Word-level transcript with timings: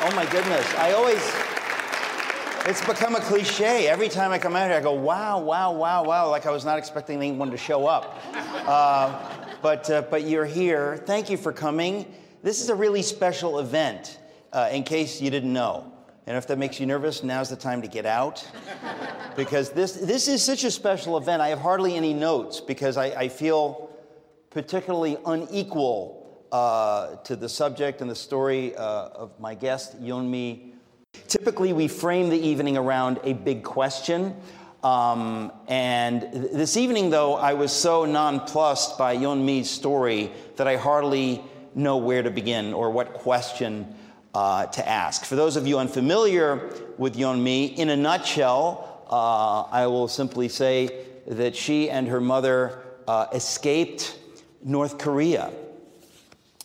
Oh 0.00 0.14
my 0.14 0.24
goodness. 0.26 0.64
I 0.76 0.92
always, 0.92 1.20
it's 2.66 2.86
become 2.86 3.16
a 3.16 3.20
cliche. 3.20 3.88
Every 3.88 4.08
time 4.08 4.30
I 4.30 4.38
come 4.38 4.54
out 4.54 4.68
here, 4.68 4.78
I 4.78 4.80
go, 4.80 4.92
wow, 4.92 5.40
wow, 5.40 5.72
wow, 5.72 6.04
wow, 6.04 6.30
like 6.30 6.46
I 6.46 6.52
was 6.52 6.64
not 6.64 6.78
expecting 6.78 7.16
anyone 7.16 7.50
to 7.50 7.56
show 7.56 7.84
up. 7.88 8.16
Uh, 8.32 9.28
but, 9.60 9.90
uh, 9.90 10.02
but 10.02 10.22
you're 10.22 10.44
here. 10.44 10.98
Thank 10.98 11.30
you 11.30 11.36
for 11.36 11.52
coming. 11.52 12.14
This 12.44 12.60
is 12.60 12.68
a 12.68 12.76
really 12.76 13.02
special 13.02 13.58
event, 13.58 14.20
uh, 14.52 14.68
in 14.70 14.84
case 14.84 15.20
you 15.20 15.30
didn't 15.30 15.52
know. 15.52 15.92
And 16.28 16.36
if 16.36 16.46
that 16.46 16.58
makes 16.58 16.78
you 16.78 16.86
nervous, 16.86 17.24
now's 17.24 17.48
the 17.48 17.56
time 17.56 17.82
to 17.82 17.88
get 17.88 18.06
out. 18.06 18.46
because 19.34 19.70
this, 19.70 19.94
this 19.94 20.28
is 20.28 20.44
such 20.44 20.62
a 20.62 20.70
special 20.70 21.16
event. 21.16 21.42
I 21.42 21.48
have 21.48 21.58
hardly 21.58 21.96
any 21.96 22.14
notes 22.14 22.60
because 22.60 22.96
I, 22.96 23.06
I 23.06 23.28
feel 23.28 23.90
particularly 24.50 25.16
unequal 25.26 26.17
uh, 26.52 27.16
to 27.16 27.36
the 27.36 27.48
subject 27.48 28.00
and 28.00 28.10
the 28.10 28.14
story 28.14 28.74
uh, 28.76 29.08
of 29.08 29.38
my 29.40 29.54
guest, 29.54 30.02
Yeonmi. 30.02 30.72
Typically, 31.26 31.72
we 31.72 31.88
frame 31.88 32.28
the 32.28 32.38
evening 32.38 32.76
around 32.76 33.20
a 33.24 33.32
big 33.32 33.62
question. 33.62 34.36
Um, 34.82 35.52
and 35.66 36.20
th- 36.20 36.52
this 36.52 36.76
evening, 36.76 37.10
though, 37.10 37.34
I 37.34 37.54
was 37.54 37.72
so 37.72 38.04
nonplussed 38.04 38.96
by 38.96 39.16
Yeonmi's 39.16 39.68
story 39.68 40.30
that 40.56 40.68
I 40.68 40.76
hardly 40.76 41.42
know 41.74 41.96
where 41.96 42.22
to 42.22 42.30
begin 42.30 42.72
or 42.72 42.90
what 42.90 43.12
question 43.14 43.94
uh, 44.34 44.66
to 44.66 44.88
ask. 44.88 45.24
For 45.24 45.36
those 45.36 45.56
of 45.56 45.66
you 45.66 45.78
unfamiliar 45.78 46.72
with 46.96 47.16
Yeonmi, 47.16 47.76
in 47.76 47.90
a 47.90 47.96
nutshell, 47.96 49.02
uh, 49.10 49.62
I 49.62 49.86
will 49.86 50.08
simply 50.08 50.48
say 50.48 51.06
that 51.26 51.56
she 51.56 51.90
and 51.90 52.08
her 52.08 52.20
mother 52.20 52.82
uh, 53.06 53.26
escaped 53.32 54.18
North 54.62 54.98
Korea 54.98 55.52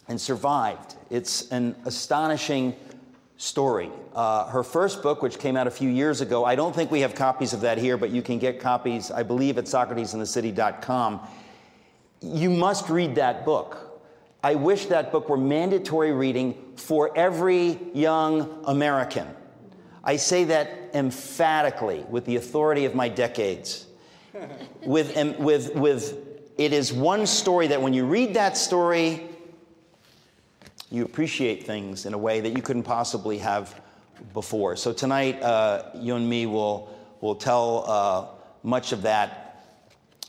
and 0.07 0.20
survived. 0.20 0.95
It's 1.09 1.49
an 1.49 1.75
astonishing 1.85 2.75
story. 3.38 3.89
Uh, 4.16 4.47
her 4.47 4.64
first 4.64 5.02
book, 5.02 5.22
which 5.22 5.39
came 5.39 5.58
out 5.58 5.67
a 5.67 5.72
few 5.72 5.89
years 5.89 6.22
ago, 6.22 6.45
I 6.45 6.55
don't 6.55 6.75
think 6.75 6.91
we 6.91 7.02
have 7.02 7.16
copies 7.16 7.53
of 7.53 7.61
that 7.61 7.77
here, 7.77 7.97
but 7.97 8.09
you 8.09 8.22
can 8.22 8.39
get 8.39 8.59
copies, 8.59 9.11
I 9.11 9.23
believe, 9.23 9.58
at 9.58 9.66
SocratesInTheCity.com. 9.66 11.27
You 12.22 12.50
must 12.50 12.89
read 12.89 13.16
that 13.16 13.45
book. 13.45 14.02
I 14.44 14.55
wish 14.55 14.88
that 14.88 15.11
book 15.11 15.30
were 15.30 15.38
mandatory 15.38 16.11
reading 16.11 16.73
for 16.75 17.17
every 17.17 17.80
young 17.94 18.64
American. 18.66 19.27
I 20.03 20.17
say 20.17 20.44
that 20.45 20.92
emphatically 20.94 22.05
with 22.09 22.25
the 22.25 22.36
authority 22.36 22.86
of 22.86 22.94
my 22.94 23.08
decades. 23.08 23.88
with, 24.86 25.16
with, 25.39 25.75
with, 25.75 26.17
it 26.58 26.73
is 26.73 26.92
one 26.92 27.25
story 27.25 27.67
that 27.67 27.81
when 27.81 27.94
you 27.94 28.05
read 28.05 28.33
that 28.33 28.58
story, 28.58 29.30
you 30.94 31.03
appreciate 31.03 31.66
things 31.66 32.05
in 32.05 32.13
a 32.13 32.17
way 32.17 32.39
that 32.39 32.55
you 32.55 32.61
couldn't 32.61 32.83
possibly 32.83 33.39
have 33.39 33.81
before. 34.31 34.75
So 34.75 34.94
tonight, 34.94 35.41
uh, 35.41 35.86
Yeonmi 35.95 36.45
will, 36.45 36.95
will 37.19 37.33
tell 37.33 37.83
uh, 37.88 38.25
much 38.61 38.91
of 38.91 39.02
that 39.02 39.66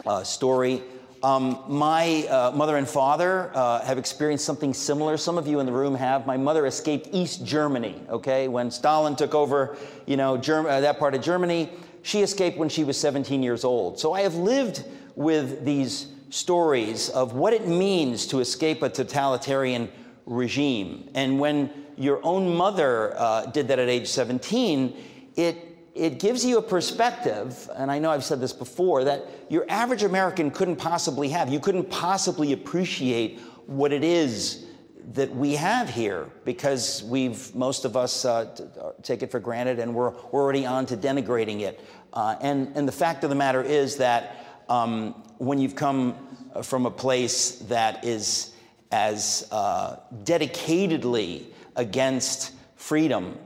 uh, 0.06 0.24
story. 0.24 0.82
Um, 1.22 1.62
my 1.68 2.26
uh, 2.30 2.52
mother 2.54 2.78
and 2.78 2.88
father 2.88 3.50
uh, 3.54 3.84
have 3.84 3.98
experienced 3.98 4.46
something 4.46 4.72
similar. 4.72 5.18
Some 5.18 5.36
of 5.36 5.46
you 5.46 5.60
in 5.60 5.66
the 5.66 5.72
room 5.72 5.94
have. 5.94 6.26
My 6.26 6.38
mother 6.38 6.64
escaped 6.64 7.10
East 7.12 7.44
Germany, 7.44 8.00
okay? 8.08 8.48
When 8.48 8.70
Stalin 8.70 9.16
took 9.16 9.34
over, 9.34 9.76
you 10.06 10.16
know, 10.16 10.38
Germ- 10.38 10.64
uh, 10.64 10.80
that 10.80 10.98
part 10.98 11.14
of 11.14 11.20
Germany, 11.20 11.68
she 12.00 12.22
escaped 12.22 12.56
when 12.56 12.70
she 12.70 12.84
was 12.84 12.98
17 12.98 13.42
years 13.42 13.64
old. 13.64 14.00
So 14.00 14.14
I 14.14 14.22
have 14.22 14.36
lived 14.36 14.82
with 15.14 15.62
these 15.62 16.06
stories 16.30 17.10
of 17.10 17.34
what 17.34 17.52
it 17.52 17.68
means 17.68 18.26
to 18.28 18.40
escape 18.40 18.82
a 18.82 18.88
totalitarian 18.88 19.90
regime. 20.26 21.10
And 21.14 21.38
when 21.38 21.70
your 21.96 22.20
own 22.24 22.54
mother 22.56 23.14
uh, 23.16 23.46
did 23.46 23.68
that 23.68 23.78
at 23.78 23.88
age 23.88 24.08
17, 24.08 24.96
it, 25.36 25.78
it 25.94 26.18
gives 26.18 26.44
you 26.44 26.58
a 26.58 26.62
perspective, 26.62 27.68
and 27.76 27.90
I 27.90 27.98
know 27.98 28.10
I've 28.10 28.24
said 28.24 28.40
this 28.40 28.52
before, 28.52 29.04
that 29.04 29.26
your 29.48 29.64
average 29.68 30.02
American 30.02 30.50
couldn't 30.50 30.76
possibly 30.76 31.28
have. 31.28 31.48
You 31.48 31.60
couldn't 31.60 31.90
possibly 31.90 32.52
appreciate 32.52 33.40
what 33.66 33.92
it 33.92 34.04
is 34.04 34.66
that 35.12 35.34
we 35.34 35.54
have 35.54 35.88
here 35.88 36.30
because 36.44 37.02
we've, 37.04 37.54
most 37.54 37.84
of 37.84 37.96
us 37.96 38.24
uh, 38.24 38.46
t- 38.56 38.64
uh, 38.80 38.92
take 39.02 39.22
it 39.22 39.30
for 39.30 39.38
granted 39.38 39.78
and 39.78 39.94
we're, 39.94 40.10
we're 40.32 40.42
already 40.42 40.64
on 40.64 40.86
to 40.86 40.96
denigrating 40.96 41.60
it. 41.60 41.80
Uh, 42.14 42.36
and, 42.40 42.74
and 42.74 42.88
the 42.88 42.92
fact 42.92 43.22
of 43.22 43.30
the 43.30 43.36
matter 43.36 43.62
is 43.62 43.96
that 43.96 44.64
um, 44.68 45.12
when 45.38 45.58
you've 45.58 45.76
come 45.76 46.16
from 46.62 46.86
a 46.86 46.90
place 46.90 47.56
that 47.60 48.04
is 48.04 48.53
as 48.94 49.48
uh, 49.50 49.96
dedicatedly 50.22 51.42
against 51.74 52.52
freedom 52.76 53.36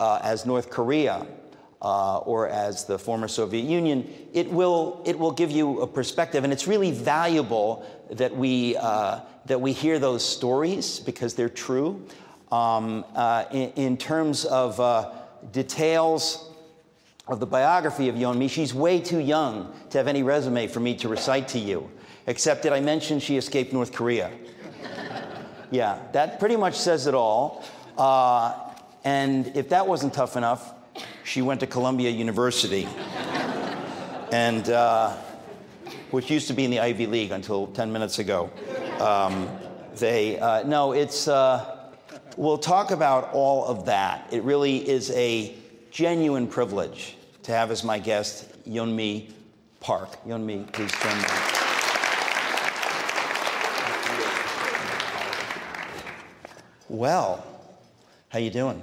uh, 0.00 0.18
as 0.22 0.46
North 0.46 0.70
Korea 0.70 1.26
uh, 1.82 2.18
or 2.20 2.48
as 2.48 2.86
the 2.86 2.98
former 2.98 3.28
Soviet 3.28 3.66
Union, 3.66 4.10
it 4.32 4.50
will, 4.50 5.02
it 5.04 5.18
will 5.18 5.30
give 5.30 5.50
you 5.50 5.82
a 5.82 5.86
perspective. 5.86 6.42
And 6.42 6.54
it's 6.54 6.66
really 6.66 6.90
valuable 6.90 7.84
that 8.12 8.34
we, 8.34 8.78
uh, 8.78 9.20
that 9.44 9.60
we 9.60 9.74
hear 9.74 9.98
those 9.98 10.24
stories 10.24 11.00
because 11.00 11.34
they're 11.34 11.50
true. 11.50 12.02
Um, 12.50 13.04
uh, 13.14 13.44
in, 13.52 13.70
in, 13.72 13.96
terms 13.98 14.46
of 14.46 14.80
uh, 14.80 15.12
details 15.52 16.48
of 17.26 17.40
the 17.40 17.46
biography 17.46 18.08
of 18.08 18.14
Yeonmi, 18.14 18.48
she's 18.48 18.72
way 18.72 19.00
too 19.02 19.18
young 19.18 19.70
to 19.90 19.98
have 19.98 20.08
any 20.08 20.22
resume 20.22 20.66
for 20.66 20.80
me 20.80 20.94
to 20.96 21.10
recite 21.10 21.46
to 21.48 21.58
you, 21.58 21.90
except 22.26 22.62
that 22.62 22.72
I 22.72 22.80
mentioned 22.80 23.22
she 23.22 23.36
escaped 23.36 23.74
North 23.74 23.92
Korea. 23.92 24.30
Yeah, 25.70 25.98
that 26.12 26.40
pretty 26.40 26.56
much 26.56 26.76
says 26.76 27.06
it 27.06 27.14
all. 27.14 27.64
Uh, 27.96 28.54
and 29.04 29.48
if 29.56 29.68
that 29.70 29.86
wasn't 29.86 30.14
tough 30.14 30.36
enough, 30.36 30.72
she 31.24 31.42
went 31.42 31.60
to 31.60 31.66
Columbia 31.66 32.10
University, 32.10 32.88
and 34.32 34.68
uh, 34.68 35.14
which 36.10 36.30
used 36.30 36.48
to 36.48 36.54
be 36.54 36.64
in 36.64 36.70
the 36.70 36.80
Ivy 36.80 37.06
League 37.06 37.32
until 37.32 37.66
10 37.68 37.92
minutes 37.92 38.18
ago. 38.18 38.50
Um, 38.98 39.48
they 39.96 40.38
uh, 40.38 40.62
no, 40.62 40.92
it's. 40.92 41.28
Uh, 41.28 41.90
we'll 42.36 42.58
talk 42.58 42.90
about 42.90 43.30
all 43.32 43.64
of 43.66 43.86
that. 43.86 44.26
It 44.32 44.42
really 44.44 44.88
is 44.88 45.10
a 45.10 45.54
genuine 45.90 46.46
privilege 46.46 47.16
to 47.42 47.52
have 47.52 47.70
as 47.70 47.84
my 47.84 47.98
guest 47.98 48.46
Yeonmi 48.64 49.32
Park. 49.80 50.24
Yeonmi, 50.24 50.72
please 50.72 50.92
join 51.02 51.18
me. 51.18 51.57
Well, 56.88 57.44
how 58.30 58.38
you 58.38 58.50
doing? 58.50 58.80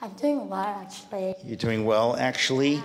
I'm 0.00 0.12
doing 0.12 0.48
well, 0.48 0.80
actually. 0.80 1.34
You're 1.44 1.56
doing 1.56 1.84
well, 1.84 2.16
actually. 2.16 2.74
Yeah. 2.74 2.82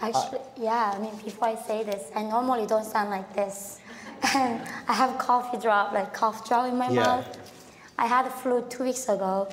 Actually, 0.00 0.38
uh, 0.38 0.60
yeah. 0.60 0.94
I 0.96 0.98
mean, 0.98 1.14
before 1.22 1.48
I 1.48 1.54
say 1.54 1.82
this, 1.82 2.10
I 2.16 2.22
normally 2.22 2.66
don't 2.66 2.84
sound 2.84 3.10
like 3.10 3.34
this, 3.34 3.80
and 4.34 4.60
I 4.88 4.94
have 4.94 5.18
coffee 5.18 5.58
drop, 5.58 5.92
like 5.92 6.14
cough 6.14 6.48
drop 6.48 6.68
in 6.68 6.78
my 6.78 6.88
yeah. 6.88 7.00
mouth. 7.00 7.38
I 7.98 8.06
had 8.06 8.26
the 8.26 8.30
flu 8.30 8.64
two 8.70 8.84
weeks 8.84 9.08
ago. 9.08 9.48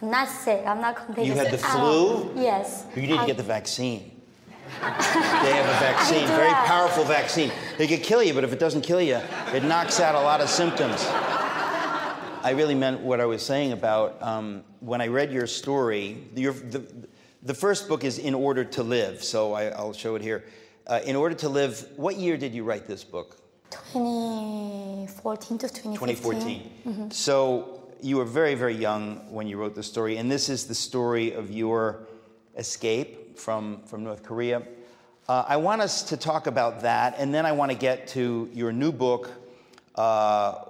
I'm 0.00 0.10
not 0.10 0.28
sick. 0.28 0.62
I'm 0.66 0.80
not 0.80 0.96
contagious. 0.96 1.36
You 1.36 1.42
had 1.42 1.52
the 1.52 1.58
flu? 1.58 2.32
Yes. 2.34 2.86
You 2.96 3.02
need 3.02 3.12
I, 3.12 3.20
to 3.20 3.26
get 3.26 3.36
the 3.36 3.42
vaccine. 3.42 4.10
they 4.80 5.52
have 5.52 5.66
a 5.66 5.78
vaccine, 5.78 6.26
very 6.28 6.48
have. 6.48 6.66
powerful 6.66 7.04
vaccine. 7.04 7.52
It 7.78 7.88
could 7.88 8.02
kill 8.02 8.22
you, 8.22 8.32
but 8.34 8.44
if 8.44 8.52
it 8.52 8.58
doesn't 8.58 8.80
kill 8.80 9.00
you, 9.00 9.20
it 9.52 9.62
knocks 9.62 10.00
out 10.00 10.14
a 10.14 10.20
lot 10.20 10.40
of 10.40 10.48
symptoms. 10.48 11.06
I 12.44 12.50
really 12.50 12.74
meant 12.74 13.00
what 13.00 13.22
I 13.22 13.24
was 13.24 13.40
saying 13.42 13.72
about 13.72 14.22
um, 14.22 14.64
when 14.80 15.00
I 15.00 15.06
read 15.06 15.32
your 15.32 15.46
story. 15.46 16.18
Your, 16.36 16.52
the, 16.52 16.84
the 17.42 17.54
first 17.54 17.88
book 17.88 18.04
is 18.04 18.18
In 18.18 18.34
Order 18.34 18.64
to 18.64 18.82
Live, 18.82 19.24
so 19.24 19.54
I, 19.54 19.82
will 19.82 19.94
show 19.94 20.14
it 20.14 20.20
here. 20.20 20.44
Uh, 20.86 21.00
in 21.06 21.16
Order 21.16 21.36
to 21.36 21.48
Live, 21.48 21.88
what 21.96 22.16
year 22.16 22.36
did 22.36 22.54
you 22.54 22.62
write 22.62 22.86
this 22.86 23.02
book? 23.02 23.38
2014 23.70 25.56
to 25.56 25.68
2015. 25.70 25.96
2014. 25.96 26.70
Mm-hmm. 26.86 27.10
So 27.12 27.88
you 28.02 28.18
were 28.18 28.26
very, 28.26 28.54
very 28.54 28.74
young 28.74 29.32
when 29.32 29.46
you 29.46 29.56
wrote 29.56 29.74
the 29.74 29.82
story, 29.82 30.18
and 30.18 30.30
this 30.30 30.50
is 30.50 30.66
the 30.66 30.74
story 30.74 31.32
of 31.32 31.50
your 31.50 32.06
escape 32.58 33.38
from, 33.38 33.80
from 33.86 34.04
North 34.04 34.22
Korea. 34.22 34.62
Uh, 35.26 35.46
I 35.48 35.56
want 35.56 35.80
us 35.80 36.02
to 36.02 36.18
talk 36.18 36.46
about 36.46 36.82
that, 36.82 37.14
and 37.16 37.32
then 37.32 37.46
I 37.46 37.52
want 37.52 37.72
to 37.72 37.78
get 37.78 38.06
to 38.08 38.50
your 38.52 38.70
new 38.70 38.92
book, 38.92 39.30
uh, 39.94 40.63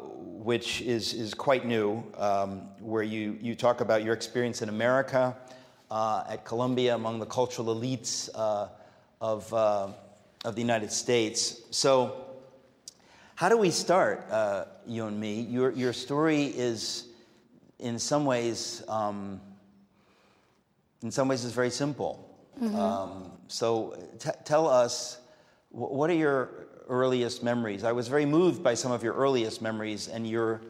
which 0.45 0.83
is, 0.83 1.15
is 1.15 1.33
quite 1.33 1.65
new, 1.65 2.05
um, 2.19 2.69
where 2.79 3.03
you, 3.03 3.39
you 3.41 3.55
talk 3.55 3.81
about 3.81 4.05
your 4.05 4.13
experience 4.13 4.61
in 4.61 4.69
America, 4.69 5.35
uh, 5.91 6.23
at 6.29 6.45
Columbia, 6.45 6.95
among 6.95 7.19
the 7.19 7.25
cultural 7.25 7.75
elites 7.75 8.29
uh, 8.35 8.69
of, 9.23 9.53
uh, 9.55 9.89
of 10.45 10.55
the 10.55 10.61
United 10.61 10.93
States. 10.93 11.63
So, 11.71 12.27
how 13.37 13.49
do 13.49 13.57
we 13.57 13.71
start, 13.71 14.27
uh, 14.31 14.67
you 14.87 15.07
and 15.07 15.19
me? 15.19 15.41
Your, 15.41 15.71
your 15.73 15.95
story 15.95 16.45
is, 16.45 17.07
in 17.79 17.99
some 17.99 18.27
ways, 18.27 18.85
um, 18.87 19.41
in 21.03 21.11
some 21.11 21.27
ways, 21.27 21.45
is 21.45 21.53
very 21.53 21.71
simple. 21.71 22.39
Mm-hmm. 22.63 22.77
Um, 22.77 23.33
so, 23.49 23.97
t- 24.19 24.29
tell 24.45 24.69
us, 24.69 25.21
what 25.71 26.11
are 26.11 26.15
your 26.15 26.67
earliest 26.89 27.43
memories. 27.43 27.85
I 27.85 27.93
was 27.93 28.09
very 28.09 28.27
moved 28.27 28.63
by 28.63 28.75
some 28.75 28.93
of 28.93 29.03
your 29.03 29.15
earliest 29.15 29.63
memories, 29.63 30.09
and 30.09 30.27
your 30.27 30.61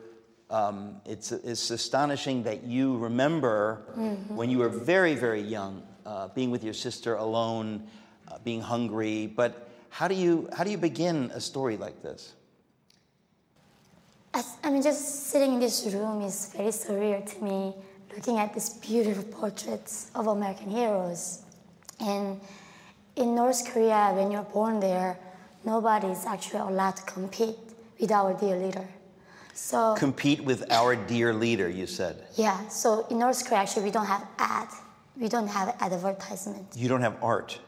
Um, 0.51 1.01
it's, 1.07 1.33
it's 1.33 1.71
astonishing 1.71 2.45
that 2.45 2.63
you 2.63 2.99
remember 3.01 3.83
when 4.29 4.51
you 4.53 4.59
were 4.61 4.69
very, 4.69 5.17
very 5.17 5.41
young, 5.41 5.83
uh, 6.05 6.29
being 6.37 6.53
with 6.53 6.63
your 6.63 6.75
sister 6.75 7.17
alone, 7.17 7.89
uh, 8.29 8.39
being 8.45 8.63
hungry. 8.63 9.27
But 9.27 9.53
how 9.89 10.07
do, 10.07 10.15
you, 10.15 10.47
how 10.53 10.63
do 10.63 10.71
you 10.71 10.79
begin 10.79 11.33
a 11.35 11.41
story 11.41 11.77
like 11.77 12.03
this? 12.03 12.37
As, 14.35 14.47
I 14.63 14.71
mean, 14.71 14.83
just 14.83 15.33
sitting 15.33 15.55
in 15.55 15.61
this 15.61 15.87
room 15.91 16.23
is 16.23 16.53
very 16.55 16.73
surreal 16.73 17.25
to 17.25 17.39
me, 17.43 17.75
looking 18.15 18.39
at 18.39 18.53
these 18.53 18.71
beautiful 18.79 19.25
portraits 19.25 20.11
of 20.15 20.29
American 20.29 20.71
heroes. 20.71 21.43
And 21.99 22.39
in 23.17 23.35
North 23.35 23.65
Korea, 23.73 24.13
when 24.15 24.31
you're 24.31 24.51
born 24.53 24.79
there, 24.79 25.17
nobody 25.65 26.09
is 26.09 26.25
actually 26.27 26.61
allowed 26.61 26.97
to 26.97 27.03
compete 27.05 27.57
with 28.01 28.11
our 28.13 28.35
dear 28.35 28.57
leader. 28.57 28.87
So 29.55 29.95
Compete 29.97 30.43
with 30.45 30.71
our 30.73 30.97
dear 30.97 31.33
leader, 31.33 31.69
you 31.69 31.87
said. 31.87 32.25
yeah, 32.37 32.67
so 32.69 33.07
in 33.11 33.19
North 33.21 33.45
Korea, 33.47 33.61
actually, 33.61 33.85
we 33.85 33.91
don't 33.93 34.07
have 34.07 34.27
ad, 34.39 34.69
we 35.17 35.29
don't 35.29 35.47
have 35.47 35.77
advertisement, 35.81 36.67
You 36.75 36.89
don't 36.89 37.03
have 37.03 37.17
art 37.23 37.61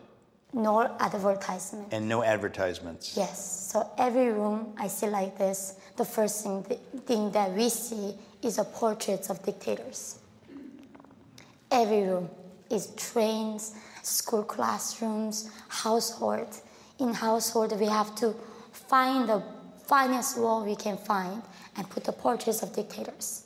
nor 0.52 0.90
advertisement. 1.00 1.88
and 1.92 2.08
no 2.08 2.22
advertisements. 2.24 3.14
Yes. 3.16 3.68
So 3.70 3.88
every 3.98 4.28
room 4.32 4.72
I 4.78 4.88
see 4.88 5.06
like 5.08 5.36
this, 5.38 5.74
the 5.96 6.04
first 6.04 6.42
thing, 6.42 6.62
thing 7.04 7.30
that 7.32 7.52
we 7.52 7.68
see 7.68 8.14
is 8.42 8.58
a 8.58 8.64
portraits 8.64 9.28
of 9.28 9.42
dictators. 9.44 10.18
Every 11.70 12.02
room 12.04 12.30
is 12.70 12.86
trains, 12.96 13.74
school 14.02 14.42
classrooms, 14.44 15.50
household. 15.68 16.48
In 16.98 17.12
household, 17.12 17.78
we 17.78 17.86
have 17.86 18.14
to 18.16 18.34
find 18.72 19.28
the 19.28 19.42
finest 19.86 20.38
wall 20.38 20.64
we 20.64 20.76
can 20.76 20.96
find 20.96 21.42
and 21.76 21.88
put 21.88 22.04
the 22.04 22.12
portraits 22.12 22.62
of 22.62 22.74
dictators. 22.74 23.44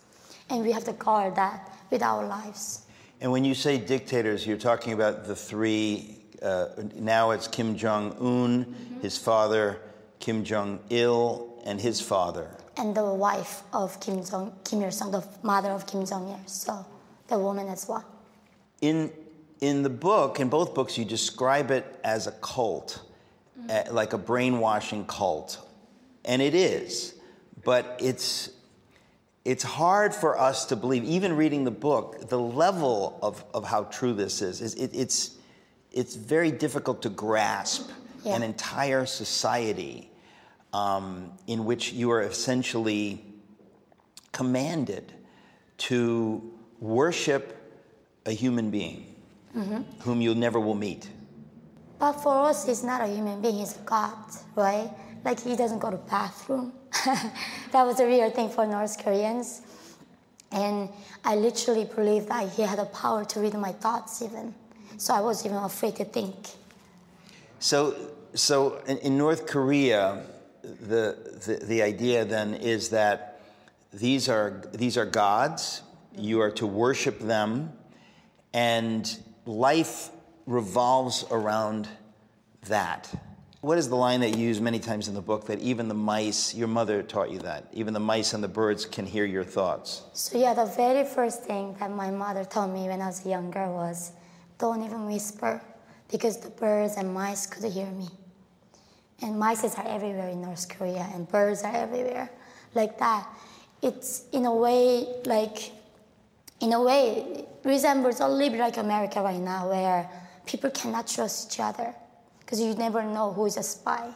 And 0.48 0.62
we 0.62 0.72
have 0.72 0.84
to 0.84 0.92
guard 0.92 1.36
that 1.36 1.70
with 1.90 2.02
our 2.02 2.26
lives. 2.26 2.82
And 3.20 3.30
when 3.30 3.44
you 3.44 3.54
say 3.54 3.78
dictators, 3.78 4.46
you're 4.46 4.56
talking 4.56 4.92
about 4.92 5.26
the 5.26 5.36
three. 5.36 6.16
Uh, 6.42 6.68
now 6.94 7.32
it's 7.32 7.46
Kim 7.46 7.76
Jong 7.76 8.16
Un, 8.20 8.98
his 9.02 9.18
father, 9.18 9.80
Kim 10.20 10.42
Jong 10.42 10.80
Il, 10.88 11.62
and 11.64 11.80
his 11.80 12.00
father. 12.00 12.50
And 12.76 12.94
the 12.94 13.04
wife 13.12 13.62
of 13.74 14.00
Kim 14.00 14.24
Jong 14.24 14.52
Kim 14.64 14.82
Il 14.82 14.90
Sung, 14.90 15.10
the 15.10 15.26
mother 15.42 15.70
of 15.70 15.86
Kim 15.86 16.06
Jong 16.06 16.28
Il. 16.28 16.40
So 16.46 16.86
the 17.28 17.38
woman 17.38 17.68
as 17.68 17.86
well. 17.86 18.04
In 18.80 19.12
in 19.60 19.82
the 19.82 19.90
book, 19.90 20.40
in 20.40 20.48
both 20.48 20.74
books, 20.74 20.96
you 20.96 21.04
describe 21.04 21.70
it 21.70 21.84
as 22.02 22.26
a 22.26 22.32
cult, 22.32 23.02
like 23.90 24.12
a 24.12 24.18
brainwashing 24.18 25.04
cult, 25.06 25.58
and 26.24 26.42
it 26.42 26.54
is. 26.54 27.14
But 27.64 27.98
it's 28.00 28.50
it's 29.44 29.62
hard 29.62 30.14
for 30.14 30.38
us 30.38 30.66
to 30.66 30.76
believe, 30.76 31.04
even 31.04 31.36
reading 31.36 31.64
the 31.64 31.70
book, 31.70 32.28
the 32.28 32.38
level 32.38 33.18
of, 33.22 33.42
of 33.54 33.64
how 33.64 33.84
true 33.84 34.12
this 34.12 34.42
is. 34.42 34.60
is 34.60 34.74
it, 34.74 34.90
it's 34.94 35.36
it's 35.92 36.14
very 36.14 36.50
difficult 36.52 37.02
to 37.02 37.08
grasp 37.10 37.90
Yeah. 38.24 38.36
an 38.36 38.42
entire 38.42 39.06
society 39.06 40.10
um, 40.72 41.32
in 41.46 41.64
which 41.64 41.92
you 41.92 42.10
are 42.12 42.22
essentially 42.22 43.24
commanded 44.32 45.12
to 45.88 46.42
worship 46.80 47.56
a 48.26 48.32
human 48.32 48.70
being 48.70 49.06
whom 50.00 50.20
you 50.20 50.34
never 50.34 50.60
will 50.60 50.76
meet. 50.76 51.08
But 52.00 52.14
for 52.14 52.46
us, 52.46 52.66
he's 52.66 52.82
not 52.82 53.02
a 53.02 53.06
human 53.06 53.42
being, 53.42 53.58
he's 53.58 53.76
a 53.76 53.80
God, 53.80 54.16
right? 54.56 54.90
Like 55.22 55.38
he 55.38 55.54
doesn't 55.54 55.78
go 55.78 55.90
to 55.90 55.98
bathroom. 55.98 56.72
that 57.04 57.84
was 57.86 58.00
a 58.00 58.06
real 58.06 58.30
thing 58.30 58.48
for 58.48 58.66
North 58.66 58.98
Koreans. 59.04 59.60
And 60.50 60.88
I 61.24 61.36
literally 61.36 61.84
believed 61.84 62.28
that 62.28 62.48
he 62.48 62.62
had 62.62 62.78
the 62.78 62.86
power 62.86 63.24
to 63.26 63.40
read 63.40 63.52
my 63.54 63.72
thoughts 63.72 64.22
even. 64.22 64.54
So 64.96 65.14
I 65.14 65.20
was 65.20 65.44
even 65.44 65.58
afraid 65.58 65.96
to 65.96 66.04
think. 66.04 66.34
So, 67.58 67.94
so 68.34 68.80
in, 68.86 68.96
in 68.98 69.18
North 69.18 69.46
Korea, 69.46 70.22
the, 70.62 71.16
the, 71.46 71.64
the 71.66 71.82
idea 71.82 72.24
then 72.24 72.54
is 72.54 72.88
that 72.90 73.42
these 73.92 74.28
are, 74.28 74.62
these 74.72 74.96
are 74.96 75.04
gods, 75.04 75.82
you 76.16 76.40
are 76.40 76.50
to 76.52 76.66
worship 76.66 77.20
them, 77.20 77.72
and 78.54 79.18
life 79.44 80.10
revolves 80.50 81.24
around 81.30 81.88
that. 82.66 83.08
What 83.60 83.78
is 83.78 83.88
the 83.88 83.94
line 83.94 84.20
that 84.20 84.36
you 84.36 84.48
use 84.48 84.60
many 84.60 84.80
times 84.80 85.06
in 85.06 85.14
the 85.14 85.20
book 85.20 85.46
that 85.46 85.60
even 85.60 85.86
the 85.86 85.94
mice, 85.94 86.54
your 86.54 86.66
mother 86.66 87.02
taught 87.02 87.30
you 87.30 87.38
that, 87.40 87.68
even 87.72 87.94
the 87.94 88.00
mice 88.00 88.32
and 88.32 88.42
the 88.42 88.48
birds 88.48 88.84
can 88.84 89.06
hear 89.06 89.24
your 89.24 89.44
thoughts? 89.44 90.02
So 90.12 90.38
yeah, 90.38 90.54
the 90.54 90.64
very 90.64 91.04
first 91.04 91.44
thing 91.44 91.76
that 91.78 91.90
my 91.90 92.10
mother 92.10 92.44
told 92.44 92.72
me 92.72 92.88
when 92.88 93.00
I 93.00 93.06
was 93.06 93.24
younger 93.24 93.70
was, 93.70 94.12
don't 94.58 94.82
even 94.82 95.06
whisper, 95.06 95.62
because 96.10 96.38
the 96.38 96.50
birds 96.50 96.96
and 96.96 97.14
mice 97.14 97.46
could 97.46 97.70
hear 97.70 97.86
me. 97.86 98.08
And 99.22 99.38
mice 99.38 99.62
are 99.62 99.86
everywhere 99.86 100.30
in 100.30 100.40
North 100.40 100.68
Korea, 100.68 101.06
and 101.14 101.28
birds 101.28 101.62
are 101.62 101.74
everywhere, 101.74 102.30
like 102.74 102.98
that. 102.98 103.28
It's 103.82 104.24
in 104.32 104.46
a 104.46 104.54
way 104.54 105.06
like, 105.26 105.70
in 106.60 106.72
a 106.72 106.82
way, 106.82 107.44
resembles 107.62 108.20
a 108.20 108.26
little 108.26 108.50
bit 108.50 108.60
like 108.60 108.78
America 108.78 109.20
right 109.22 109.38
now, 109.38 109.68
where 109.68 110.10
people 110.46 110.70
cannot 110.70 111.06
trust 111.06 111.52
each 111.52 111.60
other, 111.60 111.94
because 112.40 112.60
you 112.60 112.74
never 112.74 113.02
know 113.02 113.32
who 113.32 113.46
is 113.46 113.56
a 113.56 113.62
spy. 113.62 114.10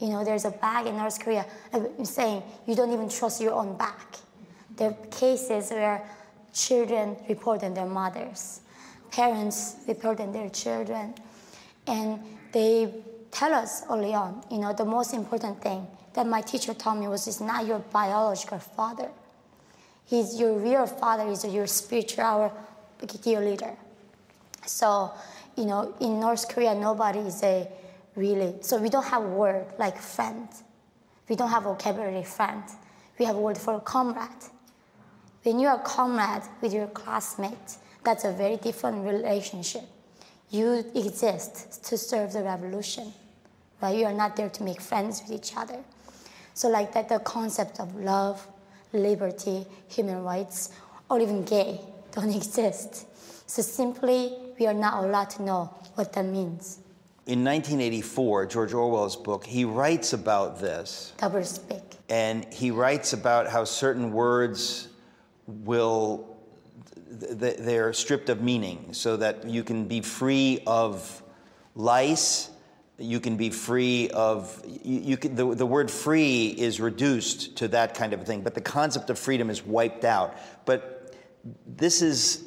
You 0.00 0.08
know, 0.08 0.24
there's 0.24 0.44
a 0.44 0.50
bag 0.50 0.86
in 0.86 0.96
North 0.96 1.20
Korea. 1.20 1.46
Uh, 1.72 1.80
I'm 1.98 2.04
saying 2.04 2.42
you 2.66 2.74
don't 2.74 2.92
even 2.92 3.08
trust 3.08 3.40
your 3.40 3.54
own 3.54 3.76
bag. 3.76 3.94
There 4.76 4.90
are 4.90 5.06
cases 5.06 5.70
where 5.70 6.02
children 6.52 7.16
report 7.28 7.62
on 7.62 7.74
their 7.74 7.86
mothers, 7.86 8.60
parents 9.10 9.76
report 9.86 10.20
on 10.20 10.32
their 10.32 10.50
children, 10.50 11.14
and 11.86 12.20
they 12.52 12.92
tell 13.30 13.54
us 13.54 13.84
early 13.88 14.14
on. 14.14 14.42
You 14.50 14.58
know, 14.58 14.72
the 14.72 14.84
most 14.84 15.14
important 15.14 15.62
thing 15.62 15.86
that 16.14 16.26
my 16.26 16.40
teacher 16.40 16.74
told 16.74 16.98
me 16.98 17.06
was, 17.06 17.26
"It's 17.26 17.40
not 17.40 17.66
your 17.66 17.78
biological 17.78 18.58
father. 18.58 19.10
He's 20.06 20.38
your 20.38 20.54
real 20.54 20.86
father. 20.86 21.26
Is 21.28 21.44
your 21.44 21.66
spiritual 21.66 22.52
leader." 23.24 23.76
So, 24.66 25.12
you 25.56 25.64
know, 25.64 25.94
in 26.00 26.20
North 26.20 26.48
Korea, 26.48 26.74
nobody 26.74 27.20
is 27.20 27.42
a 27.42 27.68
really, 28.16 28.54
so 28.60 28.78
we 28.78 28.88
don't 28.88 29.04
have 29.04 29.22
word 29.22 29.66
like 29.78 29.98
friend. 29.98 30.48
We 31.28 31.36
don't 31.36 31.50
have 31.50 31.64
vocabulary 31.64 32.24
friend. 32.24 32.62
We 33.18 33.24
have 33.24 33.36
word 33.36 33.56
for 33.56 33.80
comrade. 33.80 34.28
When 35.42 35.58
you 35.58 35.68
are 35.68 35.78
comrade 35.78 36.42
with 36.60 36.72
your 36.72 36.86
classmate, 36.88 37.76
that's 38.02 38.24
a 38.24 38.32
very 38.32 38.56
different 38.56 39.06
relationship. 39.06 39.82
You 40.50 40.84
exist 40.94 41.84
to 41.84 41.98
serve 41.98 42.32
the 42.32 42.42
revolution, 42.42 43.12
right? 43.80 43.96
You 43.96 44.06
are 44.06 44.12
not 44.12 44.36
there 44.36 44.48
to 44.48 44.62
make 44.62 44.80
friends 44.80 45.22
with 45.22 45.32
each 45.32 45.56
other. 45.56 45.78
So 46.54 46.68
like 46.68 46.92
that, 46.94 47.08
the 47.08 47.18
concept 47.18 47.80
of 47.80 47.94
love, 47.96 48.46
liberty, 48.92 49.66
human 49.88 50.22
rights, 50.22 50.70
or 51.10 51.20
even 51.20 51.44
gay 51.44 51.80
don't 52.12 52.34
exist. 52.34 53.06
So 53.46 53.62
simply, 53.62 54.36
we 54.58 54.66
are 54.66 54.74
not 54.74 55.04
allowed 55.04 55.30
to 55.30 55.42
know 55.42 55.74
what 55.94 56.12
that 56.14 56.24
means. 56.24 56.78
In 57.26 57.44
1984, 57.44 58.46
George 58.46 58.74
Orwell's 58.74 59.16
book, 59.16 59.44
he 59.46 59.64
writes 59.64 60.12
about 60.12 60.60
this. 60.60 61.12
Double 61.16 61.42
speak. 61.44 61.82
and 62.10 62.44
he 62.52 62.70
writes 62.70 63.12
about 63.14 63.48
how 63.48 63.64
certain 63.64 64.12
words 64.12 64.88
will 65.46 66.36
th- 67.20 67.38
th- 67.40 67.56
they're 67.58 67.92
stripped 67.92 68.28
of 68.28 68.42
meaning 68.42 68.92
so 68.92 69.16
that 69.16 69.48
you 69.48 69.64
can 69.64 69.86
be 69.86 70.00
free 70.02 70.62
of 70.66 71.22
lice 71.74 72.50
you 72.98 73.18
can 73.20 73.36
be 73.36 73.50
free 73.50 74.08
of 74.10 74.62
you, 74.66 75.00
you 75.00 75.16
can, 75.16 75.34
the, 75.34 75.54
the 75.54 75.66
word 75.66 75.90
free 75.90 76.48
is 76.48 76.80
reduced 76.80 77.56
to 77.56 77.68
that 77.68 77.94
kind 77.94 78.12
of 78.12 78.20
a 78.20 78.24
thing 78.24 78.42
but 78.42 78.54
the 78.54 78.60
concept 78.60 79.10
of 79.10 79.18
freedom 79.18 79.50
is 79.50 79.64
wiped 79.64 80.04
out 80.04 80.34
but 80.64 81.14
this 81.66 82.02
is 82.02 82.44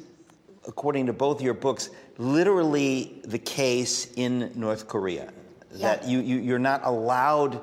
according 0.68 1.06
to 1.06 1.12
both 1.12 1.42
your 1.42 1.54
books 1.54 1.90
literally 2.18 3.20
the 3.24 3.38
case 3.38 4.12
in 4.16 4.52
north 4.54 4.86
korea 4.86 5.32
that 5.72 6.02
Yeah. 6.04 6.08
you, 6.10 6.18
you, 6.20 6.36
you're 6.38 6.58
not 6.58 6.80
allowed 6.84 7.60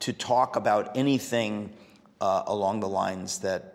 to 0.00 0.12
talk 0.12 0.56
about 0.56 0.96
anything 0.96 1.72
uh, 2.20 2.42
along 2.46 2.80
the 2.80 2.88
lines 2.88 3.38
that, 3.40 3.74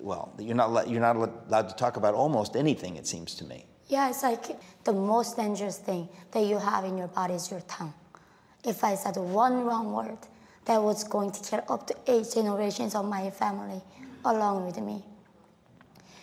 well, 0.00 0.32
you're 0.38 0.56
not, 0.56 0.88
you're 0.88 1.00
not 1.00 1.16
allowed 1.16 1.68
to 1.68 1.76
talk 1.76 1.96
about 1.96 2.14
almost 2.14 2.56
anything, 2.56 2.96
it 2.96 3.06
seems 3.06 3.34
to 3.36 3.44
me. 3.44 3.66
Yeah, 3.88 4.08
it's 4.10 4.22
like 4.22 4.46
the 4.84 4.92
most 4.92 5.36
dangerous 5.36 5.78
thing 5.78 6.08
that 6.32 6.44
you 6.44 6.58
have 6.58 6.84
in 6.84 6.96
your 6.98 7.08
body 7.08 7.34
is 7.34 7.50
your 7.50 7.60
tongue. 7.68 7.94
If 8.64 8.82
I 8.82 8.94
said 8.96 9.16
one 9.16 9.64
wrong 9.64 9.92
word, 9.92 10.18
that 10.64 10.82
was 10.82 11.04
going 11.04 11.30
to 11.32 11.40
kill 11.40 11.62
up 11.68 11.86
to 11.88 11.94
eight 12.06 12.26
generations 12.34 12.94
of 12.94 13.04
my 13.04 13.30
family 13.30 13.80
along 14.24 14.66
with 14.66 14.78
me. 14.80 15.04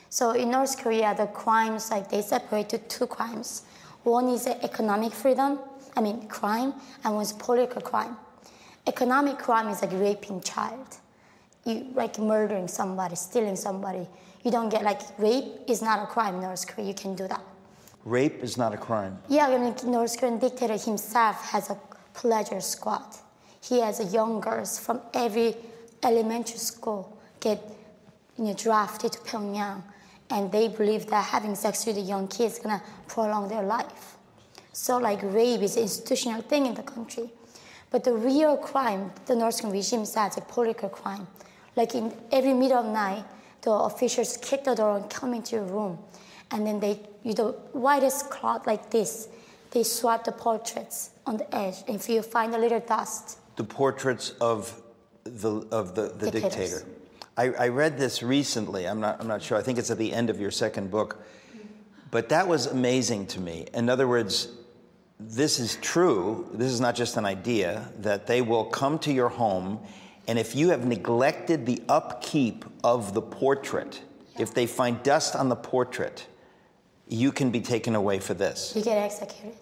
So 0.10 0.32
in 0.32 0.51
North 0.51 0.82
Korea, 0.82 1.13
the 1.16 1.28
crimes 1.28 1.92
like 1.92 2.10
they 2.10 2.22
separate 2.22 2.70
to 2.70 2.78
two 2.80 3.08
crimes. 3.08 3.63
One 4.04 4.28
is 4.30 4.48
economic 4.48 5.13
freedom, 5.13 5.60
I 5.96 6.01
mean 6.01 6.28
crime, 6.28 6.74
and 7.04 7.13
one 7.13 7.24
is 7.24 7.34
political 7.34 7.82
crime. 7.82 8.18
Economic 8.88 9.38
crime 9.38 9.68
is 9.68 9.82
like 9.82 9.92
raping 9.94 10.42
child. 10.42 10.98
you 11.66 11.88
like 11.94 12.18
murdering 12.18 12.68
somebody, 12.68 13.16
stealing 13.16 13.56
somebody. 13.56 14.08
You 14.44 14.51
don't 14.51 14.70
get 14.70 14.84
like 14.84 15.01
rape 15.20 15.46
is 15.68 15.82
not 15.82 16.01
a 16.01 16.08
crime 16.08 16.36
in 16.36 16.42
North 16.42 16.66
Korea. 16.68 16.88
You 16.88 16.94
can 16.94 17.16
do 17.16 17.28
that. 17.28 17.44
Rape 18.06 18.42
is 18.42 18.58
not 18.58 18.74
a 18.74 18.78
crime. 18.78 19.20
Yeah, 19.28 19.48
I 19.48 19.58
mean, 19.58 19.75
North 19.86 20.18
Korean 20.20 20.39
dictator 20.39 20.78
himself 20.78 21.44
has 21.51 21.70
a 21.70 21.78
pleasure 22.13 22.62
squad. 22.62 23.06
He 23.62 23.82
has 23.82 24.13
young 24.13 24.39
girls 24.39 24.80
from 24.80 25.01
every 25.13 25.56
elementary 26.01 26.58
school 26.58 27.18
get 27.39 27.62
you 28.38 28.46
know, 28.46 28.54
drafted 28.54 29.12
to 29.12 29.20
Pyongyang, 29.20 29.84
and 30.29 30.51
they 30.51 30.67
believe 30.67 31.07
that 31.07 31.25
having 31.25 31.55
sex 31.55 31.86
with 31.86 31.95
the 31.95 32.01
young 32.01 32.27
kids 32.27 32.55
is 32.55 32.59
gonna 32.59 32.81
prolong 33.07 33.48
their 33.48 33.63
life. 33.63 34.17
So 34.74 34.98
like 34.98 35.19
rape 35.24 35.62
is 35.62 35.75
an 35.75 35.83
institutional 35.83 36.41
thing 36.41 36.65
in 36.65 36.74
the 36.74 36.83
country. 36.83 37.31
But 37.91 38.03
the 38.03 38.13
real 38.13 38.55
crime, 38.57 39.12
the 39.25 39.36
North 39.36 39.59
Korean 39.62 39.74
regime 39.74 40.05
says 40.05 40.38
a 40.38 40.41
political 40.41 40.89
crime. 40.89 41.27
Like 41.75 41.95
in 41.95 42.13
every 42.31 42.53
middle 42.53 42.77
of 42.77 42.86
night, 42.86 43.25
the 43.62 43.71
officials 43.71 44.38
kick 44.38 44.63
the 44.63 44.75
door 44.75 44.98
and 44.98 45.09
come 45.09 45.33
into 45.33 45.55
your 45.55 45.65
room. 45.65 45.98
And 46.51 46.65
then 46.65 46.79
they, 46.79 47.00
you 47.24 47.33
the 47.33 47.51
whitest 47.74 48.29
cloth 48.29 48.67
like 48.67 48.89
this, 48.89 49.27
they 49.71 49.83
swipe 49.83 50.24
the 50.24 50.31
portraits 50.31 51.12
on 51.25 51.38
the 51.38 51.55
edge. 51.55 51.75
And 51.88 51.95
if 51.95 52.07
you 52.09 52.21
find 52.21 52.53
a 52.53 52.57
little 52.57 52.79
dust, 52.79 53.39
The 53.55 53.63
portraits 53.63 54.33
of 54.39 54.81
the, 55.24 55.67
of 55.71 55.95
the, 55.95 56.09
the 56.17 56.31
dictator. 56.31 56.83
I, 57.39 57.51
I 57.51 57.67
read 57.69 57.98
this 57.98 58.22
recently. 58.22 58.86
I'm 58.86 59.00
not, 59.00 59.22
I'm 59.22 59.27
not 59.27 59.41
sure. 59.41 59.58
I 59.58 59.62
think 59.62 59.79
it's 59.79 59.89
at 59.89 59.98
the 59.98 60.12
end 60.12 60.29
of 60.29 60.41
your 60.41 60.51
second 60.51 60.91
book. 60.91 61.24
But 62.12 62.27
that 62.29 62.50
was 62.50 62.65
amazing 62.65 63.27
to 63.27 63.39
me. 63.39 63.65
In 63.74 63.88
other 63.88 64.10
words, 64.10 64.50
this 65.22 65.58
is 65.58 65.77
true. 65.77 66.50
This 66.53 66.69
is 66.69 66.81
not 66.81 66.96
just 66.96 67.15
an 67.15 67.24
idea 67.24 67.93
that 68.00 68.27
they 68.27 68.41
will 68.41 68.65
come 68.65 69.00
to 69.00 69.13
your 69.13 69.29
home, 69.29 69.79
and 70.27 70.38
if 70.38 70.53
you 70.53 70.69
have 70.69 70.86
neglected 70.86 71.65
the 71.65 71.81
upkeep 71.88 72.65
of 72.84 73.13
the 73.13 73.22
portrait, 73.22 74.01
if 74.38 74.53
they 74.53 74.67
find 74.67 75.01
dust 75.01 75.34
on 75.34 75.48
the 75.48 75.55
portrait, 75.55 76.27
you 77.08 77.31
can 77.31 77.51
be 77.51 77.62
taken 77.62 77.96
away 77.96 78.19
for 78.19 78.34
this. 78.34 78.74
you 78.75 78.84
get 78.84 78.98
executed. 78.98 79.55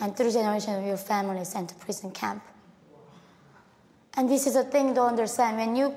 And 0.00 0.14
three 0.14 0.30
generations 0.30 0.76
of 0.76 0.84
your 0.84 0.98
family 0.98 1.44
sent 1.44 1.70
to 1.70 1.74
prison 1.76 2.10
camp. 2.10 2.42
And 4.16 4.28
this 4.28 4.46
is 4.46 4.54
a 4.54 4.64
thing 4.64 4.94
to 4.94 5.02
understand. 5.02 5.56
When 5.56 5.74
you 5.74 5.94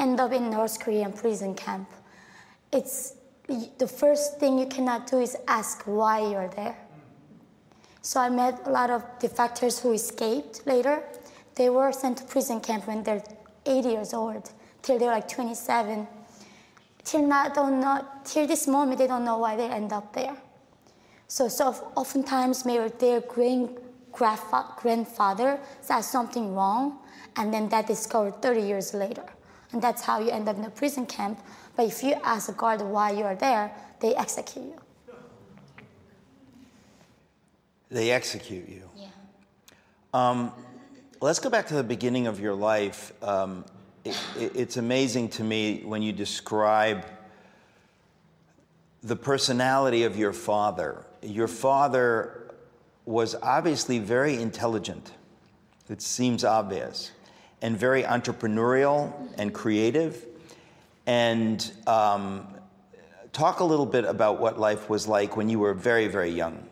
end 0.00 0.18
up 0.18 0.32
in 0.32 0.50
North 0.50 0.80
Korean 0.80 1.12
prison 1.12 1.54
camp, 1.54 1.88
it's 2.72 3.14
the 3.78 3.86
first 3.86 4.40
thing 4.40 4.58
you 4.58 4.66
cannot 4.66 5.06
do 5.06 5.18
is 5.18 5.36
ask 5.46 5.82
why 5.84 6.20
you're 6.20 6.48
there. 6.48 6.76
So 8.02 8.18
I 8.18 8.30
met 8.30 8.66
a 8.66 8.70
lot 8.70 8.90
of 8.90 9.04
defectors 9.18 9.80
who 9.80 9.92
escaped 9.92 10.66
later. 10.66 11.02
They 11.54 11.68
were 11.68 11.92
sent 11.92 12.18
to 12.18 12.24
prison 12.24 12.60
camp 12.60 12.86
when 12.86 13.02
they're 13.02 13.22
80 13.66 13.88
years 13.88 14.14
old, 14.14 14.50
till 14.82 14.98
they're 14.98 15.10
like 15.10 15.28
27. 15.28 16.06
Till 17.04 17.26
not 17.26 17.54
don't 17.54 17.80
know, 17.80 18.06
till 18.24 18.46
this 18.46 18.66
moment 18.66 18.98
they 18.98 19.06
don't 19.06 19.24
know 19.24 19.38
why 19.38 19.56
they 19.56 19.68
end 19.68 19.92
up 19.92 20.12
there. 20.14 20.36
So, 21.28 21.48
so 21.48 21.92
oftentimes 21.94 22.64
maybe 22.64 22.88
their 22.98 23.20
grand 23.20 23.78
grandfather 24.12 25.60
said 25.80 26.00
something 26.00 26.54
wrong, 26.54 26.98
and 27.36 27.52
then 27.52 27.68
that 27.68 27.86
discovered 27.86 28.42
30 28.42 28.60
years 28.62 28.94
later. 28.94 29.24
And 29.72 29.80
that's 29.80 30.02
how 30.02 30.20
you 30.20 30.30
end 30.30 30.48
up 30.48 30.56
in 30.56 30.64
a 30.64 30.70
prison 30.70 31.06
camp. 31.06 31.38
But 31.76 31.86
if 31.86 32.02
you 32.02 32.14
ask 32.24 32.48
a 32.48 32.52
guard 32.52 32.80
why 32.82 33.12
you 33.12 33.24
are 33.24 33.36
there, 33.36 33.72
they 34.00 34.14
execute 34.14 34.64
you. 34.66 34.80
They 37.90 38.10
execute 38.10 38.68
you. 38.68 38.82
Yeah. 40.14 40.50
Let's 41.22 41.38
go 41.38 41.50
back 41.50 41.66
to 41.68 41.74
the 41.74 41.82
beginning 41.84 42.26
of 42.26 42.40
your 42.40 42.54
life. 42.54 43.12
Um, 43.22 43.64
it, 44.04 44.16
it- 44.38 44.56
it's 44.56 44.76
amazing 44.76 45.28
to 45.30 45.44
me 45.44 45.82
when 45.84 46.00
you 46.02 46.12
describe 46.12 47.04
the 49.02 49.16
personality 49.16 50.04
of 50.04 50.16
your 50.16 50.32
father. 50.32 51.04
Your 51.22 51.48
father 51.48 52.50
was 53.06 53.34
obviously 53.42 53.98
very 53.98 54.40
intelligent, 54.40 55.12
it 55.88 56.00
seems 56.00 56.44
obvious, 56.44 57.10
and 57.62 57.76
very 57.76 58.02
entrepreneurial 58.02 59.12
and 59.38 59.52
creative. 59.52 60.26
And 61.06 61.70
um, 61.86 62.46
talk 63.32 63.60
a 63.60 63.64
little 63.64 63.86
bit 63.86 64.04
about 64.04 64.40
what 64.40 64.58
life 64.58 64.88
was 64.88 65.06
like 65.06 65.36
when 65.36 65.48
you 65.48 65.58
were 65.58 65.74
very, 65.74 66.06
very 66.08 66.30
young. 66.30 66.66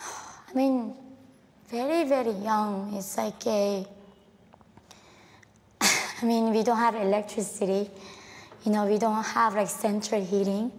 I 0.00 0.54
mean, 0.54 0.94
very, 1.68 2.08
very 2.08 2.32
young. 2.32 2.94
It's 2.94 3.16
like 3.16 3.46
a. 3.46 3.86
I 5.80 6.24
mean, 6.24 6.50
we 6.50 6.62
don't 6.62 6.78
have 6.78 6.94
electricity. 6.94 7.90
You 8.64 8.72
know, 8.72 8.86
we 8.86 8.98
don't 8.98 9.22
have 9.22 9.54
like 9.54 9.68
central 9.68 10.24
heating. 10.24 10.72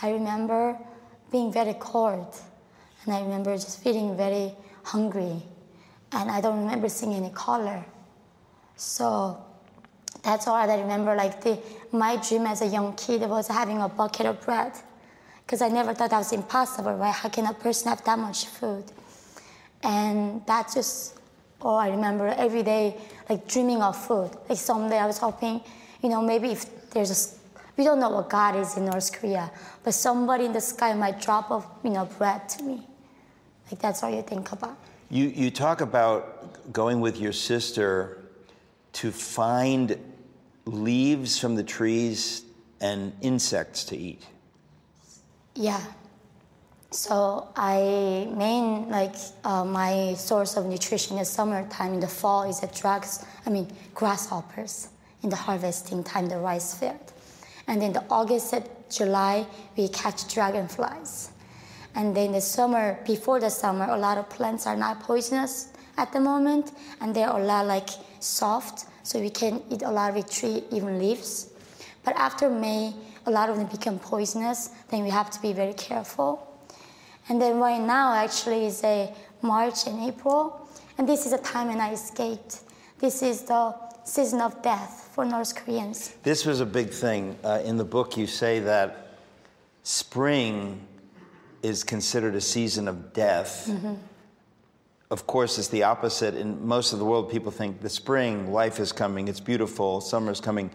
I 0.00 0.12
remember 0.12 0.78
being 1.30 1.52
very 1.52 1.74
cold, 1.74 2.34
and 3.04 3.14
I 3.14 3.20
remember 3.20 3.52
just 3.56 3.82
feeling 3.82 4.16
very 4.16 4.54
hungry, 4.84 5.42
and 6.12 6.30
I 6.30 6.40
don't 6.40 6.60
remember 6.60 6.88
seeing 6.88 7.14
any 7.14 7.30
color. 7.30 7.84
So 8.78 9.44
that's 10.22 10.46
all 10.46 10.54
I 10.54 10.80
remember. 10.80 11.14
Like 11.14 11.42
the, 11.42 11.58
my 11.92 12.16
dream 12.16 12.46
as 12.46 12.62
a 12.62 12.66
young 12.66 12.94
kid 12.94 13.28
was 13.28 13.48
having 13.48 13.82
a 13.82 13.88
bucket 13.88 14.24
of 14.24 14.40
bread, 14.40 14.72
because 15.44 15.60
I 15.60 15.68
never 15.68 15.92
thought 15.92 16.10
that 16.10 16.18
was 16.18 16.32
impossible. 16.32 16.94
Right? 16.94 17.12
How 17.12 17.28
can 17.28 17.44
a 17.46 17.52
person 17.52 17.88
have 17.88 18.02
that 18.04 18.18
much 18.18 18.46
food? 18.46 18.84
And 19.82 20.42
that's 20.46 20.74
just 20.74 21.18
all 21.60 21.76
I 21.76 21.88
remember 21.90 22.28
every 22.28 22.62
day, 22.62 22.96
like 23.28 23.48
dreaming 23.48 23.82
of 23.82 23.96
food. 23.96 24.30
Like 24.48 24.58
someday 24.58 24.98
I 24.98 25.06
was 25.06 25.18
hoping, 25.18 25.60
you 26.02 26.08
know, 26.08 26.22
maybe 26.22 26.52
if 26.52 26.90
there's 26.90 27.10
a, 27.10 27.60
we 27.76 27.82
don't 27.82 27.98
know 27.98 28.10
what 28.10 28.30
God 28.30 28.54
is 28.56 28.76
in 28.76 28.84
North 28.84 29.12
Korea, 29.12 29.50
but 29.82 29.92
somebody 29.92 30.44
in 30.44 30.52
the 30.52 30.60
sky 30.60 30.94
might 30.94 31.20
drop 31.20 31.50
of, 31.50 31.66
you 31.82 31.90
know, 31.90 32.04
bread 32.04 32.48
to 32.50 32.62
me. 32.62 32.86
Like 33.70 33.80
that's 33.80 34.02
all 34.04 34.10
you 34.10 34.22
think 34.22 34.52
about. 34.52 34.76
You, 35.10 35.26
you 35.26 35.50
talk 35.50 35.80
about 35.80 36.72
going 36.72 37.00
with 37.00 37.18
your 37.18 37.32
sister 37.32 38.17
to 38.92 39.10
find 39.12 39.98
leaves 40.64 41.38
from 41.38 41.54
the 41.56 41.64
trees 41.64 42.44
and 42.80 43.12
insects 43.20 43.84
to 43.84 43.96
eat. 43.96 44.22
Yeah. 45.54 45.82
So 46.90 47.48
I 47.56 48.28
main 48.34 48.88
like 48.88 49.14
uh, 49.44 49.64
my 49.64 50.14
source 50.14 50.56
of 50.56 50.66
nutrition 50.66 51.18
is 51.18 51.28
summertime. 51.28 51.94
In 51.94 52.00
the 52.00 52.08
fall 52.08 52.44
is 52.44 52.60
the 52.60 52.68
drugs. 52.68 53.24
I 53.44 53.50
mean 53.50 53.68
grasshoppers. 53.94 54.88
In 55.22 55.30
the 55.30 55.36
harvesting 55.36 56.04
time, 56.04 56.28
the 56.28 56.38
rice 56.38 56.74
field, 56.78 57.12
and 57.66 57.82
in 57.82 57.92
the 57.92 58.04
August 58.08 58.52
and 58.52 58.64
July 58.88 59.44
we 59.76 59.88
catch 59.88 60.32
dragonflies. 60.32 61.32
And 61.96 62.14
then 62.16 62.30
the 62.30 62.40
summer, 62.40 63.00
before 63.04 63.40
the 63.40 63.50
summer, 63.50 63.86
a 63.90 63.98
lot 63.98 64.18
of 64.18 64.30
plants 64.30 64.64
are 64.68 64.76
not 64.76 65.00
poisonous 65.00 65.72
at 65.96 66.12
the 66.12 66.20
moment, 66.20 66.70
and 67.00 67.12
they're 67.12 67.28
a 67.28 67.42
lot 67.42 67.66
like 67.66 67.90
soft, 68.20 68.86
so 69.02 69.20
we 69.20 69.30
can 69.30 69.62
eat 69.70 69.82
a 69.82 69.90
lot 69.90 70.16
of 70.16 70.30
tree, 70.30 70.62
even 70.70 70.98
leaves. 70.98 71.50
But 72.04 72.16
after 72.16 72.48
May, 72.50 72.94
a 73.26 73.30
lot 73.30 73.50
of 73.50 73.56
them 73.56 73.66
become 73.66 73.98
poisonous, 73.98 74.70
then 74.88 75.02
we 75.04 75.10
have 75.10 75.30
to 75.30 75.42
be 75.42 75.52
very 75.52 75.74
careful. 75.74 76.44
And 77.28 77.40
then 77.40 77.58
right 77.58 77.80
now, 77.80 78.14
actually, 78.14 78.66
is 78.66 78.82
a 78.84 79.12
March 79.42 79.86
and 79.86 80.08
April, 80.08 80.68
and 80.96 81.08
this 81.08 81.26
is 81.26 81.32
a 81.32 81.38
time 81.38 81.68
when 81.68 81.80
I 81.80 81.92
escaped. 81.92 82.60
This 82.98 83.22
is 83.22 83.42
the 83.42 83.74
season 84.04 84.40
of 84.40 84.62
death 84.62 85.10
for 85.14 85.24
North 85.24 85.54
Koreans. 85.54 86.14
This 86.22 86.46
was 86.46 86.60
a 86.60 86.66
big 86.66 86.90
thing. 86.90 87.36
Uh, 87.44 87.60
in 87.64 87.76
the 87.76 87.84
book, 87.84 88.16
you 88.16 88.26
say 88.26 88.58
that 88.60 89.16
spring 89.82 90.80
is 91.62 91.84
considered 91.84 92.34
a 92.34 92.40
season 92.40 92.88
of 92.88 93.12
death. 93.12 93.70
Of 95.10 95.26
course, 95.26 95.58
it's 95.58 95.68
the 95.68 95.84
opposite. 95.84 96.34
In 96.34 96.66
most 96.66 96.92
of 96.92 96.98
the 96.98 97.04
world, 97.04 97.30
people 97.30 97.50
think 97.50 97.80
the 97.80 97.88
spring, 97.88 98.52
life 98.52 98.78
is 98.78 98.92
coming, 98.92 99.28
it's 99.28 99.40
beautiful, 99.40 100.02
summer's 100.02 100.40
coming. 100.40 100.70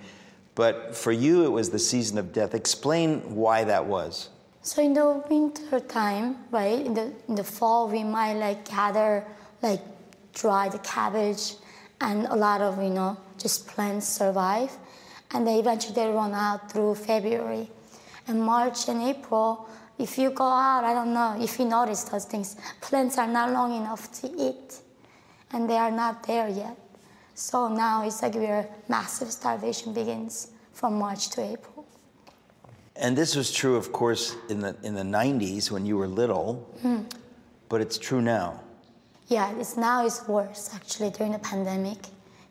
But 0.56 0.96
for 0.96 1.12
you, 1.12 1.46
it 1.46 1.50
was 1.50 1.70
the 1.70 1.80
season 1.80 2.18
of 2.18 2.34
death. 2.34 2.56
Explain 2.56 3.36
why 3.36 3.63
that 3.63 3.86
was. 3.86 4.30
So 4.63 4.82
in 4.82 4.94
the 4.94 5.24
winter 5.30 5.80
time, 5.80 6.38
right, 6.50 6.80
in 6.86 6.94
the 6.94 7.12
in 7.28 7.36
the 7.36 7.44
fall, 7.44 7.90
we 7.90 8.04
might 8.04 8.36
like 8.36 8.68
gather 8.68 9.25
like 9.62 9.82
dried 10.34 10.82
cabbage, 10.84 11.56
and 12.00 12.25
a 12.28 12.36
lot 12.36 12.62
of 12.62 12.82
you 12.82 12.90
know 12.90 13.18
just 13.38 13.68
plants 13.68 14.08
survive, 14.08 14.72
and 15.32 15.46
then 15.46 15.60
eventually 15.60 15.94
they 15.94 16.08
run 16.08 16.34
out 16.34 16.72
through 16.72 16.96
February, 16.96 17.70
and 18.28 18.42
March 18.42 18.88
and 18.88 19.02
April. 19.04 19.68
If 19.98 20.18
you 20.18 20.32
go 20.32 20.46
out, 20.46 20.84
I 20.84 20.94
don't 20.94 21.14
know 21.14 21.36
if 21.40 21.60
you 21.60 21.66
notice 21.66 22.04
those 22.06 22.26
things. 22.26 22.56
Plants 22.82 23.18
are 23.18 23.28
not 23.28 23.52
long 23.52 23.76
enough 23.76 24.12
to 24.22 24.28
eat, 24.38 24.80
and 25.52 25.70
they 25.70 25.78
are 25.78 25.92
not 25.92 26.26
there 26.26 26.50
yet. 26.50 26.78
So 27.36 27.68
now 27.68 28.06
it's 28.06 28.22
like 28.22 28.36
where 28.36 28.68
massive 28.90 29.32
starvation 29.32 29.94
begins 29.94 30.52
from 30.74 30.96
March 30.96 31.30
to 31.32 31.42
April. 31.42 31.86
And 32.96 33.18
this 33.18 33.36
was 33.36 33.52
true, 33.52 33.76
of 33.76 33.92
course, 33.92 34.36
in 34.50 34.60
the, 34.60 34.76
in 34.84 34.94
the 34.94 35.04
90s 35.04 35.72
when 35.72 35.86
you 35.86 35.98
were 35.98 36.08
little, 36.08 36.56
hmm. 36.82 37.02
but 37.70 37.82
it's 37.82 37.98
true 37.98 38.22
now. 38.22 38.62
Yeah, 39.28 39.52
it's 39.58 39.78
now 39.78 40.06
it's 40.06 40.28
worse 40.28 40.70
actually 40.76 41.10
during 41.12 41.32
the 41.32 41.40
pandemic. 41.40 41.98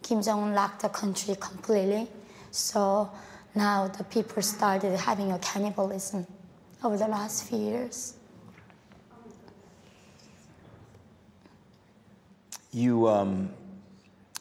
Kim 0.03 0.21
Jong 0.21 0.43
Un 0.43 0.55
locked 0.55 0.83
the 0.83 0.89
country 0.89 1.37
completely, 1.39 2.09
So 2.51 3.11
now 3.55 3.89
the 3.89 4.05
people 4.05 4.43
started 4.43 4.99
having 4.99 5.31
a 5.31 5.39
cannibalism 5.39 6.27
over 6.85 6.97
the 6.97 7.09
last 7.09 7.49
few 7.49 7.59
years. 7.59 8.15
You, 12.73 13.09
um, 13.09 13.51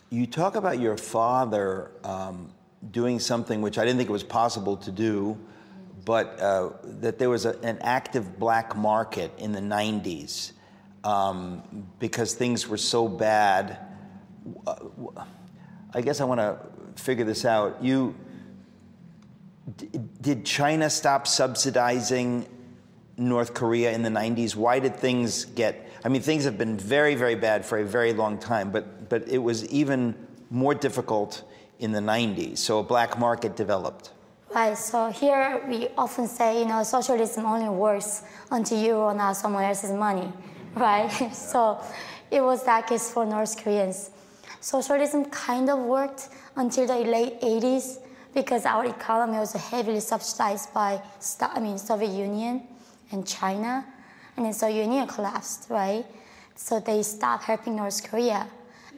you 0.09 0.25
talk 0.25 0.55
about 0.55 0.79
your 0.79 0.97
father 0.97 1.91
um, 2.03 2.51
doing 2.91 3.19
something 3.19 3.61
which 3.61 3.77
I 3.77 3.85
didn't 3.85 3.97
think 3.97 4.09
it 4.09 4.13
was 4.13 4.23
possible 4.23 4.77
to 4.77 4.91
do, 4.91 5.37
but 6.05 6.39
uh, 6.39 6.69
that 6.83 7.19
there 7.19 7.29
was 7.29 7.45
a, 7.45 7.59
an 7.59 7.77
active 7.81 8.39
black 8.39 8.75
market 8.75 9.31
in 9.37 9.51
the 9.51 9.59
90s 9.59 10.53
um, 11.03 11.87
because 11.99 12.33
things 12.33 12.67
were 12.67 12.77
so 12.77 13.07
bad. 13.07 13.79
Uh, 14.65 14.75
I 15.93 16.01
guess 16.01 16.21
I 16.21 16.23
want 16.23 16.39
to 16.39 16.57
figure 16.95 17.25
this 17.25 17.45
out. 17.45 17.83
You 17.83 18.15
d- 19.77 19.89
did 20.21 20.45
China 20.45 20.89
stop 20.89 21.27
subsidizing 21.27 22.47
North 23.17 23.53
Korea 23.53 23.91
in 23.91 24.01
the 24.01 24.09
90s? 24.09 24.55
Why 24.55 24.79
did 24.79 24.95
things 24.95 25.45
get? 25.45 25.87
I 26.03 26.09
mean, 26.09 26.21
things 26.21 26.43
have 26.45 26.57
been 26.57 26.77
very, 26.77 27.15
very 27.15 27.35
bad 27.35 27.65
for 27.65 27.77
a 27.79 27.85
very 27.85 28.13
long 28.13 28.37
time, 28.37 28.71
but 28.71 29.09
but 29.09 29.27
it 29.27 29.39
was 29.39 29.67
even 29.67 30.15
more 30.49 30.73
difficult 30.73 31.43
in 31.79 31.91
the 31.91 31.99
90s. 31.99 32.57
So 32.59 32.79
a 32.79 32.83
black 32.83 33.19
market 33.19 33.55
developed. 33.55 34.11
Right. 34.53 34.77
So 34.77 35.09
here 35.09 35.63
we 35.67 35.89
often 35.97 36.27
say, 36.27 36.59
you 36.59 36.65
know, 36.65 36.83
socialism 36.83 37.45
only 37.45 37.69
works 37.69 38.23
until 38.51 38.81
you 38.81 38.97
run 38.97 39.19
out 39.19 39.37
someone 39.37 39.63
else's 39.63 39.91
money, 39.91 40.31
right? 40.75 41.09
so 41.33 41.81
it 42.29 42.41
was 42.41 42.63
that 42.65 42.87
case 42.87 43.11
for 43.11 43.25
North 43.25 43.61
Koreans. 43.61 44.11
Socialism 44.59 45.25
kind 45.25 45.69
of 45.69 45.79
worked 45.79 46.29
until 46.55 46.85
the 46.85 46.99
late 46.99 47.41
80s 47.41 47.97
because 48.33 48.65
our 48.65 48.85
economy 48.85 49.37
was 49.37 49.53
heavily 49.53 49.99
subsidized 49.99 50.73
by, 50.73 51.01
I 51.41 51.59
mean, 51.59 51.77
Soviet 51.77 52.11
Union 52.11 52.63
and 53.11 53.27
China, 53.27 53.85
and 54.37 54.45
then 54.45 54.53
Soviet 54.53 54.83
Union 54.83 55.07
collapsed, 55.07 55.69
right? 55.69 56.05
So 56.55 56.79
they 56.79 57.03
stopped 57.03 57.43
helping 57.43 57.75
North 57.75 58.03
Korea, 58.09 58.47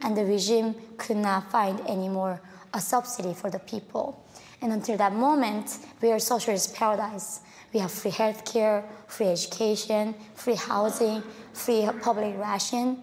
and 0.02 0.16
the 0.16 0.24
regime 0.24 0.74
could 0.96 1.16
not 1.16 1.50
find 1.50 1.80
any 1.86 2.08
more 2.08 2.40
a 2.72 2.80
subsidy 2.80 3.34
for 3.34 3.50
the 3.50 3.58
people. 3.60 4.24
And 4.60 4.72
until 4.72 4.96
that 4.96 5.12
moment, 5.14 5.78
we 6.00 6.10
are 6.10 6.18
socialist 6.18 6.74
paradise. 6.74 7.40
We 7.72 7.80
have 7.80 7.90
free 7.90 8.10
healthcare, 8.10 8.84
free 9.06 9.28
education, 9.28 10.14
free 10.34 10.54
housing, 10.54 11.22
free 11.52 11.88
public 12.02 12.38
ration. 12.38 13.02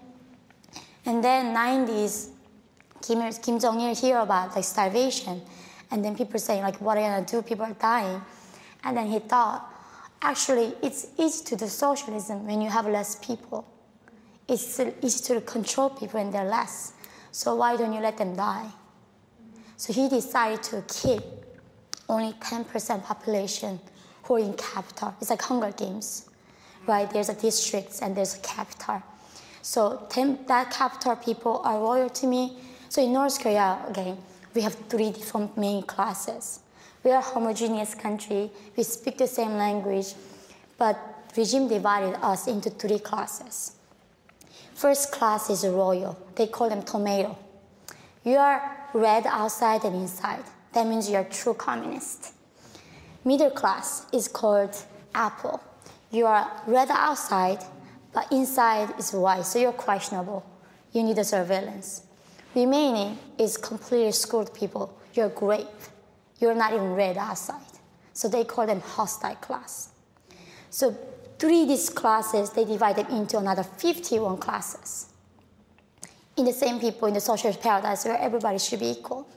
And 1.05 1.23
then 1.23 1.55
90s, 1.55 2.29
Kim, 3.01 3.31
Kim 3.33 3.59
Jong-il 3.59 3.95
hear 3.95 4.19
about 4.19 4.55
like 4.55 4.63
starvation, 4.63 5.41
and 5.91 6.03
then 6.03 6.15
people 6.15 6.39
saying 6.39 6.63
like, 6.63 6.79
what 6.79 6.97
are 6.97 7.01
you 7.01 7.07
gonna 7.07 7.25
do? 7.25 7.41
People 7.41 7.65
are 7.65 7.73
dying. 7.73 8.21
And 8.83 8.97
then 8.97 9.07
he 9.07 9.19
thought, 9.19 9.69
actually, 10.21 10.73
it's 10.81 11.07
easy 11.17 11.43
to 11.45 11.55
do 11.55 11.67
socialism 11.67 12.47
when 12.47 12.61
you 12.61 12.69
have 12.69 12.87
less 12.87 13.15
people. 13.15 13.67
It's 14.47 14.79
easy 15.01 15.23
to 15.33 15.41
control 15.41 15.89
people 15.89 16.19
when 16.19 16.31
they're 16.31 16.45
less. 16.45 16.93
So 17.31 17.55
why 17.55 17.77
don't 17.77 17.93
you 17.93 17.99
let 17.99 18.17
them 18.17 18.35
die? 18.35 18.69
So 19.77 19.93
he 19.93 20.09
decided 20.09 20.63
to 20.63 20.83
keep 20.87 21.21
only 22.07 22.33
10% 22.33 23.03
population 23.03 23.79
who 24.23 24.35
are 24.35 24.39
in 24.39 24.53
capital. 24.53 25.15
It's 25.19 25.29
like 25.29 25.41
Hunger 25.41 25.71
Games, 25.71 26.29
right? 26.87 27.09
There's 27.09 27.29
a 27.29 27.33
districts 27.33 28.01
and 28.01 28.15
there's 28.15 28.35
a 28.35 28.39
capital. 28.39 29.01
So 29.61 30.05
10, 30.09 30.45
that 30.47 30.71
capital 30.71 31.15
people 31.15 31.61
are 31.63 31.79
loyal 31.79 32.09
to 32.09 32.27
me. 32.27 32.57
So 32.89 33.01
in 33.01 33.13
North 33.13 33.39
Korea, 33.41 33.79
again, 33.87 34.17
we 34.53 34.61
have 34.61 34.75
three 34.89 35.11
different 35.11 35.57
main 35.57 35.83
classes. 35.83 36.59
We 37.03 37.11
are 37.11 37.19
a 37.19 37.21
homogeneous 37.21 37.95
country. 37.95 38.51
We 38.75 38.83
speak 38.83 39.17
the 39.17 39.27
same 39.27 39.57
language, 39.57 40.13
but 40.77 40.97
regime 41.35 41.67
divided 41.67 42.17
us 42.21 42.47
into 42.47 42.69
three 42.69 42.99
classes. 42.99 43.73
First 44.75 45.11
class 45.11 45.49
is 45.49 45.65
royal. 45.65 46.17
They 46.35 46.47
call 46.47 46.69
them 46.69 46.83
tomato. 46.83 47.37
You 48.23 48.37
are 48.37 48.77
red 48.93 49.25
outside 49.25 49.83
and 49.83 49.95
inside. 49.95 50.43
That 50.73 50.87
means 50.87 51.09
you're 51.09 51.23
true 51.23 51.53
communist. 51.53 52.33
Middle 53.23 53.51
class 53.51 54.05
is 54.11 54.27
called 54.27 54.75
apple. 55.13 55.61
You 56.11 56.25
are 56.25 56.51
red 56.67 56.89
outside, 56.91 57.59
but 58.13 58.31
inside 58.31 58.93
is 58.99 59.13
white, 59.13 59.45
so 59.45 59.59
you're 59.59 59.71
questionable. 59.71 60.45
You 60.91 61.03
need 61.03 61.17
a 61.17 61.23
surveillance. 61.23 62.03
Remaining 62.55 63.17
is 63.37 63.57
completely 63.57 64.11
screwed 64.11 64.53
people. 64.53 64.97
You're 65.13 65.29
great. 65.29 65.67
You're 66.39 66.55
not 66.55 66.73
even 66.73 66.93
red 66.93 67.17
outside. 67.17 67.61
So 68.13 68.27
they 68.27 68.43
call 68.43 68.67
them 68.67 68.81
hostile 68.81 69.35
class. 69.35 69.89
So 70.69 70.97
three 71.39 71.65
these 71.65 71.89
classes, 71.89 72.49
they 72.51 72.65
divide 72.65 72.97
them 72.97 73.07
into 73.07 73.37
another 73.37 73.63
51 73.63 74.37
classes. 74.37 75.07
In 76.37 76.45
the 76.45 76.53
same 76.53 76.79
people 76.79 77.07
in 77.07 77.13
the 77.13 77.21
social 77.21 77.53
paradise 77.53 78.05
where 78.05 78.17
everybody 78.17 78.57
should 78.57 78.79
be 78.79 78.91
equal. 78.91 79.27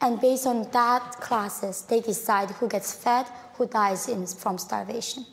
And 0.00 0.20
based 0.20 0.46
on 0.46 0.70
that 0.72 1.16
classes, 1.20 1.82
they 1.82 2.00
decide 2.00 2.50
who 2.50 2.68
gets 2.68 2.92
fed, 2.94 3.26
who 3.54 3.66
dies 3.66 4.08
in, 4.08 4.26
from 4.26 4.58
starvation. 4.58 5.24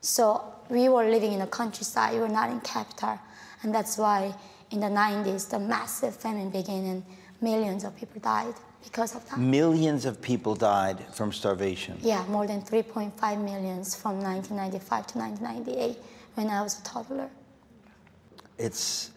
So 0.00 0.54
we 0.68 0.88
were 0.88 1.04
living 1.04 1.32
in 1.32 1.40
the 1.40 1.46
countryside, 1.46 2.14
we 2.14 2.20
were 2.20 2.28
not 2.28 2.50
in 2.50 2.60
capital. 2.60 3.18
And 3.62 3.74
that's 3.74 3.98
why 3.98 4.34
in 4.70 4.80
the 4.80 4.86
90s, 4.86 5.48
the 5.48 5.58
massive 5.58 6.14
famine 6.14 6.50
began 6.50 6.84
and 6.84 7.02
millions 7.40 7.84
of 7.84 7.96
people 7.96 8.20
died 8.20 8.54
because 8.84 9.14
of 9.14 9.28
that. 9.28 9.38
Millions 9.38 10.04
of 10.04 10.20
people 10.20 10.54
died 10.54 11.04
from 11.12 11.32
starvation. 11.32 11.98
Yeah, 12.00 12.24
more 12.26 12.46
than 12.46 12.62
3.5 12.62 13.12
millions 13.42 13.94
from 13.94 14.20
1995 14.20 15.06
to 15.08 15.18
1998 15.18 15.98
when 16.34 16.48
I 16.48 16.62
was 16.62 16.78
a 16.80 16.82
toddler. 16.84 17.28
It's, 18.58 19.12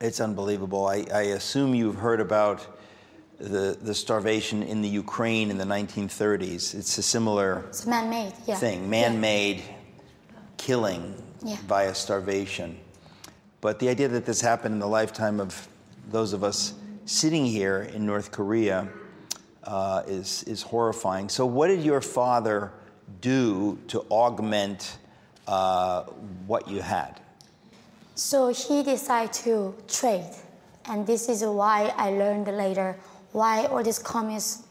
it's 0.00 0.20
unbelievable. 0.20 0.86
I, 0.86 1.04
I 1.12 1.22
assume 1.38 1.74
you've 1.74 1.96
heard 1.96 2.20
about 2.20 2.66
the, 3.38 3.76
the 3.80 3.94
starvation 3.94 4.62
in 4.62 4.80
the 4.80 4.88
Ukraine 4.88 5.50
in 5.50 5.58
the 5.58 5.64
1930s. 5.64 6.74
It's 6.74 6.98
a 6.98 7.02
similar 7.02 7.64
it's 7.68 7.86
man-made, 7.86 8.32
yeah. 8.46 8.56
thing, 8.56 8.88
man-made 8.88 9.58
yeah. 9.58 9.64
killing 10.56 11.14
yeah. 11.44 11.56
via 11.66 11.94
starvation. 11.94 12.78
But 13.64 13.78
the 13.78 13.88
idea 13.88 14.08
that 14.08 14.26
this 14.26 14.42
happened 14.42 14.74
in 14.74 14.78
the 14.78 14.86
lifetime 14.86 15.40
of 15.40 15.68
those 16.10 16.34
of 16.34 16.44
us 16.44 16.74
sitting 17.06 17.46
here 17.46 17.88
in 17.94 18.04
North 18.04 18.30
Korea 18.30 18.86
uh, 19.62 20.02
is, 20.06 20.42
is 20.42 20.60
horrifying. 20.60 21.30
So, 21.30 21.46
what 21.46 21.68
did 21.68 21.82
your 21.82 22.02
father 22.02 22.72
do 23.22 23.78
to 23.88 24.00
augment 24.10 24.98
uh, 25.48 26.02
what 26.46 26.68
you 26.68 26.82
had? 26.82 27.22
So, 28.14 28.48
he 28.52 28.82
decided 28.82 29.32
to 29.44 29.74
trade. 29.88 30.34
And 30.84 31.06
this 31.06 31.30
is 31.30 31.42
why 31.42 31.90
I 31.96 32.10
learned 32.10 32.48
later 32.48 32.98
why 33.32 33.64
all 33.64 33.82
these 33.82 33.98
communist 33.98 34.66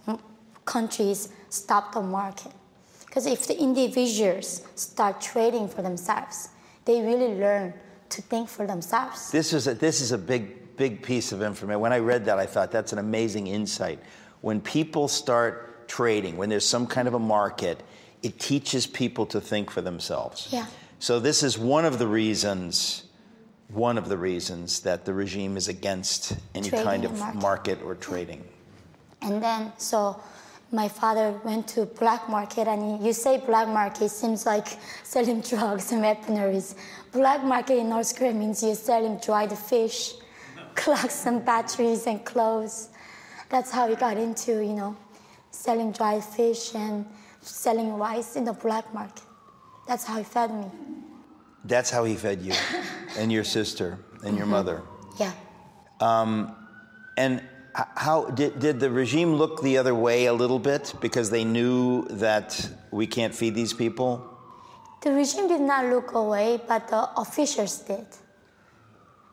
countries 0.66 1.30
stop 1.50 1.94
the 1.96 2.02
market. 2.04 2.52
Because 3.08 3.26
if 3.26 3.48
the 3.48 3.60
individuals 3.60 4.62
start 4.76 5.20
trading 5.20 5.68
for 5.68 5.82
themselves, 5.82 6.50
they 6.86 7.02
really 7.02 7.34
learn 7.40 7.74
to 8.16 8.22
think 8.22 8.50
for 8.50 8.66
themselves. 8.68 9.32
This 9.32 9.54
is 9.54 9.68
a, 9.68 9.74
this 9.74 10.02
is 10.02 10.12
a 10.12 10.18
big, 10.18 10.76
big 10.78 11.02
piece 11.02 11.32
of 11.32 11.42
information. 11.42 11.80
When 11.80 11.94
I 11.94 12.00
read 12.00 12.26
that, 12.26 12.40
I 12.40 12.46
thought 12.46 12.72
that's 12.72 12.94
an 12.94 13.00
amazing 13.00 13.48
insight. 13.48 14.00
When 14.42 14.62
people 14.62 15.08
start 15.08 15.88
trading, 15.88 16.38
when 16.38 16.50
there's 16.50 16.68
some 16.68 16.88
kind 16.88 17.08
of 17.08 17.14
a 17.14 17.20
market, 17.20 17.82
it 18.22 18.40
teaches 18.40 18.88
people 18.88 19.26
to 19.28 19.42
think 19.42 19.70
for 19.70 19.82
themselves. 19.82 20.48
Yeah. 20.52 20.66
So 21.00 21.20
this 21.20 21.44
is 21.44 21.58
one 21.58 21.86
of 21.86 22.00
the 22.00 22.08
reasons, 22.08 23.04
one 23.68 23.98
of 23.98 24.08
the 24.08 24.18
reasons 24.18 24.80
that 24.82 25.06
the 25.06 25.14
regime 25.14 25.58
is 25.58 25.68
against 25.68 26.38
any 26.56 26.70
Trading 26.70 26.86
kind 26.86 27.06
of 27.06 27.20
market. 27.20 27.42
market 27.42 27.82
or 27.84 27.96
trading. 27.96 28.44
And 29.22 29.44
then, 29.44 29.74
so 29.78 30.22
my 30.72 30.88
father 30.88 31.40
went 31.44 31.68
to 31.70 31.86
black 31.86 32.30
market, 32.30 32.68
and 32.68 33.06
you 33.06 33.14
say 33.14 33.38
black 33.38 33.68
market 33.68 34.10
seems 34.10 34.46
like 34.46 34.68
selling 35.04 35.42
drugs 35.50 35.92
and 35.92 36.04
weaponries. 36.04 36.76
Black 37.14 37.44
market 37.44 37.78
in 37.78 37.90
North 37.90 38.16
Korea 38.16 38.34
means 38.34 38.64
you're 38.64 38.76
selling 38.76 39.18
dried 39.18 39.56
fish, 39.58 40.14
clocks 40.76 41.26
and 41.28 41.46
batteries 41.46 42.08
and 42.08 42.26
clothes. 42.26 42.90
That's 43.50 43.70
how 43.70 43.88
he 43.88 43.96
got 43.96 44.18
into, 44.18 44.64
you 44.66 44.74
know, 44.74 44.98
selling 45.52 45.92
dried 45.92 46.24
fish 46.24 46.74
and 46.74 47.06
selling 47.42 47.94
rice 47.98 48.36
in 48.36 48.46
the 48.46 48.54
black 48.54 48.92
market. 48.94 49.22
That's 49.88 50.06
how 50.06 50.18
he 50.18 50.24
fed 50.24 50.52
me. 50.52 50.66
That's 51.66 51.92
how 51.92 52.04
he 52.04 52.16
fed 52.16 52.42
you, 52.42 52.54
and 53.18 53.32
your 53.32 53.44
sister, 53.44 54.00
and 54.24 54.36
your 54.36 54.48
mother. 54.48 54.82
Yeah. 55.20 55.32
Um, 56.00 56.56
And 57.16 57.44
how 57.74 58.26
did, 58.26 58.60
did 58.60 58.80
the 58.80 58.90
regime 58.90 59.36
look 59.36 59.62
the 59.62 59.78
other 59.78 59.94
way 59.94 60.26
a 60.26 60.34
little 60.34 60.60
bit 60.60 60.94
because 61.00 61.30
they 61.30 61.44
knew 61.44 62.08
that 62.10 62.70
we 62.92 63.06
can't 63.06 63.36
feed 63.36 63.54
these 63.54 63.74
people? 63.74 64.33
The 65.04 65.12
regime 65.12 65.50
did 65.50 65.60
not 65.60 65.88
look 65.88 66.14
away, 66.14 66.62
but 66.66 66.88
the 66.88 67.10
officials 67.20 67.80
did. 67.80 68.06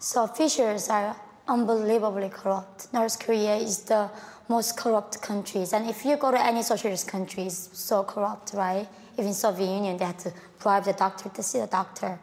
So 0.01 0.25
officials 0.25 0.89
are 0.89 1.15
unbelievably 1.47 2.31
corrupt. 2.31 2.93
North 2.93 3.21
Korea 3.21 3.55
is 3.55 3.85
the 3.85 4.11
most 4.49 4.77
corrupt 4.77 5.23
countries. 5.23 5.73
And 5.73 5.89
if 5.89 6.05
you 6.05 6.17
go 6.17 6.33
to 6.33 6.45
any 6.45 6.65
socialist 6.65 7.07
countries, 7.07 7.71
so 7.73 8.03
corrupt, 8.03 8.53
right? 8.53 8.89
Even 9.17 9.33
Soviet 9.33 9.73
Union, 9.73 9.97
they 9.97 10.07
had 10.07 10.19
to 10.19 10.33
bribe 10.59 10.83
the 10.87 10.93
doctor 10.93 11.29
to 11.29 11.41
see 11.41 11.61
the 11.61 11.69
doctor. 11.69 12.19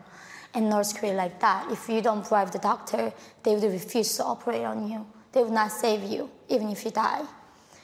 And 0.54 0.70
North 0.70 1.00
Korea 1.00 1.14
like 1.14 1.40
that. 1.40 1.72
If 1.72 1.88
you 1.88 2.02
don't 2.02 2.28
bribe 2.28 2.52
the 2.52 2.60
doctor, 2.60 3.14
they 3.44 3.56
would 3.56 3.64
refuse 3.64 4.18
to 4.18 4.26
operate 4.26 4.66
on 4.66 4.90
you. 4.92 5.08
They 5.32 5.42
would 5.42 5.54
not 5.54 5.72
save 5.72 6.04
you, 6.04 6.30
even 6.50 6.68
if 6.68 6.84
you 6.84 6.92
die. 6.92 7.24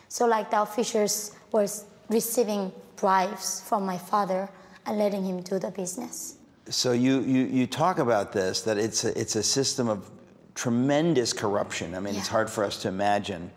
So 0.10 0.26
like 0.28 0.52
the 0.52 0.62
officials 0.62 1.32
were 1.54 1.68
receiving 2.10 2.74
bribes 2.98 3.62
from 3.62 3.86
my 3.86 3.98
father 3.98 4.50
and 4.86 4.98
letting 4.98 5.24
him 5.24 5.42
do 5.42 5.60
the 5.60 5.72
business. 5.72 6.36
So 6.70 6.92
you, 6.92 7.22
you, 7.22 7.44
you 7.46 7.68
talk 7.68 8.00
about 8.00 8.32
this, 8.32 8.62
that 8.62 8.78
it's 8.78 9.04
a, 9.04 9.20
it's 9.20 9.36
a 9.36 9.44
system 9.44 9.90
of 9.90 10.10
tremendous 10.56 11.34
corruption. 11.34 11.96
I 11.96 12.00
mean, 12.00 12.16
it's 12.16 12.28
hard 12.28 12.50
for 12.50 12.64
us 12.64 12.82
to 12.84 12.88
imagine. 12.88 13.52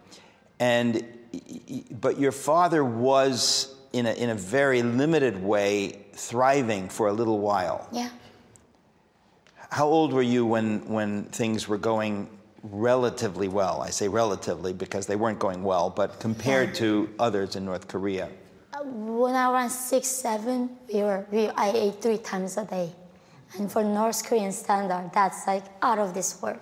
And, 0.58 1.04
but 2.00 2.18
your 2.18 2.32
father 2.32 2.84
was, 2.84 3.76
in 3.92 4.06
a, 4.06 4.12
in 4.12 4.30
a 4.30 4.34
very 4.34 4.82
limited 4.82 5.42
way, 5.42 6.06
thriving 6.14 6.88
for 6.88 7.08
a 7.08 7.12
little 7.12 7.38
while. 7.38 7.88
Yeah. 7.92 8.10
How 9.70 9.86
old 9.86 10.12
were 10.12 10.22
you 10.22 10.46
when, 10.46 10.88
when 10.88 11.24
things 11.24 11.68
were 11.68 11.78
going 11.78 12.28
relatively 12.62 13.48
well? 13.48 13.82
I 13.82 13.90
say 13.90 14.08
relatively 14.08 14.72
because 14.72 15.06
they 15.06 15.16
weren't 15.16 15.38
going 15.38 15.62
well, 15.62 15.90
but 15.90 16.18
compared 16.18 16.74
to 16.76 17.08
others 17.18 17.56
in 17.56 17.64
North 17.64 17.86
Korea. 17.88 18.30
When 18.88 19.35
I 19.35 19.49
was 19.49 19.77
six, 19.77 20.07
seven, 20.07 20.70
we 20.92 21.03
were, 21.03 21.27
we, 21.33 21.49
I 21.49 21.72
ate 21.75 22.01
three 22.01 22.18
times 22.18 22.57
a 22.57 22.64
day. 22.64 22.92
And 23.59 23.70
for 23.70 23.83
North 23.83 24.25
Korean 24.25 24.53
standard, 24.53 25.11
that's 25.12 25.44
like 25.44 25.64
out 25.83 25.99
of 25.99 26.14
this 26.14 26.40
world. 26.40 26.61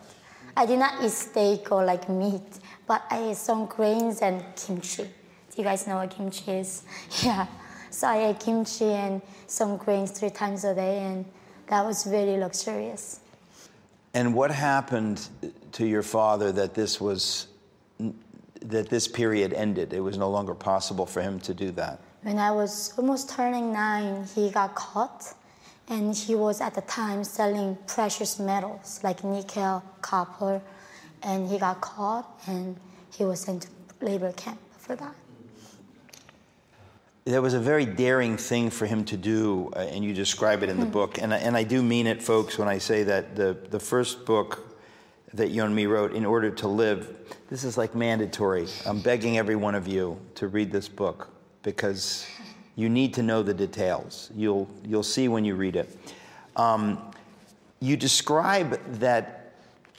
I 0.57 0.65
did 0.65 0.79
not 0.79 1.05
eat 1.05 1.11
steak 1.11 1.71
or 1.71 1.85
like 1.85 2.09
meat, 2.09 2.61
but 2.87 3.03
I 3.11 3.31
ate 3.31 3.37
some 3.37 3.67
grains 3.67 4.23
and 4.23 4.43
kimchi. 4.57 5.03
Do 5.03 5.11
you 5.57 5.65
guys 5.65 5.87
know 5.87 5.97
what 5.97 6.11
kimchi 6.11 6.51
is? 6.53 6.85
Yeah. 7.23 7.47
So 7.91 8.09
I 8.09 8.29
ate 8.29 8.41
kimchi 8.41 8.87
and 8.87 9.21
some 9.47 9.77
grains 9.77 10.11
three 10.11 10.31
times 10.31 10.65
a 10.65 10.75
day, 10.75 11.01
and 11.01 11.27
that 11.67 11.85
was 11.85 12.05
very 12.05 12.39
luxurious. 12.39 13.21
And 14.15 14.35
what 14.35 14.51
happened 14.51 15.29
to 15.73 15.87
your 15.87 16.03
father 16.03 16.53
that 16.53 16.73
this 16.73 17.01
was 17.03 17.49
that 18.63 18.89
this 18.89 19.07
period 19.07 19.53
ended? 19.53 19.93
It 19.93 20.01
was 20.01 20.17
no 20.17 20.31
longer 20.31 20.55
possible 20.55 21.05
for 21.05 21.21
him 21.21 21.39
to 21.41 21.53
do 21.53 21.71
that. 21.73 22.01
When 22.25 22.39
I 22.39 22.53
was 22.53 22.95
almost 22.97 23.29
turning 23.29 23.71
nine, 23.71 24.25
he 24.35 24.49
got 24.51 24.75
caught, 24.75 25.35
and 25.89 26.15
he 26.15 26.35
was 26.35 26.63
at 26.63 26.75
the 26.75 26.81
time 26.81 27.23
selling 27.23 27.77
precious 27.87 28.39
metals 28.39 29.01
like 29.05 29.23
nickel, 29.23 29.83
copper, 30.01 30.63
and 31.23 31.47
he 31.47 31.59
got 31.59 31.83
caught 31.83 32.27
and 32.47 32.79
he 33.15 33.25
was 33.25 33.41
sent 33.41 33.63
to 33.63 33.69
labor 34.01 34.33
camp 34.33 34.59
for 34.79 34.97
that. 34.97 35.15
That 37.27 37.43
was 37.43 37.53
a 37.53 37.61
very 37.61 37.85
daring 37.85 38.39
thing 38.39 38.71
for 38.71 38.87
him 38.87 39.05
to 39.05 39.19
do, 39.19 39.71
uh, 39.77 39.81
and 39.81 40.03
you 40.03 40.15
describe 40.15 40.63
it 40.63 40.71
in 40.71 40.81
the 40.81 40.87
book. 40.87 41.19
And, 41.21 41.33
I- 41.35 41.39
and 41.39 41.55
I 41.57 41.63
do 41.63 41.83
mean 41.83 42.07
it, 42.07 42.23
folks, 42.23 42.57
when 42.59 42.69
I 42.69 42.79
say 42.79 43.03
that 43.05 43.37
the, 43.37 43.55
the 43.69 43.81
first 43.81 44.25
book 44.25 44.79
that 45.35 45.51
Yeonmi 45.53 45.87
wrote, 45.89 46.15
In 46.15 46.25
Order 46.25 46.51
to 46.53 46.69
Live, 46.69 47.15
this 47.51 47.65
is 47.65 47.77
like 47.77 47.95
mandatory. 47.95 48.67
I'm 48.87 49.01
begging 49.01 49.37
every 49.37 49.57
one 49.57 49.75
of 49.75 49.87
you 49.87 50.19
to 50.37 50.49
read 50.49 50.73
this 50.73 50.89
book 50.89 51.34
because 51.65 52.27
you 52.77 52.89
need 52.89 53.13
to 53.15 53.23
know 53.23 53.43
the 53.43 53.55
details. 53.55 54.31
You'll, 54.37 54.69
you'll 54.85 55.03
see 55.03 55.27
when 55.27 55.45
you 55.45 55.57
read 55.57 55.75
it. 55.75 55.97
Um, 56.55 57.13
you 57.81 57.97
describe 57.97 58.81
that 59.01 59.55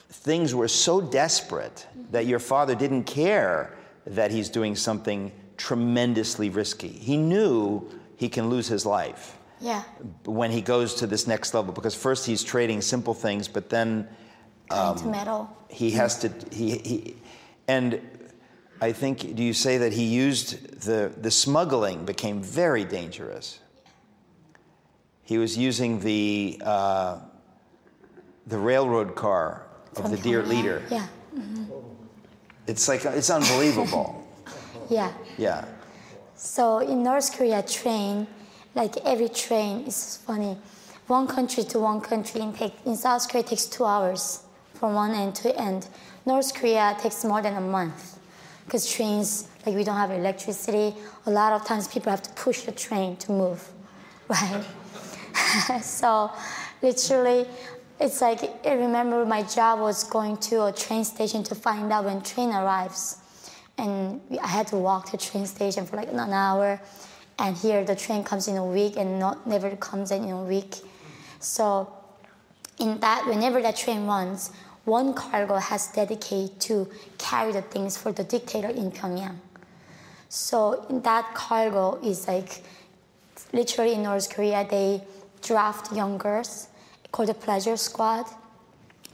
things 0.08 0.54
were 0.54 0.68
so 0.68 1.00
desperate 1.00 1.86
that 2.10 2.26
your 2.26 2.38
father 2.38 2.74
didn't 2.74 3.04
care 3.04 3.76
that 4.06 4.30
he's 4.30 4.48
doing 4.48 4.74
something 4.74 5.30
tremendously 5.56 6.48
risky. 6.48 6.88
He 6.88 7.16
knew 7.16 7.86
he 8.16 8.28
can 8.28 8.48
lose 8.48 8.68
his 8.68 8.86
life 8.86 9.36
Yeah, 9.60 9.82
when 10.24 10.50
he 10.50 10.62
goes 10.62 10.94
to 10.94 11.06
this 11.06 11.26
next 11.26 11.54
level 11.54 11.72
because 11.72 11.94
first 11.94 12.24
he's 12.26 12.42
trading 12.42 12.80
simple 12.80 13.14
things, 13.14 13.48
but 13.48 13.68
then 13.68 14.08
going 14.68 14.98
to 14.98 15.06
metal. 15.06 15.56
he 15.68 15.90
has 15.92 16.18
to 16.20 16.32
he, 16.50 16.78
he 16.78 17.16
and 17.68 18.00
I 18.80 18.92
think 18.92 19.34
do 19.34 19.42
you 19.42 19.54
say 19.54 19.78
that 19.78 19.92
he 19.92 20.04
used 20.04 20.82
the 20.82 21.12
the 21.20 21.30
smuggling 21.30 22.04
became 22.04 22.42
very 22.42 22.84
dangerous. 22.84 23.60
He 25.22 25.38
was 25.38 25.56
using 25.56 26.00
the 26.00 26.60
uh, 26.64 27.18
the 28.46 28.58
railroad 28.58 29.14
car 29.14 29.66
of 29.96 30.02
from 30.02 30.10
the 30.10 30.18
dear 30.18 30.42
leader. 30.42 30.82
Yeah, 30.90 31.06
It's 32.66 32.86
like 32.88 33.04
it's 33.04 33.30
unbelievable. 33.30 34.24
yeah. 34.90 35.12
yeah. 35.38 35.64
So 36.36 36.78
in 36.78 37.02
North 37.02 37.36
Korea, 37.36 37.62
train, 37.62 38.26
like 38.74 38.96
every 39.04 39.30
train 39.30 39.86
is 39.86 40.18
funny. 40.18 40.58
One 41.06 41.26
country 41.26 41.64
to 41.64 41.78
one 41.78 42.00
country 42.00 42.40
in, 42.40 42.52
take, 42.52 42.74
in 42.84 42.96
South 42.96 43.28
Korea 43.28 43.44
takes 43.44 43.64
two 43.66 43.84
hours 43.84 44.42
from 44.74 44.94
one 44.94 45.12
end 45.12 45.34
to 45.36 45.56
end. 45.56 45.88
North 46.26 46.52
Korea 46.52 46.96
takes 47.00 47.24
more 47.24 47.40
than 47.40 47.56
a 47.56 47.60
month 47.60 48.15
because 48.66 48.90
trains, 48.90 49.48
like 49.64 49.74
we 49.74 49.84
don't 49.84 49.96
have 49.96 50.10
electricity. 50.10 50.94
A 51.24 51.30
lot 51.30 51.52
of 51.52 51.64
times 51.64 51.88
people 51.88 52.10
have 52.10 52.22
to 52.22 52.30
push 52.30 52.62
the 52.62 52.72
train 52.72 53.16
to 53.16 53.32
move, 53.32 53.66
right? 54.28 54.64
so 55.82 56.30
literally, 56.82 57.46
it's 57.98 58.20
like 58.20 58.66
I 58.66 58.72
remember 58.72 59.24
my 59.24 59.42
job 59.42 59.80
was 59.80 60.04
going 60.04 60.36
to 60.48 60.66
a 60.66 60.72
train 60.72 61.04
station 61.04 61.42
to 61.44 61.54
find 61.54 61.90
out 61.90 62.04
when 62.04 62.20
train 62.20 62.50
arrives 62.50 63.18
and 63.78 64.20
I 64.42 64.46
had 64.46 64.66
to 64.68 64.76
walk 64.76 65.10
to 65.10 65.16
train 65.16 65.46
station 65.46 65.86
for 65.86 65.96
like 65.96 66.08
an 66.08 66.18
hour. 66.18 66.80
And 67.38 67.56
here 67.56 67.84
the 67.84 67.94
train 67.94 68.24
comes 68.24 68.48
in 68.48 68.56
a 68.56 68.64
week 68.64 68.96
and 68.96 69.18
not 69.18 69.46
never 69.46 69.76
comes 69.76 70.10
in 70.10 70.24
a 70.30 70.42
week. 70.42 70.76
So 71.38 71.92
in 72.78 72.98
that, 73.00 73.26
whenever 73.26 73.60
that 73.62 73.76
train 73.76 74.06
runs, 74.06 74.50
one 74.86 75.12
cargo 75.12 75.56
has 75.56 75.88
dedicated 75.88 76.58
to 76.60 76.88
carry 77.18 77.52
the 77.52 77.62
things 77.62 77.96
for 77.96 78.12
the 78.12 78.24
dictator 78.24 78.68
in 78.68 78.90
Pyongyang. 78.90 79.36
So 80.28 80.86
in 80.88 81.02
that 81.02 81.34
cargo 81.34 81.98
is 82.02 82.26
like 82.26 82.62
literally 83.52 83.94
in 83.94 84.04
North 84.04 84.30
Korea 84.34 84.66
they 84.68 85.02
draft 85.42 85.92
young 85.92 86.18
girls 86.18 86.68
called 87.12 87.28
the 87.28 87.34
pleasure 87.34 87.76
squad. 87.76 88.26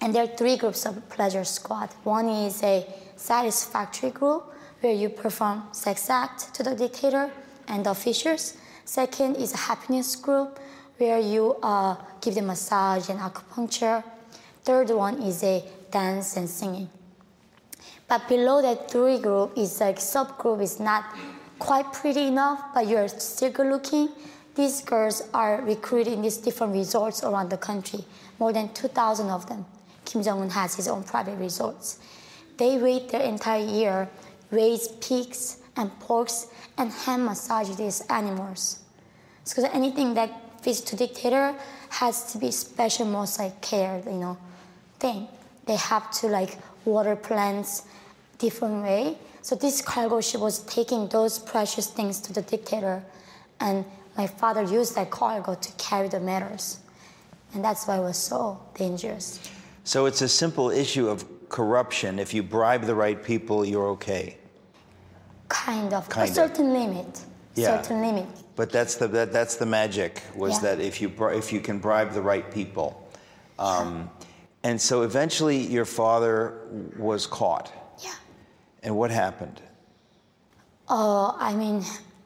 And 0.01 0.15
there 0.15 0.25
are 0.25 0.37
three 0.37 0.57
groups 0.57 0.85
of 0.85 1.09
pleasure 1.09 1.45
squad. 1.45 1.91
One 2.05 2.29
is 2.29 2.63
a 2.63 2.87
satisfactory 3.17 4.11
group 4.11 4.53
where 4.81 4.93
you 4.93 5.09
perform 5.09 5.65
sex 5.73 6.11
act 6.11 6.53
to 6.55 6.63
the 6.63 6.75
dictator 6.75 7.31
and 7.69 7.87
the 7.87 7.91
officials. 7.91 8.57
Second 8.85 9.37
is 9.37 9.55
a 9.55 9.57
happiness 9.57 10.17
group 10.17 10.59
where 10.99 11.19
you 11.19 11.57
uh, 11.63 11.97
give 12.21 12.35
them 12.35 12.47
massage 12.47 13.09
and 13.09 13.21
acupuncture. 13.21 14.03
Third 14.65 14.91
one 14.91 15.21
is 15.23 15.43
a 15.43 15.65
dance 15.91 16.37
and 16.37 16.49
singing. 16.49 16.89
But 18.09 18.29
below 18.29 18.63
that 18.63 18.91
three 18.91 19.19
group 19.19 19.53
is 19.57 19.81
like 19.81 19.99
subgroup 19.99 20.63
is 20.63 20.79
not 20.79 21.05
quite 21.59 21.93
pretty 21.93 22.27
enough, 22.27 22.63
but 22.75 22.87
you're 22.87 23.09
still 23.09 23.51
good 23.51 23.67
looking. 23.67 24.11
These 24.55 24.83
girls 24.83 25.23
are 25.33 25.63
recruited 25.63 26.13
in 26.13 26.23
these 26.23 26.37
different 26.37 26.75
resorts 26.75 27.25
around 27.25 27.51
the 27.51 27.57
country, 27.57 28.05
more 28.39 28.53
than 28.53 28.73
2,000 28.73 29.31
of 29.31 29.49
them. 29.49 29.65
Kim 30.05 30.23
Jong 30.23 30.43
Un 30.43 30.51
has 30.51 30.75
his 30.75 30.89
own 30.89 31.03
private 31.03 31.39
resorts. 31.39 31.99
They 32.59 32.79
wait 32.79 33.09
their 33.09 33.23
entire 33.23 33.65
year, 33.65 34.09
raise 34.51 34.89
pigs 34.89 35.59
and 35.77 35.91
porks, 36.01 36.47
and 36.77 36.93
hand 36.93 37.25
massage 37.25 37.75
these 37.77 38.03
animals. 38.11 38.81
Because 39.45 39.65
anything 39.73 40.15
that 40.15 40.63
fits 40.63 40.81
to 40.83 40.97
dictator 40.97 41.55
has 41.89 42.31
to 42.33 42.39
be 42.39 42.51
special, 42.51 43.07
most 43.07 43.39
like 43.39 43.61
care, 43.61 44.03
you 44.07 44.13
know, 44.13 44.37
thing. 45.03 45.29
They 45.67 45.77
have 45.77 46.11
to 46.21 46.29
like 46.29 46.53
water 46.85 47.17
plants 47.17 47.83
different 48.39 48.83
way. 48.83 49.19
So 49.43 49.55
this 49.57 49.83
cargo 49.83 50.21
ship 50.21 50.41
was 50.41 50.61
taking 50.79 51.09
those 51.09 51.39
precious 51.39 51.87
things 51.89 52.21
to 52.25 52.33
the 52.33 52.43
dictator, 52.43 53.03
and 53.61 53.85
my 54.17 54.27
father 54.27 54.63
used 54.63 54.95
that 54.97 55.11
cargo 55.11 55.55
to 55.55 55.71
carry 55.87 56.09
the 56.09 56.21
metals, 56.21 56.79
and 57.53 57.63
that's 57.67 57.87
why 57.87 57.97
it 57.99 58.05
was 58.13 58.17
so 58.17 58.59
dangerous. 58.75 59.27
So 59.85 60.07
it's 60.07 60.23
a 60.23 60.29
simple 60.29 60.71
issue 60.71 61.09
of 61.09 61.25
corruption. 61.49 62.19
If 62.21 62.33
you 62.33 62.43
bribe 62.57 62.83
the 62.93 62.95
right 62.95 63.21
people, 63.33 63.65
you're 63.65 63.89
okay. 63.99 64.37
Kind 65.49 65.93
of 65.93 66.09
Kind 66.09 66.29
a 66.29 66.31
of. 66.31 66.35
certain 66.43 66.73
limit. 66.73 67.13
Yeah. 67.55 67.83
Certain 67.83 68.01
limit. 68.01 68.27
But 68.57 68.71
that's 68.71 68.95
the 68.95 69.09
that, 69.09 69.33
that's 69.33 69.57
the 69.57 69.67
magic 69.67 70.23
was 70.35 70.53
Yeah. 70.55 70.61
that 70.67 70.81
if 70.81 70.95
you 71.03 71.09
bri- 71.09 71.37
if 71.37 71.53
you 71.53 71.61
can 71.61 71.79
bribe 71.87 72.11
the 72.19 72.23
right 72.33 72.47
people, 72.59 72.89
um, 73.59 74.09
and 74.63 74.81
so 74.81 75.03
eventually 75.03 75.59
your 75.59 75.85
father 75.85 76.55
was 76.99 77.27
caught. 77.27 77.73
Yeah. 78.03 78.15
And 78.83 78.97
what 78.97 79.11
happened? 79.11 79.61
Oh, 80.89 81.37
I 81.39 81.55
mean, 81.55 81.85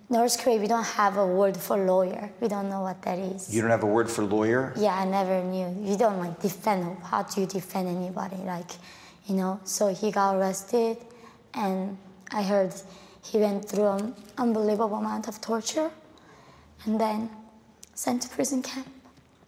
North 0.08 0.38
Korea, 0.38 0.58
we 0.58 0.66
don't 0.66 0.86
have 0.86 1.16
a 1.16 1.26
word 1.26 1.56
for 1.56 1.76
lawyer. 1.76 2.30
We 2.40 2.48
don't 2.48 2.68
know 2.68 2.80
what 2.80 3.02
that 3.02 3.18
is. 3.18 3.54
You 3.54 3.60
don't 3.60 3.70
have 3.70 3.82
a 3.82 3.86
word 3.86 4.08
for 4.08 4.22
lawyer. 4.22 4.72
Yeah, 4.76 4.94
I 4.94 5.04
never 5.04 5.42
knew. 5.42 5.68
You 5.82 5.96
don't 5.96 6.18
like 6.18 6.40
defend. 6.40 6.98
How 7.02 7.22
do 7.22 7.40
you 7.40 7.46
defend 7.46 7.88
anybody? 7.88 8.36
Like, 8.36 8.70
you 9.26 9.34
know. 9.34 9.60
So 9.64 9.88
he 9.92 10.10
got 10.10 10.36
arrested, 10.36 10.98
and 11.54 11.98
I 12.30 12.42
heard 12.42 12.72
he 13.22 13.38
went 13.38 13.68
through 13.68 13.88
an 13.88 14.14
unbelievable 14.38 14.96
amount 14.96 15.26
of 15.26 15.40
torture, 15.40 15.90
and 16.84 17.00
then 17.00 17.30
sent 17.94 18.22
to 18.22 18.28
prison 18.28 18.62
camp. 18.62 18.88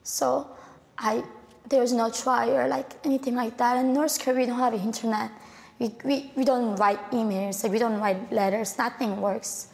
So 0.02 0.48
I 0.96 1.22
there's 1.68 1.92
no 1.92 2.10
trial 2.10 2.50
or 2.50 2.68
like 2.68 2.94
anything 3.04 3.34
like 3.34 3.56
that. 3.58 3.76
In 3.78 3.92
North 3.92 4.18
Korea, 4.20 4.40
we 4.40 4.46
don't 4.46 4.58
have 4.58 4.74
internet. 4.74 5.30
We, 5.78 5.94
we, 6.04 6.32
we 6.36 6.44
don't 6.44 6.76
write 6.76 7.10
emails, 7.12 7.62
like 7.62 7.72
we 7.72 7.78
don't 7.78 8.00
write 8.00 8.32
letters, 8.32 8.76
nothing 8.78 9.20
works. 9.20 9.68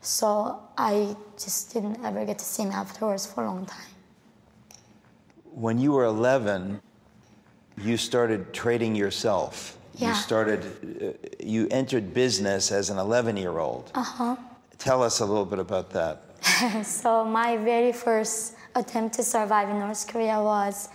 So 0.00 0.62
I 0.76 1.16
just 1.36 1.72
didn't 1.72 2.04
ever 2.04 2.24
get 2.24 2.38
to 2.38 2.44
see 2.44 2.62
him 2.62 2.70
afterwards 2.70 3.26
for 3.26 3.44
a 3.44 3.46
long 3.46 3.66
time. 3.66 3.90
When 5.52 5.78
you 5.78 5.92
were 5.92 6.04
11, 6.04 6.80
you 7.76 7.96
started 7.96 8.52
trading 8.52 8.94
yourself. 8.94 9.76
Yeah. 9.94 10.10
You 10.10 10.14
started, 10.14 10.62
uh, 11.02 11.44
you 11.44 11.66
entered 11.72 12.14
business 12.14 12.70
as 12.70 12.90
an 12.90 12.98
11 12.98 13.36
year 13.36 13.58
old. 13.58 13.90
Uh 13.94 14.02
huh. 14.02 14.36
Tell 14.78 15.02
us 15.02 15.18
a 15.18 15.26
little 15.26 15.44
bit 15.44 15.58
about 15.58 15.90
that. 15.90 16.22
so 16.86 17.24
my 17.24 17.56
very 17.56 17.92
first 17.92 18.54
attempt 18.76 19.16
to 19.16 19.24
survive 19.24 19.68
in 19.70 19.80
North 19.80 20.06
Korea 20.06 20.40
was 20.40 20.88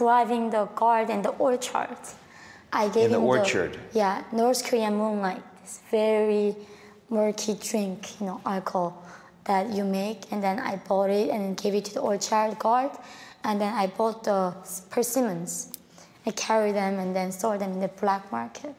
driving 0.00 0.48
the 0.48 0.64
guard 0.80 1.10
in 1.10 1.20
the 1.20 1.34
orchard. 1.48 1.98
I 2.72 2.88
gave 2.88 3.06
In 3.06 3.12
the 3.12 3.18
him 3.18 3.24
orchard? 3.24 3.72
yeah, 3.92 4.24
North 4.32 4.64
Korean 4.66 4.94
moonlight. 5.02 5.42
This 5.60 5.80
very 5.90 6.56
murky 7.10 7.54
drink, 7.68 7.98
you 8.18 8.26
know, 8.28 8.40
alcohol 8.46 8.90
that 9.44 9.64
you 9.76 9.84
make, 9.84 10.20
and 10.32 10.42
then 10.42 10.58
I 10.58 10.76
bought 10.88 11.10
it 11.10 11.28
and 11.34 11.42
gave 11.62 11.74
it 11.74 11.84
to 11.88 11.94
the 11.98 12.00
orchard 12.00 12.58
guard, 12.58 12.92
and 13.44 13.60
then 13.60 13.72
I 13.74 13.88
bought 13.88 14.24
the 14.24 14.54
persimmons. 14.94 15.52
I 16.26 16.30
carried 16.30 16.76
them 16.76 16.98
and 16.98 17.14
then 17.14 17.30
sold 17.32 17.60
them 17.60 17.72
in 17.72 17.80
the 17.80 17.92
black 18.02 18.32
market. 18.32 18.76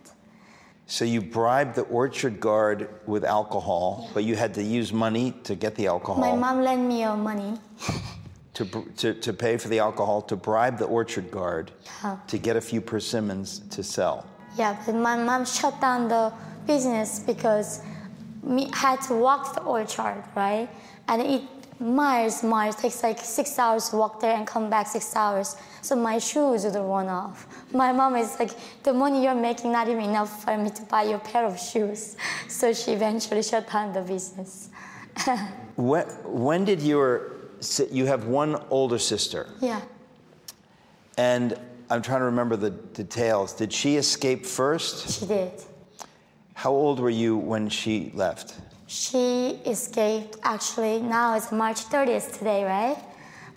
So 0.88 1.06
you 1.06 1.22
bribed 1.22 1.76
the 1.76 1.84
orchard 2.02 2.40
guard 2.40 2.90
with 3.06 3.24
alcohol, 3.24 4.10
but 4.14 4.24
you 4.24 4.36
had 4.36 4.54
to 4.56 4.64
use 4.64 4.92
money 4.92 5.34
to 5.44 5.54
get 5.56 5.76
the 5.76 5.86
alcohol. 5.88 6.20
My 6.20 6.36
mom 6.36 6.62
lent 6.64 6.84
me 6.88 7.02
your 7.02 7.16
money. 7.18 7.54
to, 8.66 8.82
to, 8.98 9.14
to 9.14 9.34
pay 9.34 9.58
for 9.58 9.68
the 9.70 9.80
alcohol, 9.80 10.22
to 10.24 10.36
bribe 10.36 10.78
the 10.78 10.86
orchard 10.86 11.32
guard, 11.32 11.72
Yeah. 12.04 12.18
to 12.28 12.38
get 12.38 12.56
a 12.56 12.62
few 12.62 12.82
persimmons 12.82 13.60
to 13.72 13.84
sell. 13.84 14.26
Yeah, 14.58 14.78
but 14.86 14.96
my 14.96 15.16
mom 15.18 15.46
shut 15.46 15.80
down 15.80 16.08
the 16.08 16.34
business 16.68 17.20
because 17.20 17.82
me 18.44 18.70
had 18.74 19.02
to 19.04 19.14
walk 19.16 19.56
the 19.56 19.62
orchard, 19.64 20.24
right? 20.36 20.70
And 21.08 21.22
it 21.22 21.42
miles, 21.80 22.44
miles 22.44 22.76
takes 22.76 23.02
like 23.02 23.18
six 23.20 23.58
hours 23.58 23.90
to 23.90 23.96
walk 23.98 24.20
there 24.20 24.36
and 24.36 24.46
come 24.46 24.70
back 24.70 24.88
six 24.88 25.16
hours. 25.16 25.56
So 25.82 25.96
my 25.96 26.20
shoes 26.20 26.66
would 26.66 26.76
run 26.76 27.08
off. 27.08 27.48
My 27.74 27.92
mom 27.92 28.16
is 28.18 28.38
like, 28.40 28.52
the 28.84 28.94
money 28.94 29.24
you're 29.24 29.34
making 29.36 29.72
not 29.72 29.88
even 29.88 30.04
enough 30.04 30.44
for 30.44 30.56
me 30.58 30.70
to 30.70 30.82
buy 30.84 31.04
you 31.04 31.16
a 31.16 31.20
pair 31.20 31.46
of 31.46 31.58
shoes. 31.60 32.18
So 32.48 32.74
she 32.74 32.92
eventually 32.92 33.42
shut 33.44 33.70
down 33.72 33.94
the 33.94 34.02
business. 34.02 34.70
When, 35.78 36.06
when 36.26 36.66
did 36.66 36.82
your, 36.82 37.31
you 37.92 38.06
have 38.06 38.26
one 38.26 38.56
older 38.70 38.98
sister, 39.00 39.48
Yeah. 39.60 39.82
and 41.18 41.58
I'm 41.90 42.02
trying 42.02 42.20
to 42.20 42.26
remember 42.26 42.56
the 42.56 42.70
details. 42.72 43.54
Did 43.54 43.72
she 43.74 43.98
escape 43.98 44.46
first? 44.46 45.20
She 45.20 45.26
did. 45.26 45.52
How 46.54 46.72
old 46.72 47.00
were 47.00 47.10
you 47.10 47.38
when 47.38 47.70
she 47.70 48.12
left? 48.16 48.56
She 48.88 49.60
escaped 49.66 50.38
actually 50.44 51.02
now 51.02 51.36
it's 51.36 51.52
March 51.52 51.82
30th 51.90 52.38
today, 52.38 52.64
right? 52.64 52.98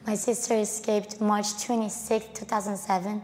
My 0.06 0.14
sister 0.16 0.54
escaped 0.56 1.20
March 1.20 1.62
26, 1.64 2.26
2007. 2.38 3.22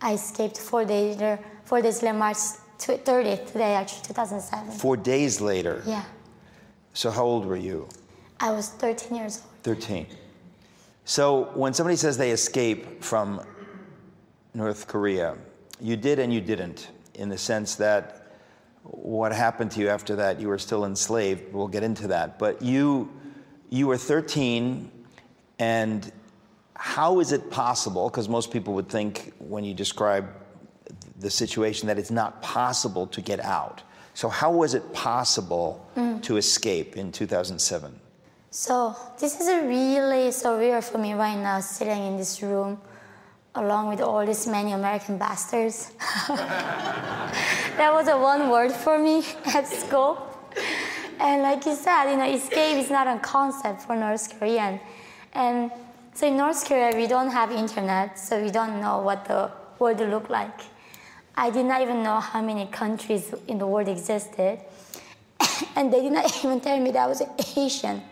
I 0.00 0.14
escaped 0.14 0.58
four 0.58 0.84
days 0.84 1.16
later, 1.16 1.38
four 1.64 1.82
days 1.82 2.02
later, 2.02 2.16
March 2.16 2.38
30th 2.78 3.46
today, 3.52 3.74
actually 3.74 4.02
2007. 4.06 4.70
Four 4.78 4.96
days 4.96 5.40
later. 5.40 5.82
Yeah, 5.86 6.04
So 6.92 7.10
how 7.10 7.24
old 7.24 7.44
were 7.46 7.56
you? 7.56 7.88
I 8.40 8.50
was 8.52 8.68
13 8.70 9.16
years 9.16 9.42
old. 9.42 9.47
13. 9.62 10.06
So 11.04 11.50
when 11.54 11.72
somebody 11.72 11.96
says 11.96 12.18
they 12.18 12.30
escape 12.32 13.02
from 13.02 13.42
North 14.54 14.86
Korea, 14.86 15.36
you 15.80 15.96
did 15.96 16.18
and 16.18 16.32
you 16.32 16.40
didn't, 16.40 16.90
in 17.14 17.28
the 17.28 17.38
sense 17.38 17.76
that 17.76 18.32
what 18.82 19.32
happened 19.32 19.70
to 19.72 19.80
you 19.80 19.88
after 19.88 20.16
that, 20.16 20.40
you 20.40 20.48
were 20.48 20.58
still 20.58 20.84
enslaved. 20.84 21.52
We'll 21.52 21.68
get 21.68 21.82
into 21.82 22.08
that. 22.08 22.38
But 22.38 22.62
you, 22.62 23.10
you 23.70 23.86
were 23.86 23.96
13, 23.96 24.90
and 25.58 26.12
how 26.74 27.20
is 27.20 27.32
it 27.32 27.50
possible? 27.50 28.08
Because 28.08 28.28
most 28.28 28.50
people 28.50 28.74
would 28.74 28.88
think 28.88 29.32
when 29.38 29.64
you 29.64 29.74
describe 29.74 30.28
the 31.18 31.30
situation 31.30 31.88
that 31.88 31.98
it's 31.98 32.10
not 32.10 32.40
possible 32.42 33.06
to 33.08 33.20
get 33.20 33.40
out. 33.40 33.82
So 34.14 34.28
how 34.28 34.50
was 34.50 34.74
it 34.74 34.92
possible 34.92 35.88
mm. 35.96 36.22
to 36.22 36.36
escape 36.36 36.96
in 36.96 37.12
2007? 37.12 38.00
So 38.50 38.96
this 39.20 39.40
is 39.40 39.46
really 39.46 40.30
surreal 40.30 40.82
for 40.82 40.96
me 40.96 41.12
right 41.12 41.36
now, 41.36 41.60
sitting 41.60 42.02
in 42.06 42.16
this 42.16 42.40
room, 42.40 42.80
along 43.54 43.88
with 43.88 44.00
all 44.00 44.24
these 44.24 44.46
many 44.46 44.72
American 44.72 45.18
bastards. 45.18 45.92
that 46.28 47.90
was 47.92 48.08
a 48.08 48.16
one 48.16 48.48
word 48.48 48.72
for 48.72 48.98
me 48.98 49.22
at 49.54 49.68
school. 49.68 50.16
And 51.20 51.42
like 51.42 51.66
you 51.66 51.74
said, 51.74 52.10
you 52.10 52.16
know, 52.16 52.24
escape 52.24 52.78
is 52.78 52.90
not 52.90 53.06
a 53.06 53.18
concept 53.18 53.82
for 53.82 53.94
North 53.94 54.38
Korean. 54.38 54.80
And 55.34 55.70
so 56.14 56.26
in 56.26 56.38
North 56.38 56.64
Korea, 56.64 56.96
we 56.96 57.06
don't 57.06 57.30
have 57.30 57.50
internet, 57.50 58.18
so 58.18 58.42
we 58.42 58.50
don't 58.50 58.80
know 58.80 59.02
what 59.02 59.26
the 59.26 59.50
world 59.78 60.00
looked 60.00 60.30
like. 60.30 60.60
I 61.36 61.50
did 61.50 61.66
not 61.66 61.82
even 61.82 62.02
know 62.02 62.18
how 62.18 62.40
many 62.40 62.66
countries 62.66 63.34
in 63.46 63.58
the 63.58 63.66
world 63.66 63.88
existed. 63.88 64.60
and 65.76 65.92
they 65.92 66.00
did 66.00 66.12
not 66.12 66.44
even 66.44 66.60
tell 66.60 66.80
me 66.80 66.92
that 66.92 67.04
I 67.04 67.06
was 67.08 67.22
Asian. 67.56 68.02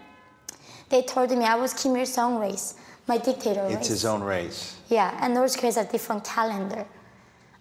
They 0.88 1.02
told 1.02 1.30
me 1.30 1.44
I 1.44 1.56
was 1.56 1.74
Kim 1.74 1.96
Il 1.96 2.06
Sung 2.06 2.38
race, 2.38 2.74
my 3.06 3.18
dictator 3.18 3.62
race. 3.64 3.76
It's 3.76 3.88
his 3.88 4.04
own 4.04 4.22
race. 4.22 4.76
Yeah, 4.88 5.16
and 5.20 5.34
North 5.34 5.54
Korea 5.56 5.72
has 5.72 5.76
a 5.78 5.84
different 5.84 6.24
calendar. 6.24 6.86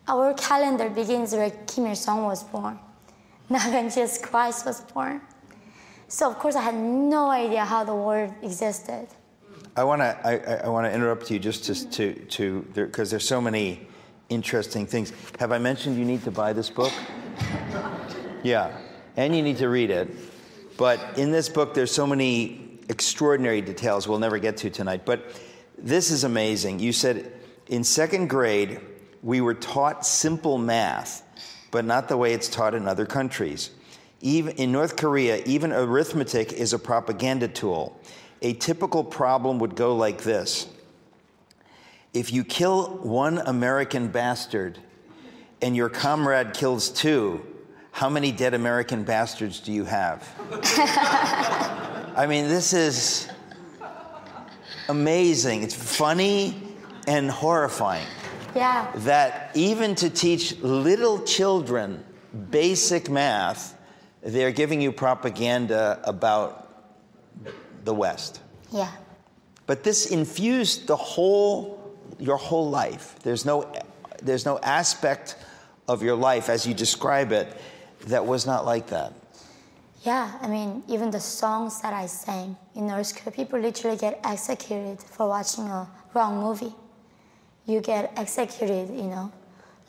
Our 0.08 0.34
calendar 0.36 0.90
begins 0.90 1.34
where 1.34 1.50
Kim 1.68 1.88
Il 1.88 1.96
Sung 1.96 2.24
was 2.26 2.44
born, 2.44 2.78
not 3.50 3.66
when 3.74 3.86
Jesus 3.86 4.20
Christ 4.20 4.66
was 4.66 4.82
born. 4.82 5.22
So 6.08 6.30
of 6.30 6.38
course 6.38 6.56
I 6.56 6.62
had 6.62 6.76
no 6.76 7.30
idea 7.30 7.66
how 7.66 7.84
the 7.84 7.96
world 7.96 8.32
existed. 8.44 9.08
I 9.76 9.84
want 9.84 10.02
to 10.02 10.18
I, 10.24 10.64
I- 10.66 10.70
want 10.70 10.86
to 10.86 10.94
interrupt 10.94 11.30
you 11.32 11.40
just 11.40 11.64
to 11.66 11.74
to 11.74 12.14
to 12.14 12.62
because 12.76 13.10
there's 13.10 13.28
so 13.28 13.42
many 13.42 13.88
interesting 14.30 14.86
things. 14.86 15.12
Have 15.40 15.52
I 15.52 15.58
mentioned 15.58 15.98
you 15.98 16.06
need 16.06 16.24
to 16.24 16.32
buy 16.32 16.54
this 16.54 16.70
book? 16.70 16.94
yeah, 18.44 18.78
and 19.18 19.36
you 19.36 19.42
need 19.42 19.58
to 19.58 19.68
read 19.68 19.90
it. 19.90 20.10
But 20.78 21.00
in 21.18 21.32
this 21.32 21.50
book, 21.50 21.74
there's 21.74 21.92
so 21.92 22.06
many 22.06 22.65
extraordinary 22.90 23.62
details 23.62 24.08
we'll 24.08 24.20
never 24.20 24.38
get 24.38 24.58
to 24.58 24.70
tonight. 24.70 25.06
But 25.06 25.40
this 25.78 26.12
is 26.12 26.24
amazing. 26.24 26.80
You 26.80 26.94
said 26.94 27.32
in 27.68 27.84
second 27.84 28.28
grade 28.30 28.80
we 29.24 29.42
were 29.42 29.56
taught 29.56 30.06
simple 30.06 30.58
math, 30.58 31.24
but 31.72 31.84
not 31.84 32.08
the 32.08 32.18
way 32.18 32.34
it's 32.34 32.48
taught 32.48 32.74
in 32.74 32.88
other 32.88 33.06
countries. 33.06 33.72
Even 34.22 34.56
in 34.56 34.72
North 34.72 34.96
Korea, 34.96 35.44
even 35.46 35.72
arithmetic 35.72 36.54
is 36.54 36.74
a 36.74 36.80
propaganda 36.80 37.48
tool. 37.48 38.00
A 38.42 38.54
typical 38.54 39.04
problem 39.04 39.60
would 39.60 39.76
go 39.76 39.96
like 39.96 40.22
this 40.24 40.68
If 42.14 42.32
you 42.32 42.44
kill 42.44 42.98
one 42.98 43.40
American 43.40 44.08
bastard 44.10 44.80
and 45.62 45.76
your 45.76 45.90
comrade 45.90 46.54
kills 46.54 46.90
two, 46.90 47.46
how 47.96 48.10
many 48.10 48.30
dead 48.30 48.54
American 48.54 49.04
bastards 49.06 49.62
do 49.62 49.72
you 49.72 49.86
have? 49.86 50.28
I 52.14 52.26
mean, 52.28 52.50
this 52.50 52.74
is 52.74 53.30
amazing. 54.90 55.64
It's 55.64 55.74
funny 55.74 56.62
and 57.08 57.32
horrifying 57.32 58.06
Yeah, 58.54 58.92
that 58.96 59.52
even 59.54 59.96
to 59.96 60.10
teach 60.10 60.60
little 60.60 61.22
children 61.24 62.04
basic 62.52 63.10
math, 63.10 63.78
they're 64.22 64.52
giving 64.52 64.82
you 64.82 64.92
propaganda 64.92 66.02
about 66.04 66.68
the 67.86 67.94
West. 67.94 68.42
yeah, 68.74 68.92
But 69.68 69.86
this 69.86 70.08
infused 70.08 70.88
the 70.88 70.98
whole, 70.98 71.96
your 72.20 72.36
whole 72.36 72.70
life. 72.70 73.16
There's 73.24 73.46
no, 73.46 73.72
there's 74.22 74.44
no 74.44 74.60
aspect 74.60 75.38
of 75.88 76.04
your 76.04 76.18
life 76.18 76.50
as 76.50 76.68
you 76.68 76.74
describe 76.74 77.32
it 77.32 77.56
that 78.08 78.26
was 78.26 78.46
not 78.46 78.66
like 78.66 78.88
that. 78.88 79.14
yeah. 80.04 80.38
I 80.42 80.48
mean, 80.48 80.84
even 80.88 81.10
the 81.12 81.20
songs 81.20 81.82
that 81.82 81.94
I 81.94 82.06
sang 82.06 82.56
in 82.76 82.88
North 82.88 83.16
Korea, 83.16 83.32
people 83.36 83.60
literally 83.60 83.98
get 83.98 84.20
executed 84.24 85.00
for 85.02 85.28
watching 85.28 85.66
a 85.66 85.88
wrong 86.14 86.40
movie. 86.42 86.74
You 87.66 87.82
get 87.82 88.12
executed, 88.16 88.90
you 88.90 89.10
know. 89.10 89.32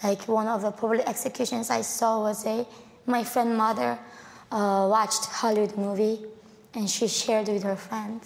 Like 0.03 0.27
one 0.29 0.47
of 0.49 0.63
the 0.63 0.71
public 0.71 1.03
executions 1.07 1.71
I 1.71 1.83
saw 1.83 2.21
was 2.21 2.45
a 2.47 2.67
my 3.07 3.23
friend 3.25 3.57
mother 3.57 3.99
uh, 4.51 4.87
watched 4.91 5.27
Hollywood 5.27 5.77
movie 5.77 6.25
and 6.75 6.89
she 6.91 7.09
shared 7.09 7.49
with 7.49 7.63
her 7.63 7.77
friend, 7.77 8.21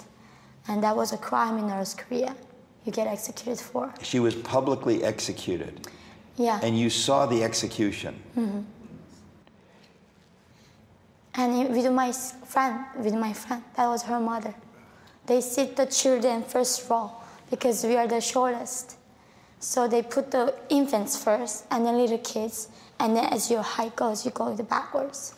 and 0.68 0.83
that 0.83 0.96
was 0.96 1.12
a 1.12 1.18
crime 1.18 1.59
in 1.59 1.68
North 1.68 1.96
Korea. 1.96 2.35
You 2.85 2.92
get 2.92 3.07
executed 3.07 3.59
for. 3.61 3.92
She 4.03 4.18
was 4.20 4.35
publicly 4.35 5.05
executed. 5.05 5.87
Yeah. 6.37 6.59
And 6.62 6.79
you 6.79 6.88
saw 6.90 7.26
the 7.26 7.44
execution. 7.44 8.14
And 11.35 11.71
with 11.71 11.90
my 11.93 12.12
friend, 12.12 12.85
with 12.97 13.14
my 13.14 13.33
friend, 13.33 13.62
that 13.77 13.87
was 13.87 14.03
her 14.03 14.21
mother. 14.21 14.55
They 15.27 15.40
sit 15.40 15.77
the 15.77 15.87
children 15.87 16.43
first 16.43 16.88
row 16.90 17.12
because 17.51 17.85
we 17.85 17.97
are 17.97 18.07
the 18.07 18.21
shortest. 18.21 18.97
So 19.61 19.87
they 19.87 20.03
put 20.03 20.31
the 20.31 20.55
infants 20.71 21.23
first 21.23 21.66
and 21.71 21.85
then 21.85 21.99
little 21.99 22.19
kids, 22.19 22.69
and 22.99 23.14
then 23.14 23.27
as 23.27 23.51
your 23.51 23.62
height 23.62 23.95
goes, 23.95 24.25
you 24.25 24.31
go 24.31 24.55
the 24.55 24.62
backwards. 24.62 25.35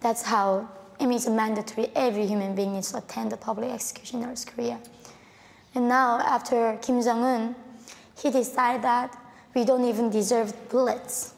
That's 0.00 0.22
how 0.22 0.68
it 1.00 1.06
means 1.06 1.28
mandatory. 1.28 1.90
Every 1.94 2.26
human 2.26 2.54
being 2.54 2.74
needs 2.74 2.90
to 2.92 2.98
attend 2.98 3.32
the 3.32 3.36
public 3.36 3.70
execution 3.70 4.20
in 4.20 4.26
North 4.26 4.44
Korea. 4.46 4.78
And 5.74 5.88
now, 5.88 6.18
after 6.18 6.78
Kim 6.82 7.00
Jong 7.02 7.22
Un, 7.22 7.54
he 8.20 8.30
decided 8.30 8.82
that 8.82 9.16
we 9.54 9.64
don't 9.64 9.84
even 9.84 10.10
deserve 10.10 10.52
bullets. 10.68 11.34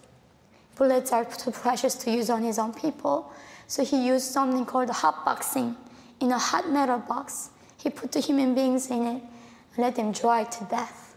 Bullets 0.77 1.13
are 1.13 1.25
too 1.25 1.51
precious 1.51 1.95
to 1.97 2.11
use 2.11 2.31
on 2.31 2.43
his 2.43 2.59
own 2.59 2.73
people. 2.73 3.31
So 3.71 3.85
he 3.85 4.05
used 4.05 4.25
something 4.25 4.67
called 4.67 4.91
hot 4.91 5.25
boxing 5.25 5.77
in 6.19 6.33
a 6.33 6.39
hot 6.41 6.69
metal 6.69 6.99
box. 6.99 7.51
He 7.77 7.89
put 7.89 8.11
the 8.11 8.19
human 8.19 8.53
beings 8.53 8.91
in 8.91 9.07
it 9.07 9.23
and 9.23 9.79
let 9.79 9.95
them 9.95 10.11
dry 10.11 10.43
to 10.43 10.65
death. 10.65 11.15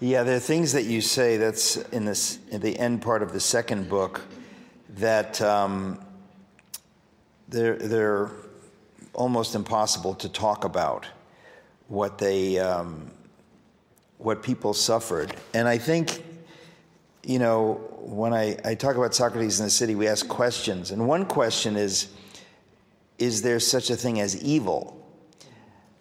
Yeah, 0.00 0.22
there 0.22 0.36
are 0.36 0.40
things 0.40 0.72
that 0.72 0.84
you 0.84 1.02
say 1.02 1.36
that's 1.36 1.76
in 1.92 2.06
this 2.06 2.38
in 2.50 2.62
the 2.62 2.74
end 2.78 3.02
part 3.02 3.22
of 3.22 3.34
the 3.34 3.40
second 3.40 3.90
book 3.90 4.22
that 4.94 5.42
um, 5.42 6.00
they're 7.48 7.76
they're 7.76 8.30
almost 9.12 9.54
impossible 9.54 10.14
to 10.14 10.28
talk 10.30 10.64
about 10.64 11.06
what 11.88 12.16
they 12.16 12.58
um, 12.58 13.10
what 14.16 14.42
people 14.42 14.72
suffered, 14.72 15.36
and 15.52 15.68
I 15.68 15.76
think 15.76 16.24
you 17.26 17.40
know 17.40 17.80
when 17.98 18.32
I, 18.32 18.56
I 18.64 18.76
talk 18.76 18.96
about 18.96 19.14
Socrates 19.14 19.58
in 19.58 19.66
the 19.66 19.70
city, 19.70 19.96
we 19.96 20.06
ask 20.06 20.28
questions, 20.28 20.92
and 20.92 21.08
one 21.08 21.26
question 21.26 21.76
is: 21.76 22.08
Is 23.18 23.42
there 23.42 23.58
such 23.58 23.90
a 23.90 23.96
thing 23.96 24.20
as 24.20 24.40
evil? 24.42 24.92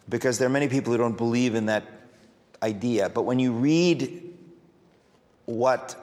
Because 0.07 0.37
there 0.37 0.45
are 0.45 0.51
many 0.51 0.67
people 0.67 0.93
who 0.93 0.99
don't 0.99 1.17
believe 1.17 1.55
in 1.55 1.65
that 1.65 1.83
idea. 2.61 3.09
But 3.09 3.23
when 3.23 3.39
you 3.39 3.53
read 3.53 4.21
what 5.45 5.95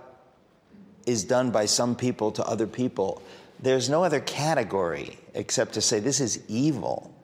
is 1.07 1.23
done 1.23 1.53
by 1.53 1.67
some 1.67 1.95
people 1.95 2.33
to 2.33 2.45
other 2.45 2.67
people, 2.67 3.23
there's 3.61 3.89
no 3.89 4.03
other 4.03 4.19
category 4.19 5.19
except 5.35 5.75
to 5.75 5.81
say 5.81 6.01
this 6.01 6.21
is 6.21 6.43
evil. 6.49 7.15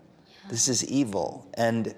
This 0.49 0.69
is 0.69 0.85
evil. 0.87 1.49
And 1.55 1.95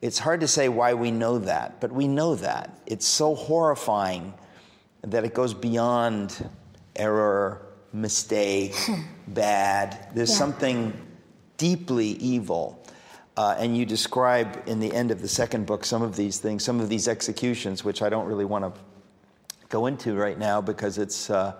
it's 0.00 0.20
hard 0.20 0.40
to 0.40 0.48
say 0.48 0.68
why 0.68 0.94
we 0.94 1.10
know 1.10 1.38
that, 1.38 1.80
but 1.80 1.90
we 1.90 2.06
know 2.06 2.36
that. 2.36 2.78
It's 2.86 3.06
so 3.06 3.34
horrifying 3.34 4.32
that 5.10 5.24
it 5.24 5.34
goes 5.34 5.54
beyond 5.54 6.48
error, 6.96 7.66
mistake, 7.92 8.74
bad. 9.28 10.08
There's 10.14 10.30
Yeah. 10.30 10.36
something 10.36 10.92
deeply 11.56 12.08
evil. 12.08 12.82
Uh, 13.36 13.54
and 13.58 13.76
you 13.76 13.86
describe 13.86 14.62
in 14.66 14.80
the 14.80 14.92
end 14.92 15.10
of 15.12 15.22
the 15.22 15.28
second 15.28 15.64
book 15.66 15.84
some 15.84 16.02
of 16.02 16.16
these 16.16 16.38
things, 16.38 16.64
some 16.64 16.80
of 16.80 16.88
these 16.88 17.06
executions, 17.06 17.84
which 17.84 18.02
I 18.02 18.08
don't 18.08 18.26
really 18.26 18.44
want 18.44 18.64
to 18.74 18.80
go 19.68 19.86
into 19.86 20.14
right 20.16 20.36
now 20.38 20.60
because 20.60 20.98
it's, 20.98 21.30
uh, 21.30 21.54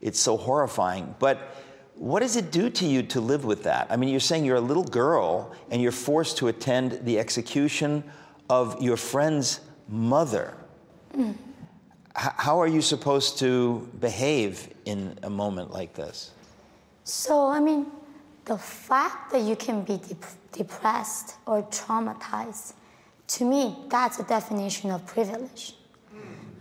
it's 0.00 0.18
so 0.18 0.36
horrifying. 0.36 1.14
But 1.20 1.38
what 1.94 2.20
does 2.20 2.34
it 2.36 2.50
do 2.50 2.68
to 2.70 2.84
you 2.86 3.04
to 3.04 3.20
live 3.20 3.44
with 3.44 3.62
that? 3.62 3.86
I 3.90 3.96
mean, 3.96 4.08
you're 4.08 4.18
saying 4.18 4.44
you're 4.44 4.56
a 4.56 4.60
little 4.60 4.82
girl 4.82 5.52
and 5.70 5.80
you're 5.80 5.92
forced 5.92 6.38
to 6.38 6.48
attend 6.48 7.00
the 7.04 7.20
execution 7.20 8.02
of 8.50 8.82
your 8.82 8.96
friend's 8.96 9.60
mother. 9.88 10.54
H- 11.16 11.36
how 12.14 12.60
are 12.60 12.66
you 12.66 12.80
supposed 12.80 13.38
to 13.38 13.88
behave 14.00 14.68
in 14.84 15.18
a 15.22 15.30
moment 15.30 15.72
like 15.72 15.94
this? 15.94 16.30
So, 17.04 17.48
I 17.48 17.60
mean, 17.60 17.86
the 18.44 18.56
fact 18.56 19.32
that 19.32 19.42
you 19.42 19.56
can 19.56 19.82
be 19.82 19.96
dep- 19.96 20.24
depressed 20.52 21.36
or 21.46 21.62
traumatized, 21.64 22.74
to 23.26 23.44
me, 23.44 23.76
that's 23.88 24.18
a 24.20 24.24
definition 24.24 24.90
of 24.90 25.04
privilege. 25.06 25.74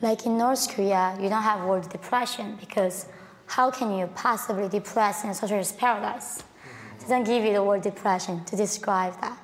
Like 0.02 0.26
in 0.26 0.38
North 0.38 0.70
Korea, 0.76 1.16
you 1.22 1.30
don't 1.30 1.44
have 1.44 1.66
word 1.66 1.88
depression 1.90 2.58
because 2.60 3.06
how 3.46 3.72
can 3.72 3.98
you 3.98 4.08
possibly 4.08 4.68
depress 4.68 5.24
in 5.24 5.30
a 5.30 5.34
socialist 5.34 5.78
paradise? 5.78 6.40
It 6.98 7.02
doesn't 7.02 7.24
give 7.26 7.44
you 7.46 7.54
the 7.54 7.64
word 7.64 7.84
depression 7.84 8.44
to 8.46 8.56
describe 8.56 9.20
that. 9.22 9.38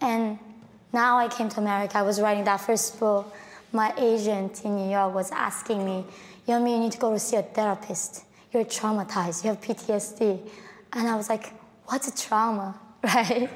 And 0.00 0.38
now 0.92 1.18
I 1.18 1.28
came 1.28 1.48
to 1.48 1.60
America, 1.60 1.98
I 1.98 2.02
was 2.02 2.20
writing 2.20 2.44
that 2.44 2.58
first 2.58 3.00
book. 3.00 3.32
My 3.72 3.94
agent 3.96 4.64
in 4.64 4.76
New 4.76 4.90
York 4.90 5.14
was 5.14 5.30
asking 5.30 5.84
me, 5.84 6.04
Yumi, 6.48 6.72
you 6.72 6.78
need 6.80 6.92
to 6.92 6.98
go 6.98 7.12
to 7.12 7.18
see 7.18 7.36
a 7.36 7.42
therapist. 7.42 8.24
You're 8.52 8.64
traumatized, 8.64 9.44
you 9.44 9.50
have 9.50 9.60
PTSD. 9.60 10.40
And 10.92 11.08
I 11.08 11.14
was 11.14 11.28
like, 11.28 11.52
what's 11.86 12.08
a 12.08 12.26
trauma, 12.26 12.78
right? 13.04 13.48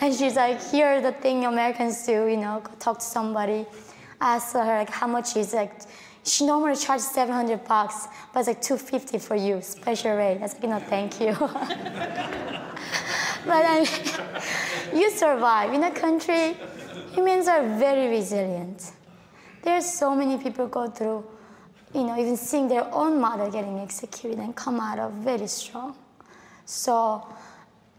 And 0.00 0.14
she's 0.14 0.36
like, 0.36 0.62
here 0.70 0.86
are 0.86 1.00
the 1.00 1.12
thing 1.12 1.44
Americans 1.44 2.06
do, 2.06 2.26
you 2.26 2.36
know, 2.36 2.62
talk 2.78 3.00
to 3.00 3.04
somebody. 3.04 3.66
I 4.20 4.36
asked 4.36 4.52
her, 4.52 4.60
like, 4.60 4.90
how 4.90 5.08
much 5.08 5.36
is? 5.36 5.52
Like, 5.52 5.72
she 6.22 6.46
normally 6.46 6.76
charges 6.76 7.08
700 7.10 7.64
bucks, 7.64 8.08
but 8.32 8.40
it's 8.40 8.48
like 8.48 8.60
250 8.60 9.18
for 9.18 9.36
you, 9.36 9.60
special 9.62 10.16
rate. 10.16 10.38
I 10.38 10.42
was 10.42 10.54
like, 10.54 10.64
no, 10.64 10.78
thank 10.78 11.20
you. 11.20 11.32
but 13.46 13.64
I 13.64 13.80
mean, 13.80 15.00
you 15.00 15.10
survive. 15.10 15.72
In 15.72 15.84
a 15.84 15.90
country, 15.90 16.56
humans 17.12 17.46
are 17.46 17.62
very 17.78 18.08
resilient. 18.08 18.92
There's 19.66 19.84
so 19.84 20.14
many 20.14 20.38
people 20.38 20.68
go 20.68 20.86
through, 20.86 21.26
you 21.92 22.04
know, 22.04 22.16
even 22.16 22.36
seeing 22.36 22.68
their 22.68 22.86
own 22.94 23.20
mother 23.20 23.50
getting 23.50 23.80
executed 23.80 24.38
and 24.38 24.54
come 24.54 24.78
out 24.78 25.00
of 25.00 25.12
very 25.14 25.48
strong. 25.48 25.96
So 26.64 27.26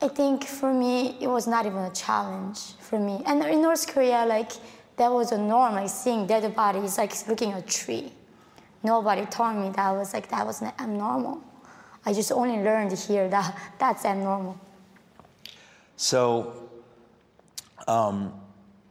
I 0.01 0.07
think 0.07 0.45
for 0.45 0.73
me, 0.73 1.17
it 1.19 1.27
was 1.27 1.45
not 1.45 1.65
even 1.65 1.79
a 1.79 1.89
challenge 1.89 2.75
for 2.79 2.97
me. 2.97 3.21
And 3.25 3.43
in 3.43 3.61
North 3.61 3.85
Korea, 3.85 4.25
like, 4.25 4.53
that 4.95 5.11
was 5.11 5.33
a 5.33 5.37
norm, 5.37 5.75
like 5.75 5.89
seeing 5.89 6.25
dead 6.25 6.55
bodies, 6.55 6.97
like 6.97 7.11
looking 7.27 7.51
at 7.51 7.65
a 7.65 7.67
tree. 7.67 8.13
Nobody 8.81 9.25
told 9.25 9.57
me 9.57 9.69
that 9.71 9.91
was 9.91 10.13
like, 10.13 10.29
that 10.29 10.45
was 10.45 10.61
abnormal. 10.61 11.43
I 12.05 12.13
just 12.13 12.31
only 12.31 12.63
learned 12.63 12.93
here 12.97 13.27
that 13.27 13.59
that's 13.77 14.05
abnormal. 14.05 14.57
So, 15.97 16.69
um, 17.89 18.31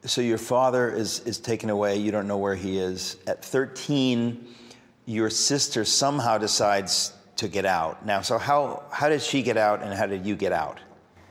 so 0.07 0.21
your 0.21 0.39
father 0.39 0.91
is, 0.91 1.21
is 1.21 1.39
taken 1.39 1.71
away. 1.71 1.97
You 1.97 2.11
don't 2.11 2.29
know 2.29 2.39
where 2.39 2.55
he 2.55 2.79
is. 2.79 3.17
At 3.27 3.45
13, 3.45 4.47
your 5.07 5.31
sister 5.31 5.85
somehow 5.85 6.39
decides 6.39 7.13
to 7.37 7.49
get 7.49 7.67
out. 7.67 8.07
Now, 8.07 8.23
so 8.23 8.39
how, 8.39 8.85
how 8.91 9.09
did 9.09 9.21
she 9.21 9.43
get 9.43 9.57
out 9.57 9.83
and 9.83 9.93
how 9.93 10.07
did 10.07 10.25
you 10.25 10.37
get 10.37 10.53
out 10.53 10.81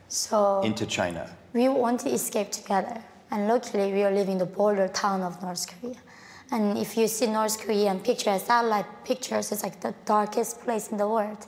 So 0.07 0.61
into 0.61 0.85
China? 0.85 1.29
we 1.55 1.69
want 1.69 2.01
to 2.01 2.09
escape 2.09 2.51
together. 2.51 3.01
And 3.31 3.47
luckily, 3.47 3.91
we 3.93 4.03
are 4.03 4.11
living 4.11 4.33
in 4.33 4.38
the 4.39 4.45
border 4.45 4.89
town 4.89 5.21
of 5.21 5.41
North 5.41 5.65
Korea. 5.67 5.95
And 6.51 6.77
if 6.77 6.95
you 6.97 7.07
see 7.07 7.27
North 7.27 7.59
Korean 7.59 7.99
pictures, 7.99 8.43
satellite 8.43 8.85
pictures, 9.05 9.51
it's 9.51 9.63
like 9.63 9.79
the 9.79 9.95
darkest 10.05 10.61
place 10.61 10.89
in 10.89 10.97
the 10.97 11.07
world. 11.07 11.47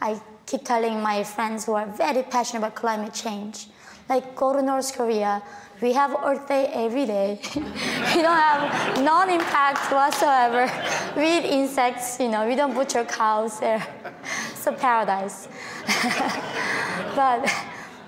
I 0.00 0.20
keep 0.46 0.64
telling 0.64 1.02
my 1.02 1.24
friends 1.24 1.66
who 1.66 1.72
are 1.72 1.86
very 1.86 2.22
passionate 2.22 2.60
about 2.60 2.76
climate 2.76 3.12
change, 3.12 3.66
like 4.10 4.34
go 4.34 4.52
to 4.52 4.60
North 4.60 4.92
Korea. 4.94 5.40
We 5.80 5.92
have 5.94 6.14
Earth 6.22 6.46
Day 6.48 6.66
every 6.74 7.06
day. 7.06 7.40
we 7.54 8.20
don't 8.26 8.42
have 8.48 9.02
non-impact 9.02 9.90
whatsoever. 9.92 10.70
We 11.16 11.38
eat 11.38 11.44
insects, 11.44 12.18
you 12.20 12.28
know. 12.28 12.46
We 12.46 12.56
don't 12.56 12.74
butcher 12.74 13.04
cows 13.04 13.60
there. 13.60 13.86
It's 14.50 14.66
a 14.66 14.72
paradise. 14.72 15.48
but 17.16 17.50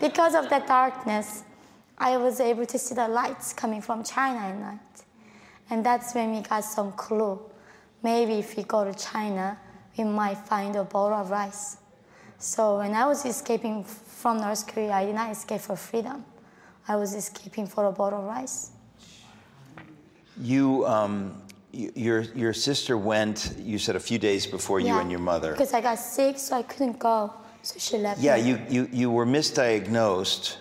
because 0.00 0.34
of 0.34 0.50
that 0.50 0.66
darkness, 0.66 1.44
I 1.96 2.18
was 2.18 2.40
able 2.40 2.66
to 2.66 2.78
see 2.78 2.94
the 2.94 3.08
lights 3.08 3.54
coming 3.54 3.80
from 3.80 4.04
China 4.04 4.38
at 4.38 4.58
night. 4.58 4.96
And 5.70 5.86
that's 5.86 6.14
when 6.14 6.34
we 6.34 6.42
got 6.42 6.64
some 6.64 6.92
clue. 6.92 7.40
Maybe 8.02 8.34
if 8.34 8.54
we 8.56 8.64
go 8.64 8.84
to 8.84 8.92
China, 8.92 9.56
we 9.96 10.04
might 10.04 10.36
find 10.36 10.76
a 10.76 10.84
bowl 10.84 11.12
of 11.14 11.30
rice. 11.30 11.78
So 12.38 12.78
when 12.78 12.92
I 12.92 13.06
was 13.06 13.24
escaping 13.24 13.84
from 14.22 14.38
North 14.40 14.68
Korea, 14.68 14.92
I 14.92 15.04
did 15.06 15.16
not 15.16 15.32
escape 15.32 15.60
for 15.62 15.74
freedom. 15.74 16.24
I 16.86 16.94
was 16.94 17.12
escaping 17.14 17.66
for 17.66 17.86
a 17.86 17.92
bowl 17.92 18.14
of 18.14 18.22
rice. 18.24 18.70
You, 20.40 20.86
um, 20.86 21.42
your, 21.72 22.20
your 22.42 22.52
sister 22.52 22.96
went, 22.96 23.52
you 23.58 23.78
said 23.78 23.96
a 23.96 24.00
few 24.00 24.18
days 24.18 24.46
before 24.46 24.78
you 24.78 24.94
and 24.94 25.10
your 25.10 25.18
mother. 25.20 25.50
Because 25.52 25.74
I 25.74 25.80
got 25.80 25.98
sick, 25.98 26.38
so 26.38 26.56
I 26.56 26.62
couldn't 26.62 26.98
go. 27.00 27.32
So 27.62 27.74
she 27.78 27.98
left 27.98 28.20
Yeah, 28.20 28.36
me. 28.36 28.42
you, 28.48 28.60
you, 28.70 28.88
you 28.92 29.10
were 29.10 29.26
misdiagnosed 29.26 30.56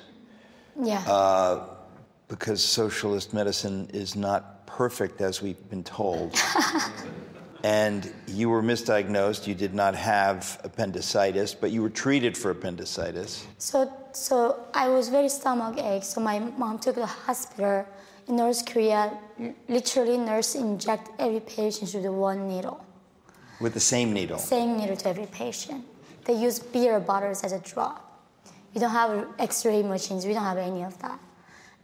Yeah. 0.82 1.04
uh, 1.08 1.68
because 2.28 2.64
socialist 2.64 3.32
medicine 3.34 3.88
is 3.94 4.16
not 4.16 4.66
perfect, 4.66 5.22
as 5.22 5.42
we've 5.42 5.70
been 5.70 5.84
told. 5.84 6.34
and 7.64 8.12
you 8.28 8.50
were 8.50 8.62
misdiagnosed. 8.62 9.48
You 9.48 9.56
did 9.56 9.74
not 9.74 9.96
have 9.96 10.60
appendicitis, 10.64 11.54
but 11.54 11.72
you 11.72 11.82
were 11.82 11.90
treated 11.90 12.38
for 12.38 12.52
appendicitis. 12.52 13.46
So, 13.58 13.92
so 14.14 14.60
I 14.74 14.90
was 14.90 15.10
very 15.10 15.30
stomach 15.30 15.78
ache. 15.80 16.04
So 16.04 16.22
my 16.22 16.40
mom 16.40 16.80
took 16.80 16.96
the 16.96 17.06
hospital 17.06 17.86
In 18.28 18.36
North 18.38 18.66
Korea, 18.66 19.18
literally, 19.68 20.18
nurse 20.18 20.56
inject 20.56 21.10
every 21.20 21.40
patient 21.40 21.94
with 21.94 22.06
one 22.06 22.48
needle, 22.48 22.80
With 23.60 23.74
the 23.74 23.80
same 23.80 24.14
needle. 24.14 24.38
same 24.38 24.78
needle 24.78 24.96
to 24.96 25.10
every 25.10 25.26
patient. 25.26 25.84
They 26.26 26.34
use 26.34 26.60
beer 26.60 27.00
bottles 27.00 27.44
as 27.44 27.52
a 27.52 27.60
drop. 27.60 28.24
We 28.74 28.80
don't 28.80 28.92
have 28.92 29.28
X-ray 29.40 29.84
machines. 29.84 30.26
We 30.26 30.34
don't 30.34 30.44
have 30.44 30.58
any 30.58 30.84
of 30.84 30.98
that. 31.02 31.20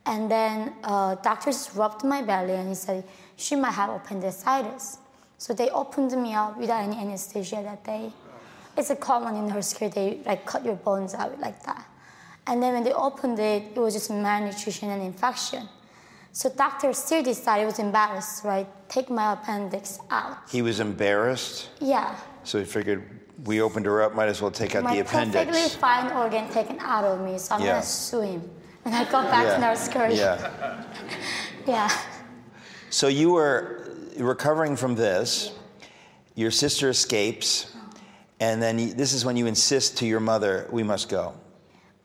And 0.05 0.31
then 0.31 0.73
uh, 0.83 1.15
doctors 1.15 1.69
rubbed 1.75 2.03
my 2.05 2.21
belly 2.21 2.53
and 2.53 2.69
he 2.69 2.75
said 2.75 3.03
she 3.35 3.55
might 3.55 3.73
have 3.73 3.89
appendicitis. 3.89 4.99
So 5.37 5.53
they 5.53 5.69
opened 5.69 6.11
me 6.21 6.33
up 6.33 6.57
without 6.57 6.83
any 6.83 6.97
anesthesia 6.97 7.61
that 7.63 7.83
day. 7.83 8.11
It's 8.75 8.89
a 8.89 8.95
common 8.95 9.35
in 9.35 9.47
North 9.47 9.77
Korea. 9.77 9.89
They 9.91 10.19
like 10.25 10.45
cut 10.45 10.65
your 10.65 10.75
bones 10.75 11.13
out 11.13 11.39
like 11.39 11.63
that. 11.63 11.85
And 12.45 12.61
then 12.61 12.73
when 12.73 12.83
they 12.83 12.93
opened 12.93 13.39
it, 13.39 13.63
it 13.75 13.79
was 13.79 13.93
just 13.93 14.09
malnutrition 14.09 14.89
and 14.89 15.01
infection. 15.03 15.67
So 16.31 16.49
doctor 16.49 16.93
still 16.93 17.23
decided 17.23 17.61
he 17.61 17.65
was 17.65 17.79
embarrassed, 17.79 18.43
right? 18.43 18.67
Take 18.89 19.09
my 19.09 19.33
appendix 19.33 19.99
out. 20.11 20.37
He 20.49 20.61
was 20.61 20.79
embarrassed, 20.79 21.69
Yeah. 21.79 22.15
so 22.43 22.59
he 22.59 22.65
figured 22.65 23.03
we 23.43 23.59
opened 23.61 23.85
her 23.87 24.01
up, 24.03 24.13
might 24.15 24.29
as 24.29 24.41
well 24.41 24.51
take 24.51 24.75
out 24.75 24.83
my 24.83 24.93
the 24.93 24.99
appendix. 25.01 25.35
My 25.35 25.45
perfectly 25.45 25.79
fine 25.79 26.11
organ 26.11 26.49
taken 26.51 26.79
out 26.79 27.03
of 27.03 27.21
me, 27.21 27.37
so 27.39 27.55
I'm 27.55 27.61
Yeah. 27.61 27.67
gonna 27.73 27.83
sue 27.83 28.21
him. 28.21 28.51
When 28.83 28.93
I 28.93 29.03
go 29.05 29.23
back 29.23 29.55
to 29.55 29.59
North 29.59 29.91
Korea. 29.91 30.15
Yeah. 30.15 30.83
Yeah. 31.67 31.91
So 32.89 33.07
you 33.09 33.31
were 33.31 33.76
recovering 34.19 34.75
from 34.75 34.95
this. 34.95 35.51
Your 36.35 36.51
sister 36.51 36.89
escapes, 36.89 37.73
and 38.39 38.61
then 38.61 38.77
you, 38.79 38.93
this 38.93 39.13
is 39.13 39.25
when 39.25 39.37
you 39.37 39.47
insist 39.47 39.97
to 39.97 40.05
your 40.05 40.19
mother, 40.19 40.67
"We 40.71 40.83
must 40.83 41.09
go." 41.09 41.33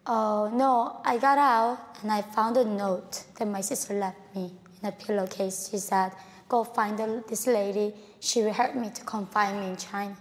Oh 0.06 0.50
no, 0.52 1.00
I 1.04 1.18
got 1.18 1.38
out 1.38 1.78
and 2.02 2.10
I 2.10 2.22
found 2.22 2.56
a 2.56 2.64
note 2.64 3.24
that 3.38 3.46
my 3.46 3.60
sister 3.60 3.94
left 3.94 4.18
me 4.34 4.52
in 4.80 4.88
a 4.88 4.92
pillowcase. 4.92 5.68
She 5.70 5.78
said, 5.78 6.12
"Go 6.48 6.64
find 6.64 6.98
this 7.28 7.46
lady. 7.46 7.94
She 8.20 8.42
will 8.42 8.52
help 8.52 8.74
me 8.74 8.90
to 8.90 9.04
confine 9.04 9.60
me 9.60 9.66
in 9.68 9.76
China." 9.76 10.16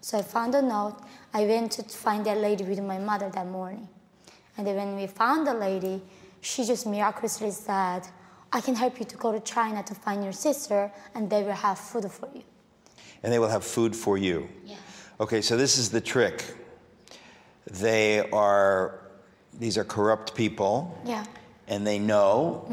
So 0.00 0.18
I 0.18 0.22
found 0.22 0.54
a 0.54 0.62
note. 0.62 0.96
I 1.32 1.46
went 1.46 1.72
to 1.72 1.82
find 1.82 2.26
that 2.26 2.38
lady 2.38 2.64
with 2.64 2.80
my 2.80 2.98
mother 2.98 3.30
that 3.30 3.46
morning, 3.46 3.88
and 4.56 4.66
then 4.66 4.76
when 4.76 4.96
we 4.96 5.06
found 5.06 5.46
the 5.46 5.54
lady, 5.54 6.02
she 6.40 6.64
just 6.64 6.86
miraculously 6.86 7.50
said, 7.50 8.02
"I 8.54 8.60
can 8.60 8.74
help 8.74 8.98
you 8.98 9.04
to 9.04 9.16
go 9.16 9.32
to 9.32 9.40
China 9.40 9.82
to 9.82 9.94
find 9.94 10.22
your 10.24 10.32
sister, 10.32 10.90
and 11.14 11.28
they 11.28 11.42
will 11.42 11.52
have 11.52 11.78
food 11.78 12.10
for 12.10 12.28
you." 12.34 12.42
And 13.22 13.32
they 13.32 13.38
will 13.38 13.48
have 13.48 13.64
food 13.64 13.94
for 13.96 14.16
you. 14.16 14.48
Yeah. 14.64 14.76
Okay, 15.20 15.42
so 15.42 15.56
this 15.56 15.76
is 15.78 15.90
the 15.90 16.00
trick. 16.00 16.44
They 17.70 18.28
are, 18.30 19.00
these 19.58 19.78
are 19.78 19.84
corrupt 19.84 20.34
people, 20.34 20.96
Yeah. 21.04 21.24
and 21.68 21.86
they 21.86 21.98
know 21.98 22.66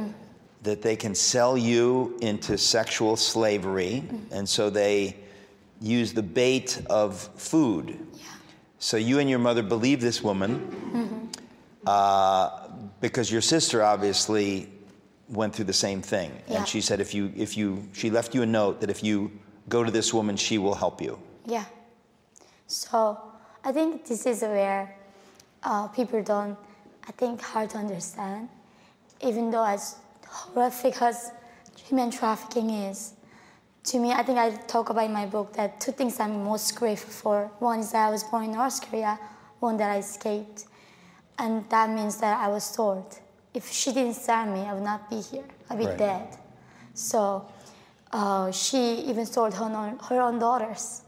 that 0.63 0.81
they 0.81 0.95
can 0.95 1.15
sell 1.15 1.57
you 1.57 2.17
into 2.21 2.57
sexual 2.57 3.15
slavery, 3.17 4.03
and 4.31 4.47
so 4.47 4.69
they 4.69 5.15
use 5.81 6.13
the 6.13 6.21
bait 6.23 6.81
of 6.89 7.29
food. 7.35 7.97
Yeah. 8.13 8.23
So 8.79 8.97
you 8.97 9.19
and 9.19 9.29
your 9.29 9.39
mother 9.39 9.63
believe 9.63 10.01
this 10.01 10.21
woman 10.21 11.29
uh, 11.87 12.67
because 12.99 13.31
your 13.31 13.41
sister 13.41 13.81
obviously 13.83 14.67
went 15.31 15.55
through 15.55 15.65
the 15.65 15.73
same 15.87 16.01
thing, 16.01 16.31
Yeah. 16.47 16.57
and 16.57 16.67
she 16.67 16.81
said 16.81 16.99
if 16.99 17.13
you 17.13 17.31
if 17.35 17.55
you 17.57 17.87
she 17.93 18.09
left 18.09 18.35
you 18.35 18.41
a 18.43 18.45
note 18.45 18.81
that 18.81 18.89
if 18.89 19.03
you 19.03 19.31
go 19.69 19.83
to 19.83 19.91
this 19.91 20.13
woman, 20.13 20.35
she 20.37 20.57
will 20.57 20.75
help 20.75 21.01
you. 21.01 21.17
Yeah. 21.45 21.65
So 22.67 23.17
I 23.63 23.71
think 23.71 24.05
this 24.05 24.25
is 24.25 24.41
where 24.41 24.95
uh, 25.63 25.87
people 25.89 26.21
don't, 26.23 26.57
I 27.07 27.11
think, 27.11 27.41
hard 27.41 27.69
to 27.71 27.77
understand. 27.77 28.49
Even 29.21 29.51
though 29.51 29.63
as 29.65 29.95
horrific 30.27 31.01
as 31.01 31.31
human 31.77 32.09
trafficking 32.11 32.69
is, 32.69 33.13
to 33.83 33.99
me, 33.99 34.11
I 34.11 34.23
think 34.23 34.37
I 34.37 34.51
talk 34.67 34.89
about 34.89 35.05
in 35.05 35.13
my 35.13 35.25
book 35.25 35.53
that 35.53 35.79
two 35.79 35.91
things 35.91 36.19
I'm 36.19 36.43
most 36.43 36.75
grateful 36.75 37.11
for. 37.11 37.51
One 37.59 37.79
is 37.79 37.91
that 37.91 38.07
I 38.07 38.11
was 38.11 38.23
born 38.23 38.45
in 38.45 38.51
North 38.53 38.81
Korea, 38.89 39.19
one 39.59 39.77
that 39.77 39.89
I 39.91 39.97
escaped. 39.99 40.65
And 41.37 41.67
that 41.69 41.89
means 41.89 42.17
that 42.17 42.39
I 42.39 42.47
was 42.47 42.63
sold. 42.63 43.19
If 43.53 43.69
she 43.71 43.91
didn't 43.91 44.15
sell 44.15 44.45
me, 44.45 44.61
I 44.61 44.73
would 44.73 44.83
not 44.83 45.09
be 45.09 45.19
here. 45.21 45.43
I'd 45.69 45.77
be 45.77 45.85
Right. 45.85 45.97
dead. 45.97 46.37
So 46.93 47.45
uh, 48.11 48.51
she 48.51 48.77
even 49.09 49.25
sold 49.25 49.53
her 49.53 49.65
own, 49.65 49.99
her 50.09 50.21
own 50.21 50.39
daughters. 50.39 51.01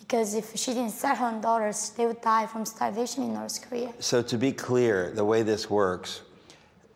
Because 0.00 0.34
if 0.34 0.54
she 0.56 0.74
didn't 0.74 0.90
sell 0.92 1.14
her 1.16 1.26
own 1.26 1.40
daughters, 1.40 1.90
they 1.96 2.06
would 2.06 2.20
die 2.20 2.46
from 2.46 2.66
starvation 2.66 3.22
in 3.22 3.32
North 3.34 3.66
Korea. 3.66 3.92
So 3.98 4.20
to 4.22 4.36
be 4.36 4.52
clear, 4.52 5.10
the 5.10 5.24
way 5.24 5.42
this 5.42 5.70
works, 5.70 6.20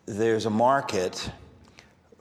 there's 0.05 0.45
a 0.47 0.51
market 0.51 1.31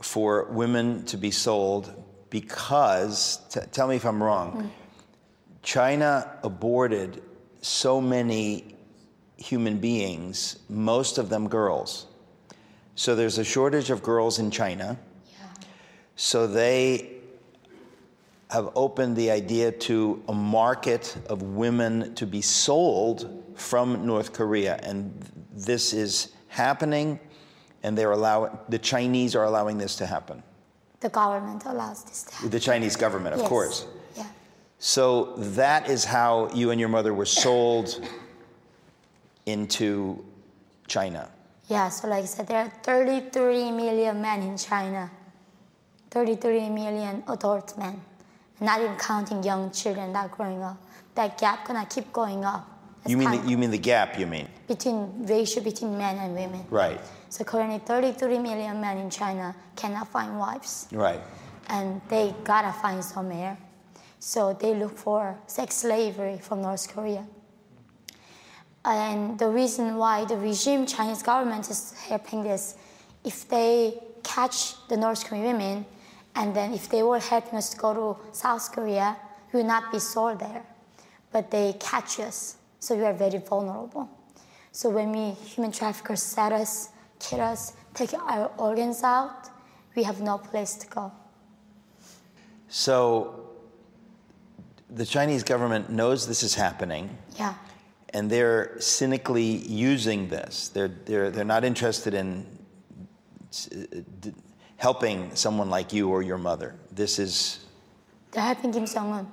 for 0.01 0.45
women 0.45 1.03
to 1.05 1.17
be 1.17 1.31
sold 1.31 1.91
because, 2.29 3.39
t- 3.49 3.59
tell 3.71 3.87
me 3.87 3.95
if 3.97 4.05
I'm 4.05 4.21
wrong, 4.21 4.71
China 5.63 6.37
aborted 6.43 7.21
so 7.61 7.99
many 7.99 8.75
human 9.37 9.77
beings, 9.79 10.59
most 10.69 11.17
of 11.17 11.29
them 11.29 11.47
girls. 11.49 12.07
So 12.95 13.15
there's 13.15 13.37
a 13.37 13.43
shortage 13.43 13.89
of 13.89 14.01
girls 14.01 14.39
in 14.39 14.49
China. 14.51 14.97
So 16.15 16.47
they 16.47 17.11
have 18.49 18.69
opened 18.75 19.17
the 19.17 19.31
idea 19.31 19.71
to 19.71 20.23
a 20.29 20.33
market 20.33 21.17
of 21.29 21.41
women 21.41 22.15
to 22.15 22.25
be 22.25 22.41
sold 22.41 23.43
from 23.55 24.05
North 24.05 24.31
Korea. 24.31 24.79
And 24.83 25.13
this 25.51 25.93
is 25.93 26.33
happening, 26.47 27.19
and 27.83 27.97
they're 27.97 28.11
allowing, 28.11 28.57
the 28.69 28.79
Chinese 28.79 29.35
are 29.35 29.43
allowing 29.43 29.77
this 29.77 29.97
to 29.97 30.05
happen. 30.05 30.41
The 31.01 31.09
government 31.09 31.63
allows 31.65 32.03
this 32.05 32.23
to 32.23 32.33
happen. 32.35 32.49
The 32.49 32.59
Chinese 32.59 32.95
government, 32.95 33.33
of 33.35 33.41
Yes. 33.41 33.49
course. 33.49 33.85
Yeah. 34.15 34.25
So 34.79 35.33
that 35.35 35.89
is 35.89 36.05
how 36.05 36.49
you 36.53 36.71
and 36.71 36.79
your 36.79 36.89
mother 36.89 37.13
were 37.13 37.25
sold 37.25 38.07
into 39.45 40.23
China. 40.87 41.29
Yeah, 41.67 41.89
so 41.89 42.07
like 42.07 42.23
I 42.23 42.27
said, 42.27 42.47
there 42.47 42.59
are 42.59 42.69
33 42.83 43.71
million 43.71 44.21
men 44.21 44.41
in 44.43 44.57
China. 44.57 45.09
33 46.11 46.69
million 46.69 47.23
adult 47.27 47.77
men. 47.77 47.99
Not 48.61 48.81
even 48.81 48.95
counting 48.97 49.43
young 49.43 49.71
children 49.71 50.13
that 50.13 50.25
are 50.25 50.35
growing 50.35 50.61
up. 50.63 50.77
That 51.15 51.37
gap 51.37 51.67
gonna 51.67 51.85
keep 51.89 52.13
going 52.13 52.45
up. 52.45 52.69
You 53.07 53.17
mean, 53.17 53.31
the, 53.31 53.49
you 53.49 53.57
mean 53.57 53.69
the 53.71 53.77
gap, 53.77 54.17
you 54.17 54.25
mean? 54.25 54.47
between 54.67 55.25
ratio 55.27 55.61
between 55.63 55.95
men 55.97 56.17
and 56.17 56.33
women. 56.33 56.65
Right, 56.71 56.99
So 57.29 57.43
currently 57.43 57.77
33 57.79 58.39
million 58.39 58.81
men 58.81 58.97
in 58.97 59.09
China 59.11 59.55
cannot 59.75 60.07
find 60.11 60.39
wives. 60.39 60.87
right. 60.91 61.21
and 61.69 62.01
they 62.09 62.33
gotta 62.43 62.71
find 62.73 63.03
somewhere. 63.03 63.57
So 64.19 64.53
they 64.53 64.73
look 64.73 64.97
for 64.97 65.37
sex 65.45 65.75
slavery 65.75 66.39
from 66.39 66.61
North 66.63 66.87
Korea. 66.91 67.25
And 68.85 69.39
the 69.39 69.47
reason 69.49 69.95
why 69.97 70.25
the 70.25 70.37
regime, 70.37 70.85
Chinese 70.85 71.23
government 71.23 71.69
is 71.69 71.93
helping 71.93 72.43
this, 72.43 72.77
if 73.23 73.49
they 73.49 73.99
catch 74.23 74.75
the 74.87 74.97
North 74.97 75.25
Korean 75.25 75.45
women, 75.45 75.85
and 76.35 76.55
then 76.55 76.73
if 76.73 76.89
they 76.89 77.01
were 77.01 77.19
helping 77.19 77.57
us 77.57 77.69
to 77.69 77.77
go 77.77 77.93
to 77.93 78.33
South 78.33 78.71
Korea, 78.71 79.17
we 79.51 79.57
would 79.57 79.67
not 79.67 79.91
be 79.91 79.99
sold 79.99 80.39
there. 80.39 80.63
But 81.31 81.49
they 81.49 81.73
catch 81.79 82.19
us, 82.19 82.57
so 82.79 82.95
we 82.95 83.03
are 83.03 83.13
very 83.13 83.39
vulnerable. 83.39 84.07
So 84.71 84.89
when 84.89 85.11
we 85.11 85.31
human 85.31 85.71
traffickers 85.71 86.21
set 86.21 86.51
us, 86.51 86.89
kill 87.19 87.41
us, 87.41 87.73
take 87.93 88.13
our 88.13 88.51
organs 88.57 89.01
out, 89.03 89.49
we 89.95 90.03
have 90.03 90.21
no 90.21 90.37
place 90.37 90.75
to 90.75 90.87
go. 90.87 91.11
So 92.67 93.49
the 94.89 95.05
Chinese 95.05 95.43
government 95.43 95.89
knows 95.89 96.27
this 96.27 96.43
is 96.43 96.53
happening. 96.53 97.09
Yeah. 97.39 97.55
And 98.13 98.29
they're 98.29 98.79
cynically 98.79 99.43
using 99.67 100.27
this. 100.29 100.69
They're, 100.69 100.87
they're, 101.05 101.29
they're 101.31 101.43
not 101.45 101.63
interested 101.65 102.13
in 102.13 102.45
uh, 103.71 104.29
helping 104.77 105.33
someone 105.35 105.69
like 105.69 105.91
you 105.93 106.09
or 106.09 106.21
your 106.21 106.37
mother. 106.37 106.75
This 106.91 107.19
is, 107.19 107.65
They're 108.31 108.43
helping 108.43 108.71
Kim 108.71 108.85
Jong 108.85 109.11
Un. 109.11 109.27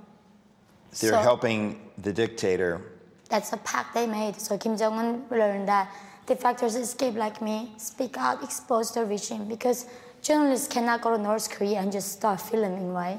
they're 1.01 1.11
So- 1.11 1.19
helping 1.19 1.91
the 1.99 2.13
dictator. 2.13 2.81
That's 3.29 3.53
a 3.53 3.57
pact 3.59 3.95
they 3.95 4.07
made. 4.07 4.41
So 4.41 4.59
Kim 4.59 4.77
Jong 4.77 4.99
Un 4.99 5.25
learned 5.31 5.67
that 5.69 5.91
defectors 6.27 6.77
escape 6.79 7.15
like 7.15 7.41
me, 7.41 7.73
speak 7.79 8.17
out, 8.19 8.43
expose 8.43 8.93
the 8.93 9.05
regime 9.07 9.49
because 9.49 9.87
journalists 10.23 10.69
cannot 10.69 11.01
go 11.01 11.17
to 11.17 11.23
North 11.23 11.49
Korea 11.51 11.79
and 11.81 11.91
just 11.91 12.13
start 12.13 12.41
filming, 12.41 12.93
right? 12.93 13.19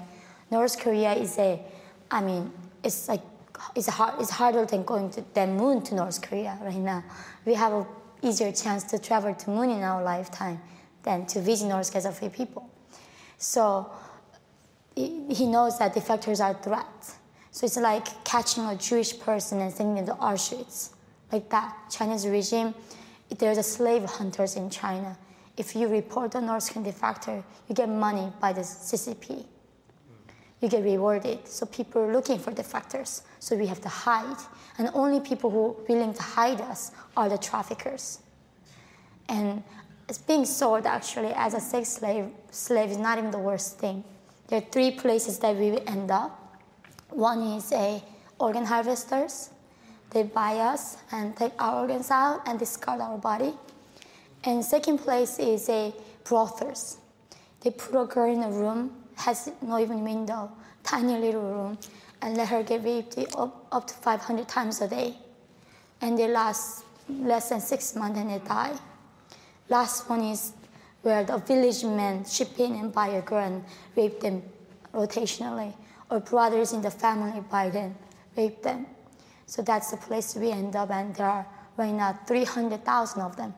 North 0.51 0.79
Korea 0.79 1.13
is 1.13 1.37
a, 1.39 1.59
I 2.11 2.21
mean, 2.21 2.51
it's 2.83 3.07
like 3.09 3.21
it's 3.75 3.87
hard, 3.87 4.19
it's 4.19 4.29
harder 4.29 4.65
than 4.65 4.83
going 4.83 5.09
to 5.11 5.23
the 5.33 5.47
moon 5.47 5.81
to 5.83 5.95
North 5.95 6.21
Korea 6.21 6.57
right 6.61 6.75
now. 6.75 7.03
We 7.45 7.53
have 7.53 7.73
a 7.73 7.85
easier 8.21 8.51
chance 8.51 8.83
to 8.85 8.99
travel 8.99 9.33
to 9.33 9.49
moon 9.49 9.69
in 9.69 9.83
our 9.83 10.03
lifetime 10.03 10.61
than 11.03 11.25
to 11.27 11.41
visit 11.41 11.67
North 11.67 11.91
Korea 11.91 12.07
as 12.07 12.17
free 12.17 12.29
people. 12.29 12.69
So 13.37 13.91
he 14.95 15.25
he 15.33 15.45
knows 15.47 15.77
that 15.79 15.93
defectors 15.93 16.43
are 16.43 16.53
threats. 16.61 17.15
So 17.51 17.65
it's 17.65 17.77
like 17.77 18.23
catching 18.23 18.65
a 18.65 18.75
Jewish 18.75 19.19
person 19.19 19.61
and 19.61 19.71
sending 19.71 20.05
them 20.05 20.15
to 20.15 20.21
Auschwitz, 20.21 20.89
like 21.31 21.49
that. 21.49 21.75
Chinese 21.91 22.27
regime, 22.27 22.73
there's 23.37 23.59
a 23.59 23.63
slave 23.63 24.05
hunters 24.05 24.55
in 24.55 24.69
China. 24.69 25.17
if 25.57 25.75
you 25.75 25.87
report 25.87 26.35
a 26.35 26.41
North 26.41 26.71
Korean 26.71 26.91
defector, 26.91 27.43
you 27.67 27.75
get 27.75 27.89
money 27.89 28.31
by 28.41 28.53
the 28.53 28.61
CCP. 28.61 29.45
You 30.63 30.69
get 30.69 30.85
rewarded. 30.85 31.45
So 31.45 31.65
people 31.65 32.03
are 32.03 32.13
looking 32.13 32.39
for 32.39 32.53
defectors. 32.53 33.23
So 33.39 33.57
we 33.57 33.67
have 33.67 33.81
to 33.81 33.89
hide. 33.89 34.37
And 34.77 34.89
only 34.93 35.19
people 35.19 35.49
who 35.49 35.65
are 35.65 35.75
willing 35.89 36.13
to 36.13 36.21
hide 36.21 36.61
us 36.61 36.93
are 37.17 37.27
the 37.27 37.37
traffickers. 37.37 38.19
And 39.27 39.61
it's 40.07 40.19
being 40.19 40.45
sold 40.45 40.85
actually 40.85 41.33
as 41.35 41.53
a 41.53 41.59
sex 41.59 41.89
slave, 41.89 42.29
slave 42.49 42.91
is 42.91 42.97
not 42.97 43.17
even 43.17 43.29
the 43.29 43.39
worst 43.39 43.77
thing. 43.77 44.05
There 44.47 44.59
are 44.59 44.65
three 44.71 44.91
places 44.91 45.37
that 45.39 45.57
we 45.57 45.81
end 45.81 46.09
up. 46.11 46.31
One 47.09 47.41
is 47.41 47.69
a 47.73 48.01
organ 48.39 48.63
harvesters. 48.63 49.49
They 50.11 50.23
buy 50.23 50.59
us 50.59 50.95
and 51.11 51.35
take 51.35 51.51
our 51.59 51.81
organs 51.81 52.09
out 52.09 52.47
and 52.47 52.57
discard 52.57 53.01
our 53.01 53.17
body. 53.17 53.53
And 54.45 54.63
second 54.63 54.99
place 54.99 55.39
is 55.39 55.67
a 55.67 55.93
brothels. 56.23 56.99
They 57.59 57.71
put 57.71 58.01
a 58.01 58.05
girl 58.05 58.31
in 58.31 58.43
a 58.43 58.49
room, 58.49 59.02
has 59.15 59.51
no 59.61 59.79
even 59.79 60.03
window, 60.03 60.51
tiny 60.83 61.17
little 61.17 61.41
room, 61.41 61.77
and 62.21 62.37
let 62.37 62.47
her 62.47 62.63
get 62.63 62.83
raped 62.83 63.17
up, 63.35 63.67
up 63.71 63.87
to 63.87 63.93
500 63.93 64.47
times 64.47 64.81
a 64.81 64.87
day. 64.87 65.15
And 66.01 66.17
they 66.17 66.27
last 66.27 66.83
less 67.09 67.49
than 67.49 67.59
six 67.59 67.95
months 67.95 68.19
and 68.19 68.29
they 68.29 68.39
die. 68.39 68.73
Last 69.69 70.09
one 70.09 70.21
is 70.21 70.53
where 71.01 71.23
the 71.23 71.37
village 71.37 71.83
men 71.83 72.25
ship 72.25 72.59
in 72.59 72.75
and 72.75 72.93
buy 72.93 73.07
a 73.07 73.21
girl 73.21 73.39
and 73.39 73.63
rape 73.95 74.19
them 74.21 74.41
rotationally, 74.93 75.73
or 76.09 76.19
brothers 76.19 76.73
in 76.73 76.81
the 76.81 76.91
family 76.91 77.41
buy 77.51 77.69
them, 77.69 77.95
rape 78.37 78.61
them. 78.61 78.85
So 79.45 79.61
that's 79.61 79.91
the 79.91 79.97
place 79.97 80.35
we 80.35 80.51
end 80.51 80.75
up, 80.75 80.91
and 80.91 81.13
there 81.15 81.27
are 81.27 81.45
right 81.77 81.93
now 81.93 82.17
300,000 82.25 83.21
of 83.21 83.35
them 83.35 83.53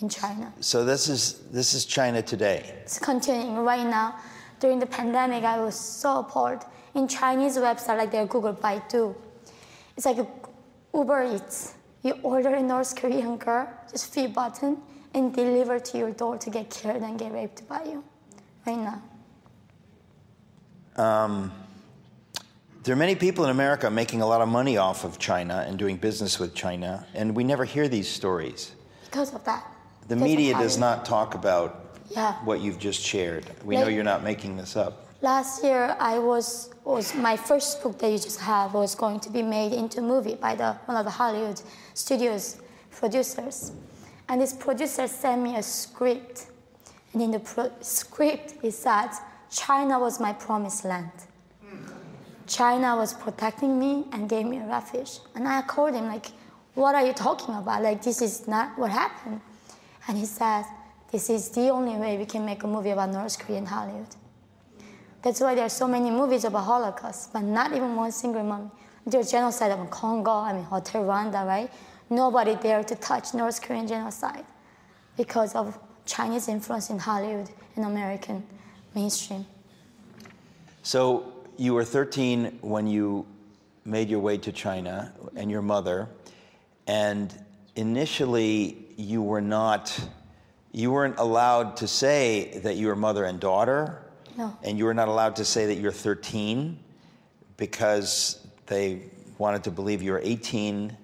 in 0.00 0.08
China. 0.08 0.52
So 0.60 0.84
this 0.84 1.08
is 1.08 1.40
this 1.50 1.74
is 1.74 1.84
China 1.84 2.22
today. 2.22 2.74
It's 2.82 2.98
continuing 2.98 3.56
right 3.56 3.86
now. 3.86 4.16
During 4.62 4.78
the 4.78 4.86
pandemic, 4.86 5.42
I 5.42 5.58
was 5.58 5.74
so 5.74 6.20
appalled. 6.20 6.64
In 6.94 7.08
Chinese 7.08 7.56
website, 7.56 7.98
like 7.98 8.12
their 8.12 8.26
Google 8.26 8.54
Baidu, 8.54 9.12
it's 9.96 10.06
like 10.06 10.18
Uber 10.94 11.34
Eats. 11.34 11.74
You 12.04 12.12
order 12.22 12.54
a 12.54 12.62
North 12.62 12.94
Korean 12.94 13.38
girl, 13.38 13.68
just 13.90 14.14
few 14.14 14.28
button, 14.28 14.76
and 15.14 15.34
deliver 15.34 15.80
to 15.80 15.98
your 15.98 16.12
door 16.12 16.38
to 16.38 16.48
get 16.48 16.70
killed 16.70 17.02
and 17.02 17.18
get 17.18 17.32
raped 17.32 17.66
by 17.68 17.82
you, 17.82 18.04
right 18.64 18.78
now. 18.78 19.02
Um, 20.94 21.50
there 22.84 22.92
are 22.92 23.02
many 23.06 23.16
people 23.16 23.42
in 23.44 23.50
America 23.50 23.90
making 23.90 24.22
a 24.22 24.26
lot 24.26 24.42
of 24.42 24.48
money 24.48 24.76
off 24.76 25.04
of 25.04 25.18
China 25.18 25.64
and 25.66 25.76
doing 25.76 25.96
business 25.96 26.38
with 26.38 26.54
China, 26.54 27.04
and 27.14 27.34
we 27.34 27.42
never 27.42 27.64
hear 27.64 27.88
these 27.88 28.08
stories. 28.08 28.76
Because 29.06 29.34
of 29.34 29.42
that. 29.42 29.66
The 30.02 30.14
Because 30.14 30.22
media 30.22 30.54
does 30.54 30.78
not 30.78 31.04
talk 31.04 31.34
about 31.34 31.81
Yeah. 32.14 32.34
what 32.44 32.60
you've 32.60 32.78
just 32.78 33.00
shared. 33.00 33.44
We 33.64 33.76
know 33.76 33.88
you're 33.88 34.04
not 34.04 34.22
making 34.22 34.56
this 34.56 34.76
up. 34.76 35.06
Last 35.22 35.62
year, 35.62 35.96
I 36.00 36.18
was 36.18 36.70
was 36.84 37.14
my 37.14 37.36
first 37.36 37.80
book 37.82 37.98
that 38.00 38.10
you 38.10 38.18
just 38.18 38.40
have 38.40 38.74
was 38.74 38.94
going 38.96 39.20
to 39.20 39.30
be 39.30 39.42
made 39.42 39.72
into 39.72 40.00
a 40.00 40.02
movie 40.02 40.34
by 40.34 40.54
the 40.56 40.72
one 40.86 40.96
of 40.96 41.04
the 41.04 41.10
Hollywood 41.12 41.60
studios 41.94 42.56
producers, 42.90 43.72
and 44.28 44.40
this 44.40 44.52
producer 44.52 45.06
sent 45.06 45.40
me 45.42 45.56
a 45.56 45.62
script, 45.62 46.46
and 47.12 47.22
in 47.22 47.30
the 47.30 47.38
pro- 47.38 47.70
script 47.80 48.54
it 48.62 48.72
said 48.72 49.10
China 49.50 49.98
was 49.98 50.18
my 50.20 50.32
promised 50.32 50.84
land. 50.84 51.12
China 52.48 52.96
was 52.96 53.14
protecting 53.14 53.78
me 53.78 54.04
and 54.12 54.28
gave 54.28 54.44
me 54.44 54.58
a 54.58 54.66
refuge, 54.66 55.20
and 55.34 55.46
I 55.46 55.62
called 55.62 55.94
him 55.94 56.06
like, 56.08 56.26
"What 56.74 56.94
are 56.96 57.06
you 57.06 57.12
talking 57.12 57.54
about? 57.54 57.82
Like 57.82 58.02
this 58.02 58.20
is 58.20 58.48
not 58.48 58.76
what 58.76 58.90
happened," 58.90 59.40
and 60.08 60.18
he 60.18 60.26
said, 60.26 60.64
"This 61.12 61.30
is 61.30 61.50
the 61.50 61.68
only 61.70 61.96
way 61.96 62.16
we 62.16 62.26
can 62.26 62.44
make 62.44 62.64
a 62.64 62.66
movie 62.66 62.90
about 62.90 63.10
North 63.10 63.38
Korea 63.38 63.58
in 63.58 63.66
Hollywood." 63.66 64.16
That's 65.22 65.40
why 65.40 65.54
there 65.54 65.66
are 65.66 65.76
so 65.82 65.86
many 65.86 66.10
movies 66.10 66.44
about 66.44 66.64
Holocaust, 66.64 67.32
but 67.32 67.42
not 67.42 67.72
even 67.72 67.94
one 67.94 68.10
single 68.10 68.42
movie. 68.42 68.70
There's 69.06 69.30
genocide 69.30 69.70
of 69.70 69.90
Congo, 69.90 70.32
I 70.32 70.52
mean, 70.52 70.64
Hotel 70.64 71.04
Rwanda, 71.04 71.46
right? 71.46 71.70
Nobody 72.10 72.56
dared 72.56 72.88
to 72.88 72.96
touch 72.96 73.34
North 73.34 73.62
Korean 73.62 73.86
genocide 73.86 74.44
because 75.16 75.54
of 75.54 75.78
Chinese 76.06 76.48
influence 76.48 76.90
in 76.90 76.98
Hollywood 76.98 77.50
and 77.76 77.84
American 77.84 78.44
mainstream. 78.94 79.46
So 80.82 81.32
you 81.56 81.74
were 81.74 81.84
13 81.84 82.58
when 82.60 82.86
you 82.86 83.26
made 83.84 84.08
your 84.08 84.20
way 84.20 84.38
to 84.38 84.52
China 84.52 85.12
and 85.36 85.50
your 85.50 85.62
mother, 85.62 86.08
and 86.86 87.32
initially 87.76 88.86
you 88.96 89.22
were 89.22 89.40
not, 89.40 89.98
you 90.72 90.90
weren't 90.90 91.18
allowed 91.18 91.76
to 91.76 91.86
say 91.86 92.58
that 92.64 92.76
you 92.76 92.86
were 92.88 92.96
mother 92.96 93.24
and 93.24 93.38
daughter, 93.38 94.02
No. 94.36 94.56
and 94.62 94.78
you 94.78 94.86
were 94.86 94.94
not 94.94 95.08
allowed 95.08 95.36
to 95.36 95.44
say 95.44 95.66
that 95.66 95.76
you're 95.76 95.92
13 95.92 96.78
because 97.58 98.44
they 98.66 99.02
wanted 99.38 99.62
to 99.64 99.70
believe 99.70 100.02
you 100.02 100.12
were 100.12 100.20
18 100.24 100.96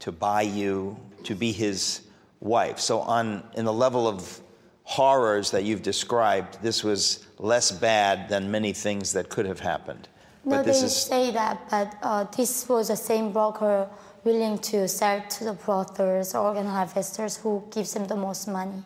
to 0.00 0.12
buy 0.12 0.42
you 0.42 0.96
to 1.24 1.34
be 1.34 1.50
his 1.50 2.02
wife. 2.40 2.78
So 2.78 3.00
on 3.00 3.42
in 3.54 3.64
the 3.64 3.72
level 3.72 4.06
of 4.06 4.40
horrors 4.84 5.50
that 5.50 5.64
you've 5.64 5.82
described, 5.82 6.62
this 6.62 6.84
was 6.84 7.26
less 7.38 7.72
bad 7.72 8.28
than 8.28 8.50
many 8.50 8.72
things 8.72 9.12
that 9.12 9.28
could 9.28 9.46
have 9.46 9.60
happened. 9.60 10.08
No, 10.44 10.56
but 10.56 10.64
this 10.64 10.80
they 10.80 10.86
is 10.86 10.96
say 10.96 11.30
that, 11.32 11.68
but 11.68 11.94
uh, 12.02 12.24
this 12.24 12.68
was 12.68 12.88
the 12.88 12.96
same 12.96 13.32
broker 13.32 13.88
willing 14.24 14.58
to 14.58 14.86
sell 14.88 15.22
to 15.28 15.44
the 15.44 15.52
brothers, 15.52 16.34
or 16.34 16.48
organ 16.48 16.66
harvesters, 16.66 17.36
who 17.36 17.62
gives 17.70 17.92
them 17.94 18.06
the 18.06 18.16
most 18.16 18.46
money. 18.48 18.82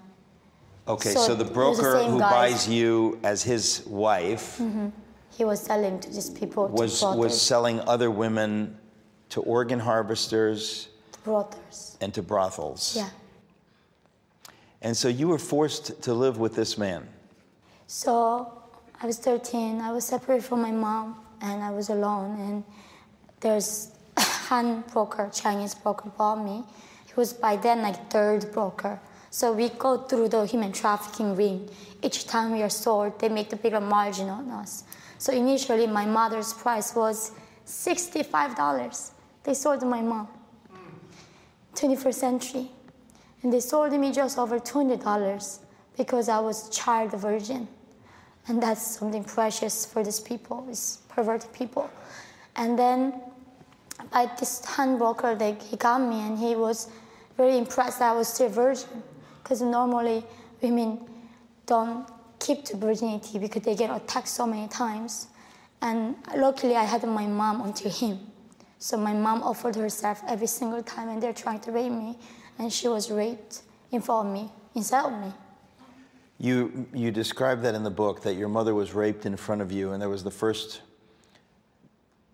Okay. 0.89 1.11
so 1.11 1.26
So, 1.26 1.35
the 1.35 1.45
was 1.45 1.49
the 1.49 1.55
broker 1.55 2.05
who 2.05 2.18
guys. 2.18 2.33
buys 2.33 2.68
you 2.68 3.18
as 3.22 3.43
his 3.43 3.85
wife 3.87 4.59
mm-hmm. 4.59 4.89
He 5.37 5.45
was 5.45 5.61
selling 5.61 5.99
to 6.01 6.11
these 6.11 6.28
people, 6.28 6.68
was 6.68 7.03
was 7.03 7.41
selling 7.41 7.80
other 7.80 8.11
women 8.11 8.76
to 9.30 9.41
organ 9.41 9.80
harvesters 9.80 10.89
brothers. 11.24 11.97
and 12.03 12.12
to 12.12 12.22
brothels. 12.22 12.95
Yeah. 12.95 13.09
And 14.83 14.95
so 14.97 15.09
you 15.09 15.28
were 15.28 15.39
forced 15.39 16.03
to 16.03 16.12
live 16.12 16.39
with 16.39 16.55
this 16.55 16.76
man. 16.76 17.09
So 17.87 18.62
I 19.01 19.07
was 19.07 19.18
13. 19.18 19.80
I 19.80 19.91
was 19.93 20.05
separated 20.05 20.45
from 20.45 20.61
my 20.61 20.72
mom, 20.72 21.16
and 21.41 21.62
I 21.62 21.70
was 21.70 21.89
alone. 21.89 22.39
And 22.41 22.64
there's 23.41 23.93
Han 24.18 24.85
broker, 24.93 25.30
Chinese 25.33 25.74
broker, 25.74 26.11
bought 26.11 26.45
me. 26.45 26.62
He 27.07 27.12
was 27.16 27.33
by 27.33 27.57
then 27.57 27.83
like 27.83 28.11
third 28.11 28.53
broker. 28.53 29.01
So 29.33 29.51
we 29.55 29.70
go 29.70 29.97
through 29.97 30.28
the 30.28 30.45
human 30.45 30.72
trafficking 30.72 31.35
ring. 31.35 31.66
Each 32.03 32.26
time 32.26 32.53
we 32.53 32.62
are 32.62 32.68
sold, 32.68 33.18
they 33.18 33.30
make 33.30 33.49
the 33.49 33.57
bigger 33.57 33.80
margin 33.80 34.28
on 34.28 34.51
us. 34.51 34.85
So 35.16 35.33
initially, 35.33 35.87
my 35.87 36.05
mother's 36.05 36.53
price 36.53 36.95
was 36.95 37.33
$65. 37.66 39.11
They 39.45 39.55
sold 39.55 39.83
my 39.85 40.03
mom. 40.03 40.28
21st 41.74 42.14
century. 42.14 42.70
And 43.43 43.51
they 43.51 43.61
sold 43.61 43.99
me 43.99 44.12
just 44.12 44.37
over 44.37 44.59
$200 44.59 45.59
because 45.97 46.28
I 46.28 46.39
was 46.39 46.68
child 46.68 47.12
virgin. 47.12 47.66
And 48.49 48.62
that's 48.62 48.99
something 48.99 49.24
precious 49.24 49.87
for 49.87 50.05
these 50.05 50.20
people, 50.20 50.62
these 50.66 50.99
perverted 51.09 51.51
people. 51.55 51.89
And 52.55 52.78
then 52.78 53.18
by 54.12 54.30
this 54.39 54.62
Han 54.66 54.99
broker, 54.99 55.35
they, 55.35 55.55
he 55.55 55.78
got 55.78 56.03
me 56.03 56.20
and 56.20 56.39
he 56.39 56.55
was 56.55 56.91
very 57.39 57.57
impressed 57.57 58.01
that 58.01 58.12
I 58.12 58.14
was 58.14 58.28
still 58.28 58.51
virgin. 58.51 59.03
Because 59.53 59.68
normally 59.68 60.24
women 60.62 60.98
don't 61.66 62.09
keep 62.38 62.64
to 62.64 62.76
virginity 62.78 63.38
because 63.38 63.61
they 63.61 63.74
get 63.74 63.94
attacked 63.94 64.28
so 64.28 64.46
many 64.46 64.66
times. 64.66 65.26
And 65.82 66.16
luckily 66.34 66.74
I 66.74 66.84
had 66.84 67.07
my 67.07 67.26
mom 67.26 67.61
until 67.61 67.90
him. 67.90 68.18
So 68.78 68.96
my 68.96 69.12
mom 69.12 69.42
offered 69.42 69.76
herself 69.76 70.22
every 70.26 70.46
single 70.46 70.82
time 70.82 71.11
and 71.11 71.22
they're 71.22 71.34
trying 71.34 71.61
to 71.61 71.70
rape 71.70 71.92
me. 71.92 72.16
And 72.59 72.72
she 72.72 72.88
was 72.88 73.11
raped 73.11 73.61
in 73.90 74.00
front 74.00 74.28
of 74.28 74.32
me, 74.32 74.50
inside 74.74 75.12
of 75.12 75.20
me. 75.20 75.34
You 76.38 76.86
you 76.94 77.11
described 77.11 77.62
that 77.64 77.74
in 77.74 77.82
the 77.82 77.90
book 77.90 78.22
that 78.22 78.36
your 78.36 78.48
mother 78.48 78.74
was 78.74 78.94
raped 78.94 79.26
in 79.26 79.36
front 79.36 79.61
of 79.61 79.70
you, 79.70 79.92
and 79.92 80.00
that 80.00 80.09
was 80.09 80.24
the 80.24 80.30
first. 80.30 80.80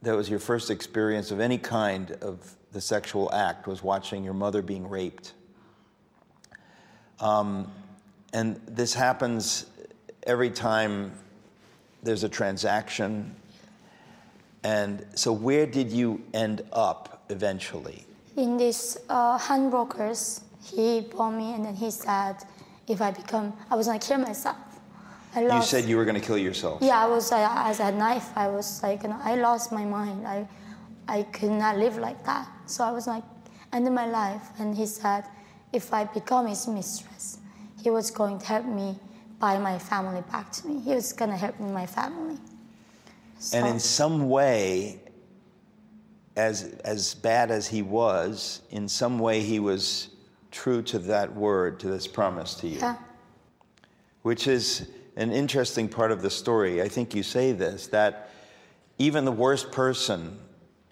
That 0.02 0.14
was 0.14 0.30
your 0.30 0.38
first 0.38 0.70
experience 0.70 1.32
of 1.32 1.40
any 1.40 1.58
kind 1.58 2.12
of 2.22 2.54
the 2.70 2.80
sexual 2.80 3.28
act 3.34 3.66
was 3.66 3.82
watching 3.82 4.22
your 4.22 4.34
mother 4.34 4.62
being 4.62 4.88
raped. 4.88 5.32
Um, 7.20 7.70
and 8.32 8.60
this 8.66 8.94
happens 8.94 9.66
every 10.24 10.50
time 10.50 11.12
there's 12.02 12.24
a 12.24 12.28
transaction. 12.28 13.34
And 14.64 15.04
so, 15.14 15.32
where 15.32 15.66
did 15.66 15.90
you 15.90 16.22
end 16.34 16.62
up 16.72 17.24
eventually? 17.28 18.04
In 18.36 18.56
this 18.56 18.98
uh, 19.08 19.38
Han 19.38 19.70
brokers, 19.70 20.42
he 20.62 21.00
bought 21.00 21.30
me 21.32 21.54
and 21.54 21.64
then 21.64 21.74
he 21.74 21.90
said, 21.90 22.36
if 22.86 23.00
I 23.00 23.10
become, 23.10 23.52
I 23.70 23.76
was 23.76 23.86
gonna 23.86 23.98
kill 23.98 24.18
myself. 24.18 24.56
I 25.34 25.42
You 25.42 25.62
said 25.62 25.84
you 25.84 25.96
were 25.96 26.04
going 26.04 26.20
to 26.20 26.26
kill 26.26 26.38
yourself. 26.38 26.80
yeah, 26.82 27.04
I 27.04 27.06
was 27.06 27.30
uh, 27.32 27.46
as 27.56 27.80
a 27.80 27.92
knife. 27.92 28.30
I 28.36 28.48
was 28.48 28.82
like, 28.82 29.02
you 29.02 29.10
know, 29.10 29.20
I 29.22 29.34
lost 29.36 29.72
my 29.72 29.84
mind. 29.84 30.26
I, 30.26 30.48
I 31.06 31.22
could 31.24 31.50
not 31.50 31.76
live 31.76 31.98
like 31.98 32.24
that. 32.24 32.48
So 32.66 32.82
I 32.84 32.90
was 32.90 33.06
like, 33.06 33.22
end 33.72 33.92
my 33.94 34.06
life. 34.06 34.42
And 34.58 34.74
he 34.76 34.86
said, 34.86 35.24
if 35.72 35.92
I 35.92 36.04
become 36.04 36.46
his 36.46 36.66
mistress, 36.66 37.38
he 37.82 37.90
was 37.90 38.10
going 38.10 38.38
to 38.38 38.46
help 38.46 38.66
me 38.66 38.98
buy 39.38 39.58
my 39.58 39.78
family 39.78 40.22
back 40.30 40.50
to 40.52 40.66
me. 40.66 40.80
He 40.80 40.94
was 40.94 41.12
going 41.12 41.30
to 41.30 41.36
help 41.36 41.58
me 41.60 41.70
my 41.70 41.86
family. 41.86 42.38
And 43.52 43.66
in 43.66 43.78
some 43.78 44.28
way, 44.28 45.00
as, 46.36 46.74
as 46.84 47.14
bad 47.14 47.50
as 47.50 47.66
he 47.66 47.82
was, 47.82 48.62
in 48.70 48.88
some 48.88 49.18
way 49.18 49.40
he 49.40 49.60
was 49.60 50.08
true 50.50 50.82
to 50.82 50.98
that 51.00 51.34
word, 51.34 51.78
to 51.80 51.88
this 51.88 52.06
promise 52.06 52.54
to 52.56 52.68
you. 52.68 52.78
Yeah. 52.78 52.96
Which 54.22 54.48
is 54.48 54.88
an 55.16 55.32
interesting 55.32 55.88
part 55.88 56.10
of 56.10 56.22
the 56.22 56.30
story. 56.30 56.82
I 56.82 56.88
think 56.88 57.14
you 57.14 57.22
say 57.22 57.52
this 57.52 57.88
that 57.88 58.30
even 58.98 59.24
the 59.24 59.32
worst 59.32 59.70
person 59.70 60.38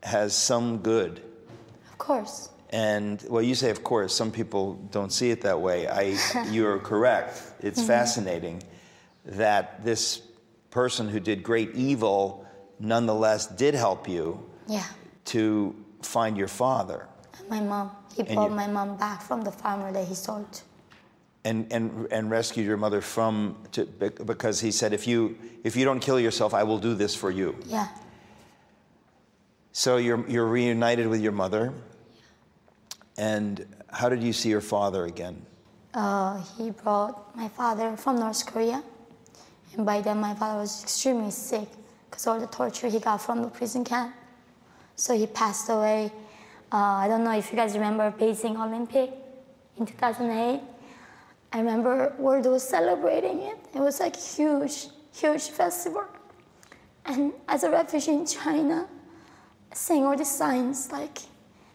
has 0.02 0.36
some 0.36 0.78
good. 0.78 1.22
Of 1.90 1.98
course. 1.98 2.50
And 2.70 3.24
well, 3.28 3.42
you 3.42 3.54
say, 3.54 3.70
of 3.70 3.84
course, 3.84 4.14
some 4.14 4.32
people 4.32 4.74
don't 4.90 5.12
see 5.12 5.30
it 5.30 5.42
that 5.42 5.60
way. 5.60 5.86
I, 5.88 6.16
you're 6.50 6.78
correct. 6.78 7.42
It's 7.60 7.78
mm-hmm. 7.78 7.86
fascinating 7.86 8.62
that 9.24 9.84
this 9.84 10.22
person 10.70 11.08
who 11.08 11.20
did 11.20 11.42
great 11.42 11.74
evil 11.74 12.44
nonetheless 12.78 13.46
did 13.46 13.74
help 13.74 14.08
you 14.08 14.44
Yeah. 14.66 14.84
to 15.26 15.74
find 16.02 16.36
your 16.36 16.48
father 16.48 17.06
My 17.48 17.60
mom. 17.60 17.90
He 18.14 18.22
And 18.22 18.34
brought 18.34 18.50
you- 18.50 18.56
my 18.56 18.66
mom 18.66 18.96
back 18.96 19.22
from 19.22 19.42
the 19.42 19.52
farmer 19.52 19.92
that 19.92 20.06
he 20.06 20.14
sold. 20.14 20.62
and, 21.44 21.66
and, 21.72 22.08
and 22.10 22.30
rescued 22.30 22.66
your 22.66 22.76
mother 22.76 23.00
from, 23.00 23.56
to, 23.72 23.86
because 23.86 24.60
he 24.60 24.72
said, 24.72 24.92
if 24.92 25.06
you, 25.06 25.38
if 25.64 25.76
you 25.76 25.84
don't 25.84 26.00
kill 26.00 26.18
yourself, 26.18 26.52
I 26.52 26.64
will 26.64 26.78
do 26.78 26.94
this 26.94 27.14
for 27.14 27.30
you. 27.30 27.54
Yeah. 27.66 27.86
So 29.72 29.96
you're, 29.98 30.28
you're 30.28 30.46
reunited 30.46 31.06
with 31.06 31.20
your 31.20 31.32
mother. 31.32 31.72
And 33.18 33.66
how 33.90 34.08
did 34.08 34.22
you 34.22 34.32
see 34.32 34.48
your 34.48 34.60
father 34.60 35.06
again? 35.06 35.44
Uh, 35.94 36.42
he 36.58 36.70
brought 36.70 37.34
my 37.34 37.48
father 37.48 37.96
from 37.96 38.18
North 38.18 38.44
Korea. 38.44 38.82
And 39.74 39.86
by 39.86 40.00
then, 40.00 40.20
my 40.20 40.34
father 40.34 40.60
was 40.60 40.82
extremely 40.82 41.30
sick 41.30 41.68
because 42.10 42.26
all 42.26 42.38
the 42.38 42.46
torture 42.46 42.88
he 42.88 42.98
got 42.98 43.22
from 43.22 43.42
the 43.42 43.48
prison 43.48 43.84
camp. 43.84 44.14
So 44.96 45.16
he 45.16 45.26
passed 45.26 45.68
away. 45.68 46.12
Uh, 46.72 46.76
I 46.76 47.08
don't 47.08 47.24
know 47.24 47.36
if 47.36 47.50
you 47.50 47.56
guys 47.56 47.74
remember 47.74 48.10
Beijing 48.10 48.60
Olympic 48.60 49.12
in 49.78 49.86
2008. 49.86 50.60
I 51.52 51.58
remember 51.58 52.14
world 52.18 52.44
was 52.46 52.68
celebrating 52.68 53.40
it. 53.42 53.58
It 53.74 53.80
was 53.80 54.00
like 54.00 54.16
huge, 54.16 54.88
huge 55.14 55.48
festival. 55.48 56.04
And 57.04 57.32
as 57.48 57.62
a 57.62 57.70
refugee 57.70 58.12
in 58.12 58.26
China, 58.26 58.88
seeing 59.72 60.04
all 60.04 60.16
the 60.16 60.24
signs 60.24 60.90
like 60.90 61.18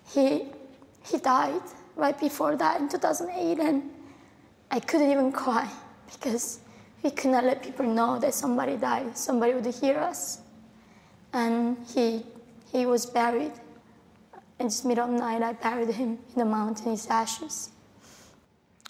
he 0.06 0.46
he 1.04 1.18
died 1.18 1.62
right 1.96 2.20
before 2.20 2.56
that 2.56 2.80
in 2.80 2.90
2008 2.90 3.60
and 3.60 3.90
I 4.70 4.80
couldn't 4.80 5.12
even 5.12 5.32
cry 5.32 5.70
because 6.12 6.60
we 7.04 7.12
could 7.12 7.32
not 7.32 7.44
let 7.44 7.62
people 7.64 7.86
know 7.86 8.20
that 8.20 8.34
somebody 8.34 8.78
died. 8.78 9.18
Somebody 9.18 9.54
would 9.54 9.66
hear 9.66 9.98
us. 9.98 10.40
And 11.34 11.78
he 11.94 12.26
he 12.72 12.86
was 12.86 13.06
buried. 13.06 13.52
In 14.60 14.68
the 14.68 14.82
middle 14.88 15.06
of 15.06 15.12
the 15.12 15.18
night, 15.18 15.42
I 15.42 15.54
buried 15.54 15.90
him 15.90 16.20
in 16.34 16.36
the 16.36 16.46
mountain, 16.46 16.92
his 16.92 17.08
ashes. 17.08 17.72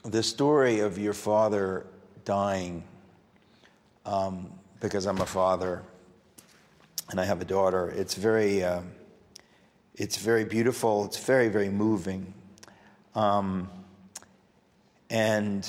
The 0.03 0.21
story 0.21 0.79
of 0.81 0.97
your 0.97 1.13
father 1.13 1.85
dying, 2.25 2.83
um, 4.05 4.51
because 4.81 5.05
I'm 5.05 5.21
a 5.21 5.25
father 5.25 5.83
and 7.09 7.19
I 7.19 7.25
have 7.25 7.41
a 7.41 7.45
daughter, 7.45 7.89
it's 7.89 8.15
very, 8.15 8.63
uh, 8.63 8.81
it's 10.01 10.17
very 10.17 10.43
beautiful. 10.43 11.05
It's 11.05 11.19
very, 11.19 11.47
very 11.47 11.69
moving. 11.69 12.33
Um, 13.13 13.69
and 15.11 15.63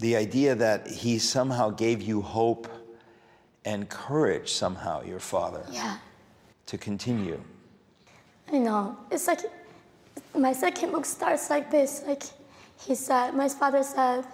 the 0.00 0.16
idea 0.16 0.54
that 0.54 0.86
he 0.86 1.18
somehow 1.18 1.70
gave 1.70 2.02
you 2.02 2.20
hope 2.20 2.68
and 3.64 3.88
courage, 3.88 4.52
somehow, 4.52 5.02
your 5.02 5.18
father, 5.18 5.64
Yeah. 5.70 5.96
to 6.66 6.76
continue. 6.76 7.40
I 8.52 8.58
know. 8.58 8.98
It's 9.10 9.26
like 9.28 9.40
my 10.36 10.52
second 10.52 10.92
book 10.92 11.06
starts 11.06 11.48
like 11.48 11.70
this. 11.70 12.02
Like 12.06 12.24
he 12.86 12.94
said, 12.94 13.32
my 13.32 13.48
father 13.48 13.82
said, 13.82 14.26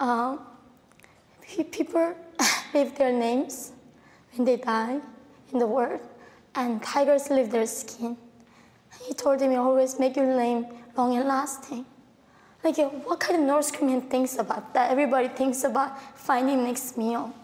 um, 0.00 0.40
people 1.70 2.14
leave 2.74 2.96
their 2.96 3.12
names 3.12 3.72
when 4.34 4.46
they 4.46 4.56
die 4.56 5.00
in 5.52 5.58
the 5.58 5.66
world, 5.66 6.00
and 6.54 6.82
tigers 6.82 7.30
leave 7.30 7.50
their 7.50 7.66
skin. 7.66 8.16
He 9.02 9.14
told 9.14 9.40
me 9.40 9.56
always 9.56 9.98
make 9.98 10.16
your 10.16 10.26
name 10.26 10.66
long 10.96 11.16
and 11.16 11.28
lasting. 11.28 11.84
Like, 12.62 12.78
what 12.78 13.20
kind 13.20 13.40
of 13.40 13.46
North 13.46 13.72
Korean 13.72 14.00
thinks 14.00 14.38
about 14.38 14.72
that? 14.72 14.90
Everybody 14.90 15.28
thinks 15.28 15.64
about 15.64 16.00
finding 16.18 16.64
next 16.64 16.96
meal. 16.96 17.34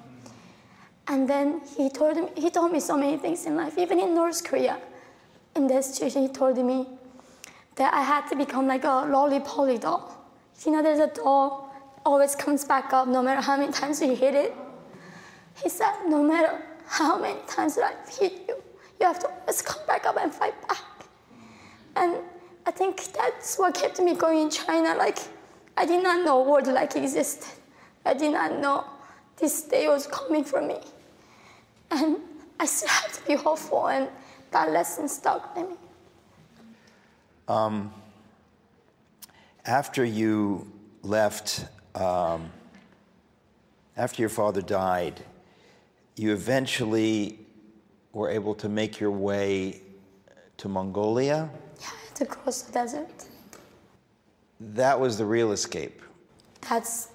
And 1.06 1.28
then 1.28 1.60
he 1.76 1.90
told 1.90 2.16
me, 2.16 2.28
he 2.36 2.50
told 2.50 2.72
me 2.72 2.80
so 2.80 2.96
many 2.96 3.18
things 3.18 3.44
in 3.44 3.56
life, 3.56 3.76
even 3.76 3.98
in 3.98 4.14
North 4.14 4.42
Korea. 4.44 4.78
In 5.56 5.66
that 5.66 5.84
situation, 5.84 6.22
he 6.22 6.28
told 6.28 6.56
me 6.56 6.86
that 7.76 7.92
I 7.92 8.02
had 8.02 8.28
to 8.28 8.36
become 8.36 8.66
like 8.66 8.84
a 8.84 9.06
lollipop 9.10 9.80
doll. 9.80 10.16
You 10.64 10.72
know, 10.72 10.82
there's 10.82 11.00
a 11.00 11.08
doll 11.08 11.70
always 12.06 12.34
comes 12.34 12.64
back 12.64 12.92
up 12.92 13.08
no 13.08 13.22
matter 13.22 13.40
how 13.40 13.56
many 13.56 13.72
times 13.72 14.00
you 14.00 14.14
hit 14.14 14.34
it. 14.34 14.54
He 15.62 15.68
said, 15.68 15.92
no 16.06 16.22
matter 16.22 16.62
how 16.86 17.18
many 17.18 17.38
times 17.46 17.76
I 17.78 17.92
hit 18.10 18.32
you, 18.48 18.62
you 19.00 19.06
have 19.06 19.18
to 19.20 19.28
always 19.28 19.62
come 19.62 19.84
back 19.86 20.04
up 20.06 20.16
and 20.20 20.32
fight 20.32 20.54
back. 20.68 20.78
And 21.96 22.16
I 22.66 22.70
think 22.70 23.02
that's 23.12 23.58
what 23.58 23.74
kept 23.74 24.00
me 24.00 24.14
going 24.14 24.38
in 24.38 24.50
China. 24.50 24.94
Like, 24.94 25.18
I 25.76 25.86
did 25.86 26.02
not 26.02 26.24
know 26.24 26.42
world 26.42 26.66
like 26.66 26.94
existed. 26.96 27.48
I 28.04 28.14
did 28.14 28.32
not 28.32 28.58
know 28.60 28.84
this 29.38 29.62
day 29.62 29.88
was 29.88 30.06
coming 30.06 30.44
for 30.44 30.60
me. 30.60 30.78
And 31.90 32.18
I 32.58 32.66
still 32.66 32.88
had 32.88 33.12
to 33.14 33.26
be 33.26 33.34
hopeful, 33.34 33.88
and 33.88 34.08
that 34.50 34.70
lesson 34.70 35.08
stuck 35.08 35.56
with 35.56 35.70
me. 35.70 35.76
Um, 37.48 37.92
After 39.64 40.04
you 40.04 40.70
left, 41.02 41.66
um, 41.94 42.50
after 43.96 44.22
your 44.22 44.30
father 44.30 44.62
died, 44.62 45.20
you 46.16 46.32
eventually 46.32 47.38
were 48.12 48.30
able 48.30 48.54
to 48.56 48.68
make 48.68 49.00
your 49.00 49.10
way 49.10 49.80
to 50.56 50.68
Mongolia. 50.68 51.48
Yeah, 51.80 51.88
to 52.14 52.26
cross 52.26 52.62
the 52.62 52.72
desert. 52.72 53.26
That 54.60 54.98
was 54.98 55.16
the 55.16 55.24
real 55.24 55.52
escape. 55.52 56.02
That's 56.68 57.08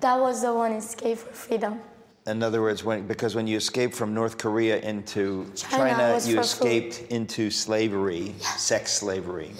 that 0.00 0.18
was 0.18 0.42
the 0.42 0.52
one 0.52 0.72
escape 0.72 1.18
for 1.18 1.32
freedom. 1.32 1.80
In 2.26 2.42
other 2.42 2.60
words, 2.60 2.84
when, 2.84 3.06
because 3.06 3.34
when 3.34 3.46
you 3.46 3.56
escaped 3.56 3.94
from 3.94 4.14
North 4.14 4.38
Korea 4.38 4.78
into 4.78 5.50
China 5.56 5.94
China, 5.94 6.20
you 6.24 6.38
escaped 6.38 7.10
into 7.10 7.50
slavery, 7.50 8.34
sex 8.40 8.92
slavery. 8.92 9.52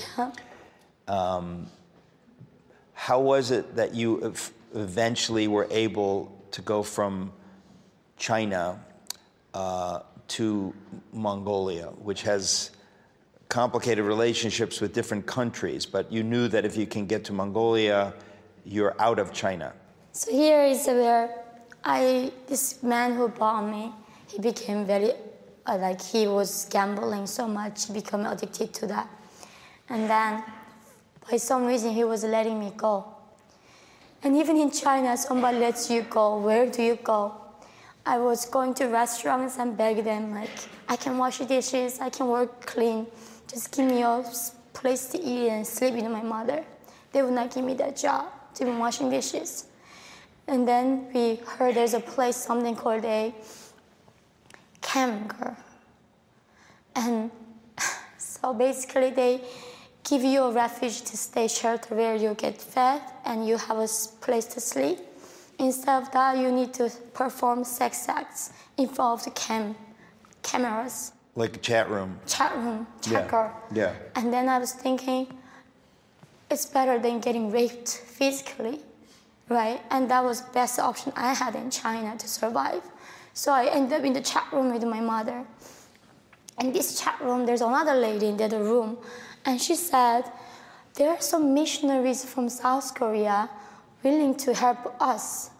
Um, 1.08 1.66
how 2.92 3.20
was 3.20 3.50
it 3.50 3.74
that 3.74 3.94
you 3.94 4.32
eventually 4.74 5.48
were 5.48 5.66
able 5.70 6.40
to 6.52 6.62
go 6.62 6.84
from 6.84 7.32
China 8.16 8.78
uh, 9.54 10.00
to 10.36 10.72
Mongolia, 11.12 11.86
which 12.08 12.22
has 12.22 12.70
complicated 13.48 14.04
relationships 14.04 14.80
with 14.80 14.94
different 14.94 15.26
countries, 15.26 15.84
but 15.84 16.10
you 16.10 16.22
knew 16.22 16.48
that 16.48 16.64
if 16.64 16.74
you 16.76 16.86
can 16.86 17.06
get 17.06 17.22
to 17.24 17.32
Mongolia, 17.34 18.14
you're 18.64 18.96
out 18.98 19.18
of 19.18 19.32
China. 19.32 19.74
So 20.12 20.32
here 20.32 20.64
is 20.64 20.86
where 20.86 21.44
I 21.84 22.32
this 22.46 22.82
man 22.82 23.14
who 23.14 23.28
bought 23.28 23.68
me, 23.68 23.92
he 24.26 24.38
became 24.38 24.86
very 24.86 25.12
uh, 25.66 25.76
like 25.76 26.00
he 26.00 26.26
was 26.26 26.66
gambling 26.70 27.26
so 27.26 27.46
much, 27.46 27.86
he 27.88 27.92
became 27.92 28.24
addicted 28.24 28.72
to 28.72 28.86
that, 28.86 29.08
and 29.90 30.08
then 30.08 30.42
by 31.30 31.36
some 31.36 31.66
reason 31.66 31.92
he 31.92 32.04
was 32.04 32.24
letting 32.24 32.58
me 32.58 32.72
go. 32.76 33.04
And 34.22 34.36
even 34.36 34.56
in 34.56 34.70
China, 34.70 35.16
somebody 35.16 35.58
lets 35.58 35.90
you 35.90 36.02
go. 36.02 36.38
Where 36.38 36.70
do 36.70 36.80
you 36.82 36.96
go? 36.96 37.41
I 38.04 38.18
was 38.18 38.46
going 38.46 38.74
to 38.74 38.86
restaurants 38.86 39.58
and 39.58 39.76
beg 39.76 40.02
them 40.04 40.34
like, 40.34 40.50
I 40.88 40.96
can 40.96 41.18
wash 41.18 41.38
the 41.38 41.46
dishes, 41.46 42.00
I 42.00 42.10
can 42.10 42.26
work 42.26 42.66
clean. 42.66 43.06
Just 43.46 43.70
give 43.70 43.86
me 43.88 44.02
a 44.02 44.24
place 44.72 45.06
to 45.06 45.20
eat 45.20 45.48
and 45.48 45.66
sleep 45.66 45.94
with 45.94 46.04
my 46.04 46.22
mother. 46.22 46.64
They 47.12 47.22
would 47.22 47.34
not 47.34 47.54
give 47.54 47.64
me 47.64 47.74
that 47.74 47.96
job 47.96 48.26
to 48.54 48.64
be 48.64 48.70
washing 48.72 49.10
dishes. 49.10 49.66
And 50.48 50.66
then 50.66 51.12
we 51.12 51.36
heard 51.46 51.76
there's 51.76 51.94
a 51.94 52.00
place, 52.00 52.36
something 52.36 52.74
called 52.74 53.04
a 53.04 53.32
cam 54.80 55.28
girl. 55.28 55.56
And 56.96 57.30
so 58.18 58.52
basically 58.52 59.10
they 59.10 59.40
give 60.02 60.22
you 60.22 60.42
a 60.42 60.52
refuge 60.52 61.02
to 61.02 61.16
stay 61.16 61.46
shelter 61.46 61.94
where 61.94 62.16
you 62.16 62.34
get 62.34 62.60
fed 62.60 63.00
and 63.24 63.46
you 63.46 63.56
have 63.56 63.78
a 63.78 63.88
place 64.20 64.46
to 64.46 64.60
sleep. 64.60 64.98
Instead 65.62 66.02
of 66.02 66.10
that, 66.10 66.36
you 66.36 66.50
need 66.50 66.74
to 66.74 66.90
perform 67.14 67.62
sex 67.64 68.08
acts 68.08 68.52
in 68.76 68.88
front 68.88 69.20
of 69.20 69.24
the 69.24 69.30
cam 69.30 69.76
cameras, 70.42 71.12
Like 71.36 71.54
a 71.56 71.60
chat 71.60 71.88
room. 71.88 72.18
chat 72.26 72.52
room, 72.56 72.84
Yeah, 73.06 73.20
checker. 73.22 73.52
yeah. 73.72 73.92
And 74.16 74.32
then 74.32 74.48
I 74.48 74.58
was 74.58 74.72
thinking, 74.72 75.28
it's 76.50 76.66
better 76.66 76.98
than 76.98 77.20
getting 77.20 77.52
raped 77.52 77.88
physically. 77.88 78.80
right? 79.48 79.80
And 79.90 80.10
that 80.10 80.24
was 80.24 80.40
best 80.40 80.78
option 80.78 81.12
I 81.14 81.34
had 81.34 81.54
in 81.54 81.70
China 81.70 82.16
to 82.16 82.26
survive. 82.26 82.82
So 83.34 83.52
I 83.52 83.66
ended 83.66 83.92
up 84.00 84.04
in 84.04 84.14
the 84.14 84.20
chat 84.22 84.46
room 84.52 84.72
with 84.72 84.82
my 84.84 85.00
mother. 85.00 85.44
In 86.60 86.72
this 86.72 86.98
chat 87.00 87.20
room, 87.20 87.44
there's 87.46 87.60
another 87.60 87.94
lady 87.94 88.26
in 88.28 88.36
the 88.36 88.44
other 88.44 88.62
room, 88.64 88.98
and 89.44 89.60
she 89.60 89.74
said, 89.74 90.22
there 90.94 91.10
are 91.10 91.20
some 91.20 91.54
missionaries 91.54 92.24
from 92.24 92.48
South 92.48 92.94
Korea 92.94 93.48
willing 94.02 94.34
to 94.36 94.54
help 94.54 94.94
us. 95.00 95.50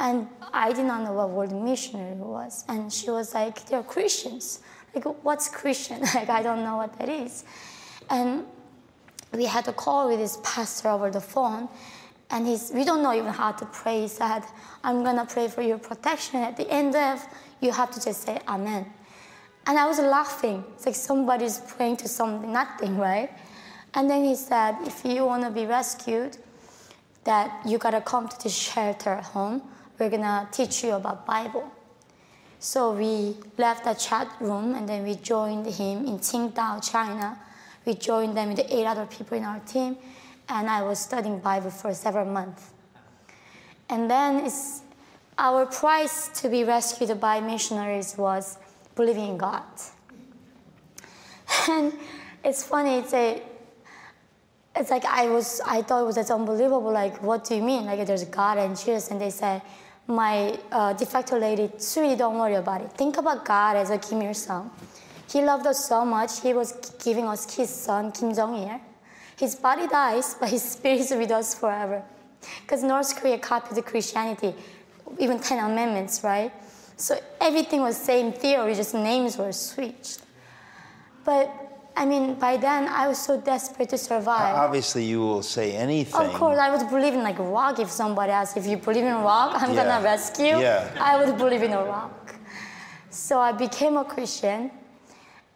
And 0.00 0.28
I 0.52 0.72
did 0.72 0.86
not 0.86 1.02
know 1.02 1.12
what 1.12 1.30
word 1.30 1.52
missionary 1.52 2.16
was. 2.16 2.64
And 2.68 2.90
she 2.90 3.10
was 3.10 3.34
like, 3.34 3.66
they're 3.66 3.82
Christians. 3.82 4.60
Like, 4.94 5.04
what's 5.22 5.48
Christian? 5.48 6.00
like, 6.14 6.30
I 6.30 6.42
don't 6.42 6.64
know 6.64 6.78
what 6.78 6.98
that 6.98 7.08
is. 7.08 7.44
And 8.08 8.46
we 9.32 9.44
had 9.44 9.68
a 9.68 9.72
call 9.74 10.08
with 10.08 10.18
this 10.18 10.38
pastor 10.42 10.88
over 10.88 11.10
the 11.10 11.20
phone. 11.20 11.68
And 12.30 12.46
he's, 12.46 12.72
we 12.72 12.84
don't 12.84 13.02
know 13.02 13.12
even 13.12 13.32
how 13.32 13.52
to 13.52 13.66
pray. 13.66 14.02
He 14.02 14.08
said, 14.08 14.42
I'm 14.82 15.04
going 15.04 15.16
to 15.16 15.26
pray 15.26 15.48
for 15.48 15.62
your 15.62 15.78
protection. 15.78 16.40
At 16.40 16.56
the 16.56 16.68
end 16.70 16.96
of, 16.96 17.22
you 17.60 17.70
have 17.70 17.90
to 17.90 18.02
just 18.02 18.22
say 18.22 18.40
Amen. 18.48 18.86
And 19.66 19.78
I 19.78 19.86
was 19.86 19.98
laughing. 19.98 20.64
It's 20.74 20.86
like 20.86 20.94
somebody's 20.94 21.58
praying 21.58 21.98
to 21.98 22.08
something, 22.08 22.50
nothing, 22.50 22.96
right? 22.96 23.30
And 23.92 24.08
then 24.08 24.24
he 24.24 24.34
said, 24.34 24.76
if 24.86 25.04
you 25.04 25.26
want 25.26 25.42
to 25.44 25.50
be 25.50 25.66
rescued, 25.66 26.38
that 27.24 27.60
you 27.66 27.76
got 27.76 27.90
to 27.90 28.00
come 28.00 28.28
to 28.28 28.42
this 28.42 28.56
shelter 28.56 29.16
home. 29.16 29.62
We're 30.00 30.08
to 30.08 30.48
teach 30.50 30.82
you 30.82 30.92
about 30.92 31.26
Bible. 31.26 31.70
So 32.58 32.92
we 32.92 33.36
left 33.58 33.84
the 33.84 33.92
chat 33.92 34.34
room 34.40 34.74
and 34.74 34.88
then 34.88 35.02
we 35.02 35.16
joined 35.16 35.66
him 35.66 36.06
in 36.06 36.18
Qingdao, 36.18 36.90
China. 36.90 37.38
We 37.84 37.92
joined 37.94 38.34
them 38.34 38.48
with 38.48 38.60
eight 38.70 38.86
other 38.86 39.04
people 39.04 39.36
in 39.36 39.44
our 39.44 39.60
team, 39.60 39.98
and 40.48 40.70
I 40.70 40.82
was 40.82 41.00
studying 41.00 41.38
Bible 41.40 41.70
for 41.70 41.92
several 41.92 42.24
months. 42.24 42.70
And 43.90 44.10
then 44.10 44.46
it's, 44.46 44.80
our 45.36 45.66
price 45.66 46.28
to 46.40 46.48
be 46.48 46.64
rescued 46.64 47.20
by 47.20 47.40
missionaries 47.42 48.16
was 48.16 48.56
believing 48.94 49.28
in 49.28 49.36
God. 49.36 49.64
And 51.68 51.92
it's 52.42 52.64
funny, 52.64 52.96
it's 53.00 53.12
a, 53.12 53.42
it's 54.74 54.90
like 54.90 55.04
I 55.04 55.28
was, 55.28 55.60
I 55.66 55.82
thought 55.82 56.02
it 56.02 56.06
was 56.06 56.30
unbelievable. 56.30 56.90
Like, 56.90 57.22
what 57.22 57.44
do 57.44 57.54
you 57.54 57.62
mean? 57.62 57.84
Like, 57.84 58.06
there's 58.06 58.24
God 58.24 58.56
and 58.56 58.74
Jesus, 58.78 59.10
and 59.10 59.20
they 59.20 59.30
said, 59.30 59.60
my 60.10 60.58
uh, 60.72 60.92
de 60.92 61.06
facto 61.06 61.38
lady, 61.38 61.70
sweetie, 61.78 62.16
don't 62.16 62.38
worry 62.38 62.54
about 62.54 62.80
it. 62.82 62.92
Think 62.92 63.16
about 63.16 63.44
God 63.44 63.76
as 63.76 63.90
a 63.90 63.98
Kim 63.98 64.22
Il 64.22 64.34
Sung. 64.34 64.70
He 65.30 65.42
loved 65.42 65.66
us 65.66 65.88
so 65.88 66.04
much, 66.04 66.40
he 66.40 66.52
was 66.52 66.72
giving 67.02 67.26
us 67.26 67.54
his 67.54 67.70
son, 67.70 68.10
Kim 68.12 68.34
Jong 68.34 68.56
Il. 68.56 68.80
His 69.38 69.54
body 69.54 69.86
dies, 69.86 70.34
but 70.40 70.48
his 70.48 70.62
spirit 70.62 71.00
is 71.00 71.10
with 71.12 71.30
us 71.30 71.54
forever. 71.54 72.02
Because 72.62 72.82
North 72.82 73.14
Korea 73.16 73.38
copied 73.38 73.84
Christianity, 73.84 74.54
even 75.18 75.38
Ten 75.38 75.64
Amendments, 75.64 76.24
right? 76.24 76.52
So 76.96 77.18
everything 77.40 77.80
was 77.80 77.96
same 77.96 78.32
theory, 78.32 78.74
just 78.74 78.94
names 78.94 79.38
were 79.38 79.52
switched. 79.52 80.22
But 81.24 81.69
I 81.96 82.06
mean, 82.06 82.34
by 82.34 82.56
then 82.56 82.88
I 82.88 83.08
was 83.08 83.18
so 83.18 83.40
desperate 83.40 83.88
to 83.90 83.98
survive. 83.98 84.54
Obviously, 84.56 85.04
you 85.04 85.20
will 85.20 85.42
say 85.42 85.72
anything. 85.76 86.20
Of 86.20 86.32
course, 86.34 86.58
I 86.58 86.70
would 86.74 86.88
believe 86.88 87.14
in 87.14 87.22
like 87.22 87.38
rock 87.38 87.78
if 87.78 87.90
somebody 87.90 88.32
asked 88.32 88.56
if 88.56 88.66
you 88.66 88.76
believe 88.76 89.04
in 89.04 89.14
rock, 89.22 89.50
I'm 89.62 89.74
Yeah. 89.74 89.84
gonna 89.84 90.02
rescue. 90.04 90.56
Yeah. 90.58 90.88
I 91.00 91.16
would 91.18 91.36
believe 91.36 91.62
in 91.62 91.72
a 91.72 91.84
rock. 91.84 92.34
So 93.10 93.38
I 93.40 93.52
became 93.52 93.96
a 93.96 94.04
Christian, 94.04 94.70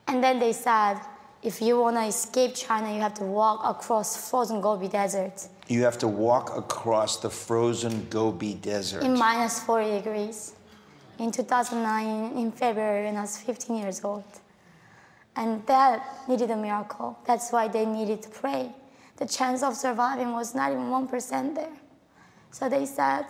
and 0.09 0.23
then 0.23 0.39
they 0.41 0.53
said, 0.53 0.99
if 1.43 1.63
you 1.63 1.81
wanna 1.81 2.07
escape 2.07 2.55
China, 2.55 2.93
you 2.93 3.01
have 3.01 3.15
to 3.15 3.25
walk 3.25 3.61
across 3.65 4.17
frozen 4.31 4.61
Gobi 4.61 4.89
Desert 4.89 5.49
You 5.69 5.83
have 5.85 5.97
to 5.99 6.09
walk 6.09 6.55
across 6.57 7.17
the 7.19 7.31
frozen 7.31 8.07
Gobi 8.11 8.55
Desert. 8.55 9.03
in 9.03 9.17
minus 9.19 9.61
40 9.61 9.91
degrees. 9.99 10.53
In 11.19 11.31
2009, 11.31 12.33
in 12.37 12.51
February, 12.53 13.05
when 13.07 13.17
I 13.17 13.23
was 13.23 13.39
15 13.39 13.77
years 13.77 14.05
old. 14.05 14.25
And 15.37 15.67
that 15.67 16.29
needed 16.29 16.51
a 16.51 16.57
miracle. 16.57 17.19
That's 17.27 17.51
why 17.51 17.69
they 17.69 17.85
needed 17.87 18.23
to 18.23 18.29
pray. 18.29 18.73
The 19.17 19.27
chance 19.27 19.63
of 19.63 19.75
surviving 19.75 20.33
was 20.33 20.55
not 20.55 20.71
even 20.73 20.85
1% 20.85 21.55
there. 21.55 21.73
So 22.51 22.69
they 22.69 22.87
said, 22.87 23.27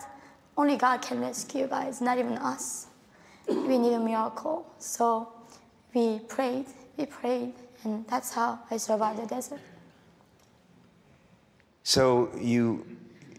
only 0.57 0.77
God 0.77 1.01
can 1.01 1.19
rescue 1.19 1.61
you 1.61 1.67
guys, 1.67 2.01
not 2.01 2.17
even 2.17 2.37
us. 2.37 2.87
We 3.47 3.77
need 3.77 3.93
a 3.93 3.99
miracle. 3.99 4.65
So 4.79 5.29
we 5.93 6.19
prayed, 6.19 6.65
we 6.97 7.05
prayed, 7.05 7.53
and 7.83 8.05
that's 8.07 8.33
how 8.33 8.59
I 8.71 8.77
survived 8.77 9.21
the 9.21 9.27
desert. 9.27 9.59
So 11.83 12.29
you 12.39 12.85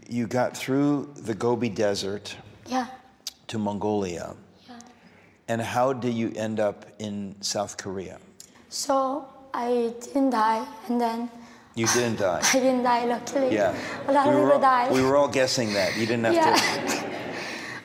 you 0.08 0.26
got 0.28 0.56
through 0.56 1.12
the 1.16 1.34
Gobi 1.34 1.68
Desert 1.68 2.36
Yeah, 2.68 2.86
to 3.48 3.58
Mongolia. 3.58 4.36
yeah. 4.68 4.78
And 5.48 5.60
how 5.60 5.92
did 5.92 6.14
you 6.14 6.32
end 6.36 6.60
up 6.60 6.86
in 7.00 7.34
South 7.40 7.76
Korea? 7.76 8.18
So 8.68 9.26
I 9.54 9.94
didn't 10.00 10.30
die, 10.30 10.66
and 10.88 11.00
then 11.00 11.30
You 11.74 11.86
didn't 11.88 12.18
die. 12.18 12.40
I 12.54 12.58
didn't 12.58 12.82
die, 12.82 13.04
luckily. 13.04 13.54
Yeah. 13.54 13.74
A 14.08 14.12
lot 14.12 14.26
we, 14.28 14.32
of 14.34 14.38
were 14.40 14.46
people 14.46 14.52
all, 14.54 14.60
died. 14.60 14.92
we 14.92 15.02
were 15.02 15.16
all 15.16 15.28
guessing 15.28 15.72
that. 15.74 15.96
You 15.96 16.06
didn't 16.06 16.24
have 16.24 16.34
Yeah. 16.34 16.54
to. 16.54 17.06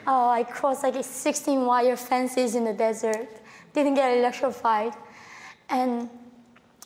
Oh, 0.07 0.29
I 0.29 0.43
crossed 0.43 0.81
like 0.83 0.95
16 1.03 1.63
wire 1.63 1.95
fences 1.95 2.55
in 2.55 2.65
the 2.65 2.73
desert. 2.73 3.29
Didn't 3.73 3.93
get 3.93 4.17
electrified. 4.17 4.93
And 5.69 6.09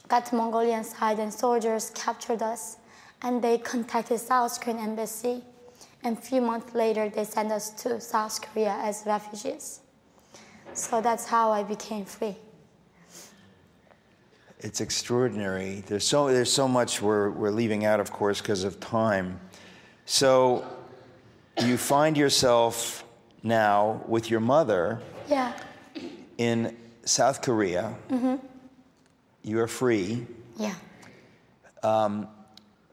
got 0.10 0.26
to 0.28 0.36
Mongolian 0.36 0.84
side 0.84 1.20
and 1.20 1.34
soldiers 1.34 1.91
captured 1.96 2.41
us. 2.41 2.78
And 3.22 3.41
they 3.41 3.58
contacted 3.58 4.20
South 4.20 4.60
Korean 4.60 4.80
embassy. 4.80 5.43
And 6.04 6.18
a 6.18 6.22
few 6.22 6.41
months 6.41 6.76
later, 6.76 7.08
they 7.10 7.24
sent 7.24 7.52
us 7.54 7.70
to 7.84 8.02
South 8.02 8.41
Korea 8.41 8.76
as 8.82 9.04
refugees. 9.06 9.80
So 10.74 11.00
that's 11.02 11.26
how 11.26 11.52
I 11.52 11.64
became 11.64 12.04
free. 12.06 12.36
It's 14.60 14.82
extraordinary. 14.82 15.84
There's 15.86 16.08
so 16.08 16.28
there's 16.28 16.51
so 16.51 16.68
much 16.68 17.01
we're 17.01 17.30
we're 17.30 17.51
leaving 17.51 17.86
out, 17.86 17.99
of 17.99 18.12
course, 18.12 18.41
because 18.41 18.64
of 18.64 18.80
time. 18.80 19.39
So 20.06 20.66
you 21.64 21.78
find 21.78 22.18
yourself 22.18 23.03
now 23.43 24.01
with 24.08 24.30
your 24.32 24.39
mother 24.39 25.01
Yeah, 25.30 25.53
in 26.38 26.76
South 27.03 27.41
Korea. 27.41 27.93
Mm-hmm. 28.10 28.36
You 29.43 29.60
are 29.60 29.68
free. 29.68 30.26
yeah. 30.58 30.74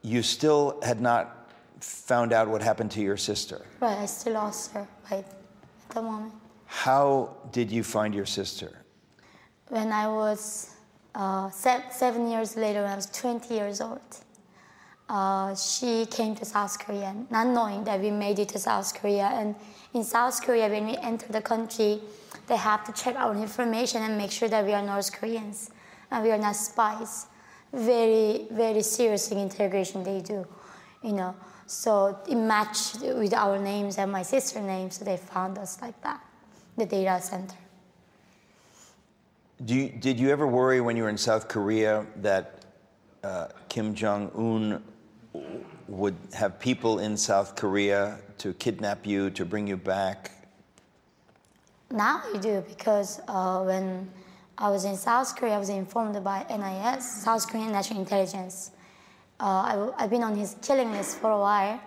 You 0.05 0.21
still 0.21 0.79
had 0.83 0.99
not 0.99 1.49
found 1.79 2.33
out 2.33 2.49
what 2.49 2.61
happened 2.61 2.91
to 2.91 3.01
your 3.01 3.15
sister. 3.17 3.65
Right, 3.79 3.97
I 3.99 4.05
still 4.05 4.33
lost 4.33 4.73
her 4.73 4.85
right 5.09 5.25
at 5.89 5.95
the 5.95 6.01
moment. 6.01 6.33
How 6.65 7.29
did 7.53 7.71
you 7.71 7.83
find 7.83 8.13
your 8.13 8.25
sister? 8.25 8.79
when 9.69 9.91
I 9.91 10.07
was 10.07 10.72
uh, 11.15 11.49
se- 11.49 11.83
seven 11.91 12.29
years 12.29 12.55
later, 12.55 12.81
when 12.83 12.91
I 12.91 12.95
was 12.95 13.05
20 13.07 13.53
years 13.53 13.81
old, 13.81 14.01
uh, 15.09 15.53
she 15.55 16.05
came 16.07 16.35
to 16.35 16.45
South 16.45 16.79
Korea, 16.79 17.15
not 17.29 17.47
knowing 17.47 17.83
that 17.83 17.99
we 17.99 18.09
made 18.09 18.39
it 18.39 18.49
to 18.49 18.59
South 18.59 18.93
Korea. 18.99 19.29
And 19.33 19.55
in 19.93 20.03
South 20.03 20.41
Korea, 20.41 20.69
when 20.69 20.87
we 20.87 20.97
enter 20.97 21.27
the 21.31 21.41
country, 21.41 22.01
they 22.47 22.57
have 22.57 22.83
to 22.85 22.93
check 22.93 23.15
our 23.15 23.35
information 23.35 24.01
and 24.01 24.17
make 24.17 24.31
sure 24.31 24.49
that 24.49 24.65
we 24.65 24.73
are 24.73 24.81
North 24.81 25.11
Koreans 25.11 25.69
and 26.09 26.23
we 26.23 26.31
are 26.31 26.37
not 26.37 26.55
spies. 26.55 27.27
Very, 27.71 28.47
very 28.51 28.81
serious 28.81 29.31
integration 29.31 30.03
they 30.03 30.21
do, 30.21 30.45
you 31.03 31.13
know. 31.13 31.35
So 31.65 32.19
it 32.27 32.35
matched 32.35 33.01
with 33.01 33.33
our 33.33 33.57
names 33.57 33.97
and 33.97 34.11
my 34.11 34.21
sister's 34.23 34.63
name, 34.63 34.91
so 34.91 35.05
they 35.05 35.17
found 35.17 35.57
us 35.57 35.81
like 35.81 35.99
that, 36.01 36.23
the 36.77 36.85
data 36.85 37.19
center. 37.21 37.55
You, 39.65 39.89
did 39.89 40.19
you 40.19 40.29
ever 40.29 40.45
worry 40.45 40.81
when 40.81 40.97
you 40.97 41.03
were 41.03 41.09
in 41.09 41.17
South 41.17 41.47
Korea 41.47 42.05
that 42.17 42.65
uh, 43.23 43.47
Kim 43.69 43.95
Jong 43.95 44.29
Un 44.35 44.83
would 45.87 46.15
have 46.33 46.59
people 46.59 46.99
in 46.99 47.15
South 47.15 47.55
Korea 47.55 48.19
to 48.39 48.53
kidnap 48.55 49.05
you, 49.05 49.29
to 49.29 49.45
bring 49.45 49.65
you 49.65 49.77
back? 49.77 50.31
Now 51.91 52.23
I 52.33 52.37
do 52.39 52.63
because 52.67 53.21
uh, 53.27 53.63
when 53.63 54.09
I 54.57 54.69
was 54.69 54.83
in 54.83 54.97
South 54.97 55.35
Korea, 55.35 55.53
I 55.53 55.59
was 55.59 55.69
informed 55.69 56.21
by 56.23 56.45
NIS, 56.49 57.23
South 57.23 57.47
Korean 57.49 57.71
National 57.71 58.01
Intelligence. 58.01 58.71
Uh, 59.39 59.91
I, 59.97 60.01
have 60.01 60.09
been 60.09 60.23
on 60.23 60.35
his 60.35 60.57
killing 60.61 60.91
list 60.91 61.19
for 61.19 61.31
a 61.31 61.39
while, 61.39 61.79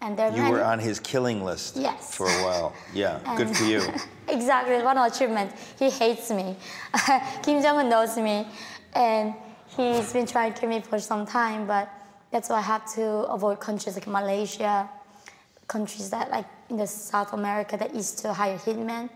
and 0.00 0.16
there 0.16 0.30
You 0.30 0.42
many. 0.42 0.52
were 0.52 0.64
on 0.64 0.78
his 0.78 1.00
killing 1.00 1.44
list 1.44 1.76
Yes. 1.76 2.14
for 2.14 2.26
a 2.26 2.42
while. 2.44 2.72
Yeah, 2.94 3.18
good 3.36 3.56
for 3.56 3.64
you. 3.64 3.80
exactly, 4.28 4.82
one 4.82 4.98
achievement. 4.98 5.52
He 5.78 5.90
hates 5.90 6.30
me. 6.30 6.56
Kim 7.42 7.62
Jong 7.62 7.78
Un 7.78 7.88
knows 7.88 8.16
me, 8.16 8.46
and 8.94 9.34
he's 9.76 10.12
been 10.12 10.26
trying 10.26 10.52
to 10.54 10.60
kill 10.60 10.68
me 10.68 10.80
for 10.80 10.98
some 10.98 11.26
time. 11.26 11.66
But 11.66 11.88
that's 12.30 12.48
why 12.48 12.58
I 12.58 12.62
have 12.62 12.84
to 12.94 13.04
avoid 13.32 13.60
countries 13.60 13.94
like 13.96 14.06
Malaysia, 14.06 14.88
countries 15.68 16.10
that 16.10 16.30
like 16.30 16.46
in 16.70 16.76
the 16.76 16.86
South 16.86 17.32
America 17.32 17.76
that 17.76 17.94
used 17.94 18.18
to 18.18 18.32
hire 18.32 18.58
hitmen. 18.58 19.08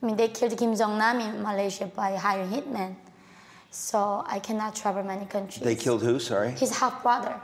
I 0.00 0.06
mean, 0.06 0.16
they 0.16 0.28
killed 0.28 0.56
Kim 0.56 0.76
Jong 0.76 0.96
Nam 0.98 1.20
in 1.20 1.42
Malaysia 1.42 1.86
by 1.86 2.14
hiring 2.16 2.50
hitmen. 2.50 2.94
So 3.70 4.24
I 4.26 4.38
cannot 4.38 4.74
travel 4.76 5.02
many 5.02 5.26
countries. 5.26 5.62
They 5.64 5.74
killed 5.74 6.02
who? 6.02 6.18
Sorry. 6.18 6.52
his 6.52 6.70
half 6.78 7.02
brother. 7.02 7.34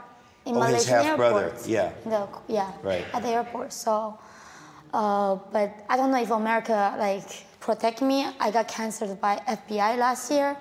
In 0.45 0.55
Oh, 0.55 0.61
his 0.61 0.87
Malaysian 0.87 1.03
half-brother, 1.05 1.53
yeah. 1.65 1.91
The, 2.05 2.27
yeah. 2.47 2.71
Right. 2.83 3.05
At 3.13 3.21
the 3.23 3.29
airport. 3.29 3.73
So, 3.73 4.17
uh, 4.93 5.35
but 5.51 5.73
I 5.89 5.97
don't 5.97 6.11
know 6.11 6.21
if 6.21 6.29
America 6.31 6.95
like 6.99 7.45
protect 7.59 8.01
me. 8.01 8.27
I 8.39 8.51
got 8.51 8.67
canceled 8.67 9.19
by 9.19 9.37
FBI 9.47 9.97
last 9.97 10.31
year, 10.31 10.55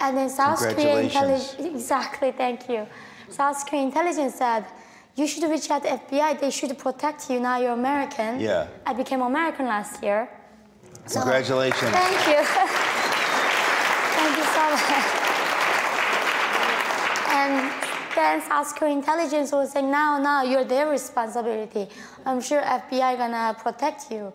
and 0.00 0.16
then 0.16 0.28
South 0.30 0.60
Korea 0.60 1.00
intelligence. 1.00 1.56
Exactly. 1.58 2.30
Thank 2.32 2.68
you. 2.68 2.86
South 3.30 3.66
Korean 3.66 3.86
intelligence 3.86 4.34
said. 4.36 4.64
You 5.16 5.26
should 5.26 5.42
reach 5.50 5.68
out 5.70 5.82
to 5.82 5.88
FBI. 5.90 6.40
They 6.40 6.50
should 6.50 6.78
protect 6.78 7.28
you. 7.28 7.40
Now 7.40 7.58
you're 7.58 7.72
American. 7.72 8.38
Yeah. 8.40 8.68
I 8.86 8.92
became 8.94 9.20
American 9.20 9.66
last 9.66 10.02
year. 10.02 10.30
So- 11.06 11.20
Congratulations. 11.20 11.90
Thank 11.90 12.20
you. 12.28 12.42
Thank 14.16 14.36
you 14.38 14.44
so 14.44 14.70
much. 14.70 15.19
Then 18.14 18.42
South 18.42 18.74
Korean 18.74 18.98
intelligence 18.98 19.52
was 19.52 19.72
saying, 19.72 19.90
now, 19.90 20.18
now, 20.18 20.42
you're 20.42 20.64
their 20.64 20.88
responsibility. 20.88 21.88
I'm 22.26 22.40
sure 22.40 22.60
FBI 22.60 23.16
gonna 23.16 23.56
protect 23.58 24.10
you. 24.10 24.32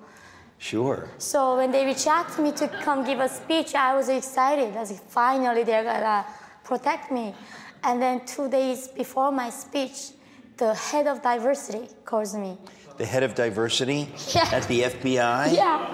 Sure. 0.57 1.09
So 1.17 1.57
when 1.57 1.71
they 1.71 1.85
reached 1.85 2.07
out 2.07 2.31
to 2.33 2.41
me 2.41 2.51
to 2.53 2.67
come 2.67 3.05
give 3.05 3.19
a 3.19 3.27
speech, 3.27 3.75
I 3.75 3.95
was 3.95 4.09
excited. 4.09 4.75
I 4.75 4.79
was 4.79 4.91
like, 4.91 5.01
finally, 5.09 5.63
they're 5.63 5.83
gonna 5.83 6.25
protect 6.63 7.11
me. 7.11 7.35
And 7.83 8.01
then 8.01 8.25
two 8.25 8.49
days 8.49 8.87
before 8.87 9.31
my 9.31 9.49
speech, 9.49 10.11
the 10.57 10.73
head 10.73 11.07
of 11.07 11.21
diversity 11.21 11.87
calls 12.05 12.35
me. 12.35 12.57
The 12.97 13.05
head 13.05 13.23
of 13.23 13.35
diversity 13.35 14.09
Yeah. 14.33 14.49
at 14.51 14.63
the 14.67 14.83
FBI? 14.83 15.53
Yeah. 15.53 15.91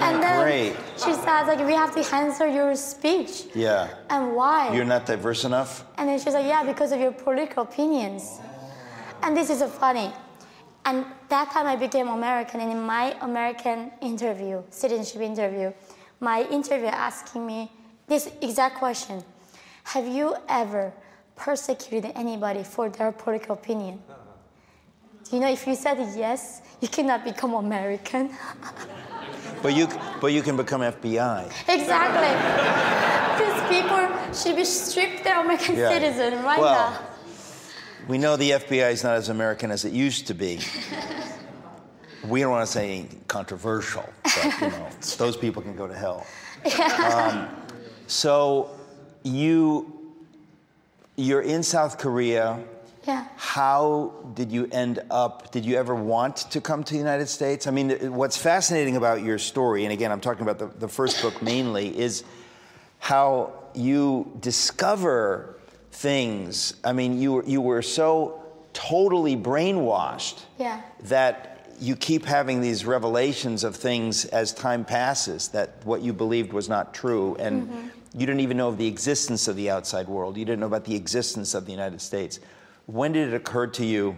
And 0.00 0.22
then 0.22 0.42
Great. 0.42 0.76
she 0.96 1.12
says, 1.12 1.46
like, 1.46 1.58
we 1.66 1.74
have 1.74 1.94
to 1.94 2.14
answer 2.14 2.46
your 2.46 2.74
speech. 2.74 3.44
Yeah. 3.54 3.88
And 4.08 4.34
why? 4.34 4.72
You're 4.74 4.86
not 4.86 5.04
diverse 5.04 5.44
enough? 5.44 5.84
And 5.98 6.08
then 6.08 6.18
she's 6.18 6.32
like, 6.32 6.46
yeah, 6.46 6.62
because 6.64 6.92
of 6.92 7.00
your 7.00 7.12
political 7.12 7.64
opinions. 7.64 8.40
And 9.22 9.36
this 9.36 9.50
is 9.50 9.62
funny. 9.74 10.10
And 10.86 11.04
that 11.28 11.50
time 11.50 11.66
I 11.66 11.76
became 11.76 12.08
American, 12.08 12.60
and 12.60 12.72
in 12.72 12.80
my 12.80 13.14
American 13.20 13.92
interview, 14.00 14.62
citizenship 14.70 15.20
interview, 15.20 15.72
my 16.20 16.44
interviewer 16.50 16.88
asking 16.88 17.46
me 17.46 17.70
this 18.06 18.30
exact 18.40 18.76
question 18.78 19.22
Have 19.84 20.06
you 20.08 20.34
ever 20.48 20.92
persecuted 21.36 22.12
anybody 22.14 22.62
for 22.64 22.88
their 22.88 23.12
political 23.12 23.54
opinion? 23.54 24.00
You 25.32 25.40
know 25.40 25.48
if 25.50 25.66
you 25.66 25.74
said 25.74 25.98
yes, 26.16 26.62
you 26.80 26.88
cannot 26.88 27.24
become 27.24 27.54
American? 27.54 28.30
But 29.62 29.74
you, 29.76 29.88
but 30.22 30.28
you 30.32 30.40
can 30.40 30.56
become 30.56 30.80
FBI. 30.80 31.44
exactly. 31.68 32.32
These 33.44 33.62
people 33.68 34.08
should 34.32 34.56
be 34.56 34.64
stripped 34.64 35.22
their 35.22 35.38
American 35.40 35.76
Yeah. 35.76 35.90
citizen 35.90 36.42
right 36.42 36.58
Well, 36.58 36.90
now. 36.92 36.98
We 38.08 38.16
know 38.16 38.36
the 38.36 38.52
FBI 38.52 38.90
is 38.92 39.04
not 39.04 39.16
as 39.16 39.28
American 39.28 39.70
as 39.70 39.84
it 39.84 39.92
used 39.92 40.26
to 40.28 40.34
be. 40.34 40.60
We 42.28 42.40
don't 42.40 42.50
want 42.50 42.66
to 42.66 42.72
say 42.72 42.84
anything 43.00 43.24
controversial, 43.28 44.04
but 44.22 44.44
you 44.60 44.68
know, 44.68 44.88
those 45.18 45.36
people 45.38 45.62
can 45.62 45.74
go 45.74 45.86
to 45.88 45.94
hell. 45.94 46.26
Um, 47.02 47.48
so 48.06 48.70
you 49.22 49.90
you're 51.16 51.40
in 51.42 51.62
South 51.62 51.96
Korea. 51.98 52.58
Yeah. 53.06 53.26
How 53.36 54.12
did 54.34 54.52
you 54.52 54.68
end 54.72 55.00
up? 55.10 55.52
Did 55.52 55.64
you 55.64 55.76
ever 55.76 55.94
want 55.94 56.36
to 56.50 56.60
come 56.60 56.84
to 56.84 56.92
the 56.92 56.98
United 56.98 57.28
States? 57.28 57.66
I 57.66 57.70
mean, 57.70 58.12
what's 58.12 58.36
fascinating 58.36 58.96
about 58.96 59.22
your 59.22 59.38
story, 59.38 59.84
and 59.84 59.92
again, 59.92 60.12
I'm 60.12 60.20
talking 60.20 60.42
about 60.42 60.58
the, 60.58 60.66
the 60.78 60.88
first 60.88 61.22
book 61.22 61.42
mainly, 61.42 61.98
is 61.98 62.24
how 62.98 63.52
you 63.74 64.30
discover 64.40 65.56
things. 65.92 66.74
I 66.84 66.92
mean, 66.92 67.18
you 67.18 67.32
were, 67.32 67.44
you 67.44 67.60
were 67.60 67.82
so 67.82 68.42
totally 68.72 69.36
brainwashed 69.36 70.44
Yeah. 70.58 70.80
that 71.04 71.50
you 71.80 71.96
keep 71.96 72.24
having 72.26 72.60
these 72.60 72.84
revelations 72.84 73.64
of 73.64 73.74
things 73.74 74.26
as 74.26 74.52
time 74.52 74.84
passes 74.84 75.48
that 75.48 75.84
what 75.84 76.02
you 76.02 76.12
believed 76.12 76.52
was 76.52 76.68
not 76.68 76.92
true 76.92 77.36
and 77.36 77.66
mm-hmm. 77.66 77.88
you 78.12 78.26
didn't 78.26 78.40
even 78.40 78.58
know 78.58 78.68
of 78.68 78.76
the 78.76 78.86
existence 78.86 79.48
of 79.48 79.56
the 79.56 79.70
outside 79.70 80.06
world 80.06 80.36
you 80.36 80.44
didn't 80.44 80.60
know 80.60 80.66
about 80.66 80.84
the 80.84 80.94
existence 80.94 81.54
of 81.54 81.64
the 81.64 81.72
united 81.72 82.00
states 82.00 82.38
when 82.98 83.12
did 83.12 83.28
it 83.28 83.34
occur 83.34 83.66
to 83.66 83.84
you 83.84 84.16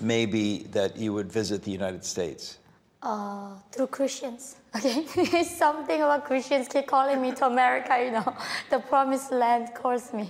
maybe 0.00 0.44
that 0.76 0.96
you 0.96 1.12
would 1.16 1.30
visit 1.40 1.58
the 1.62 1.70
united 1.70 2.04
states 2.04 2.58
uh, 3.02 3.50
through 3.72 3.88
Christians. 3.98 4.42
Okay, 4.76 5.42
something 5.64 6.00
about 6.06 6.24
Christians 6.24 6.64
keep 6.72 6.86
calling 6.86 7.20
me 7.20 7.30
to 7.40 7.44
America. 7.46 7.92
You 8.04 8.12
know, 8.12 8.28
the 8.70 8.78
promised 8.78 9.30
land 9.32 9.64
calls 9.74 10.12
me. 10.18 10.26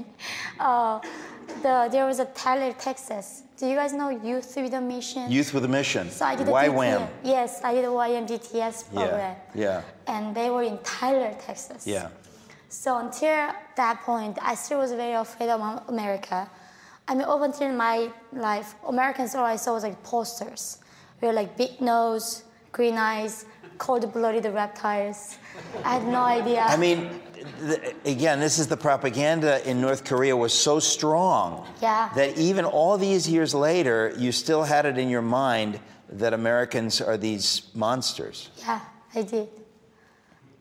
Uh, 0.58 0.98
the, 1.62 1.74
there 1.92 2.06
was 2.06 2.18
a 2.18 2.24
Tyler, 2.42 2.72
Texas. 2.86 3.42
Do 3.58 3.66
you 3.70 3.76
guys 3.76 3.92
know 3.92 4.08
Youth 4.08 4.50
with 4.56 4.72
a 4.74 4.80
Mission? 4.80 5.30
youth 5.30 5.50
with 5.54 5.64
a 5.70 5.72
mission 5.78 6.04
So 6.10 6.24
I 6.24 6.34
did 6.34 6.48
a 6.48 6.50
DTS. 6.50 6.68
YWAM 6.74 7.08
Yes, 7.22 7.50
I 7.62 7.70
did 7.76 7.84
a 7.84 7.94
YMDTS 8.08 8.76
program. 8.92 9.36
yeah 9.54 9.64
yeah. 9.64 10.12
And 10.14 10.34
they 10.38 10.48
were 10.54 10.64
in 10.72 10.78
Tyler, 10.96 11.32
Texas. 11.46 11.80
yeah 11.86 12.08
So 12.68 12.88
until 13.04 13.36
that 13.82 13.96
point, 14.10 14.34
I 14.50 14.54
still 14.62 14.78
was 14.84 14.92
very 15.04 15.12
afraid 15.26 15.50
of 15.50 15.60
America. 15.94 16.38
I 17.12 17.14
mean, 17.14 17.28
up 17.28 17.42
until 17.42 17.70
my 17.74 18.10
life, 18.32 18.74
Americans 18.88 19.34
all 19.34 19.44
I 19.44 19.56
saw 19.56 19.74
was 19.74 19.82
like 19.82 20.02
posters. 20.02 20.78
We 21.20 21.28
were 21.28 21.34
like 21.34 21.58
big 21.58 21.78
nose, 21.78 22.44
green 22.72 22.94
eyes, 22.96 23.44
cold-blooded 23.76 24.46
reptiles. 24.46 25.36
I 25.84 25.94
had 25.98 26.06
no 26.06 26.22
idea. 26.22 26.60
i 26.66 26.76
mean 26.76 27.10
th- 27.68 27.96
again 28.06 28.40
this 28.40 28.58
is 28.58 28.66
the 28.68 28.76
propaganda 28.76 29.52
in 29.68 29.80
north 29.80 30.04
korea 30.04 30.34
was 30.36 30.52
so 30.68 30.78
strong 30.78 31.66
Yeah. 31.82 32.08
that 32.14 32.38
even 32.38 32.64
all 32.64 32.96
these 32.96 33.28
years 33.28 33.52
later 33.54 33.98
you 34.16 34.30
still 34.32 34.62
had 34.62 34.86
it 34.86 34.96
in 34.98 35.08
your 35.10 35.26
mind 35.44 35.80
that 36.20 36.32
americans 36.32 37.00
are 37.00 37.16
these 37.28 37.46
monsters 37.74 38.50
yeah, 38.66 38.80
I 39.14 39.22
did. 39.22 39.48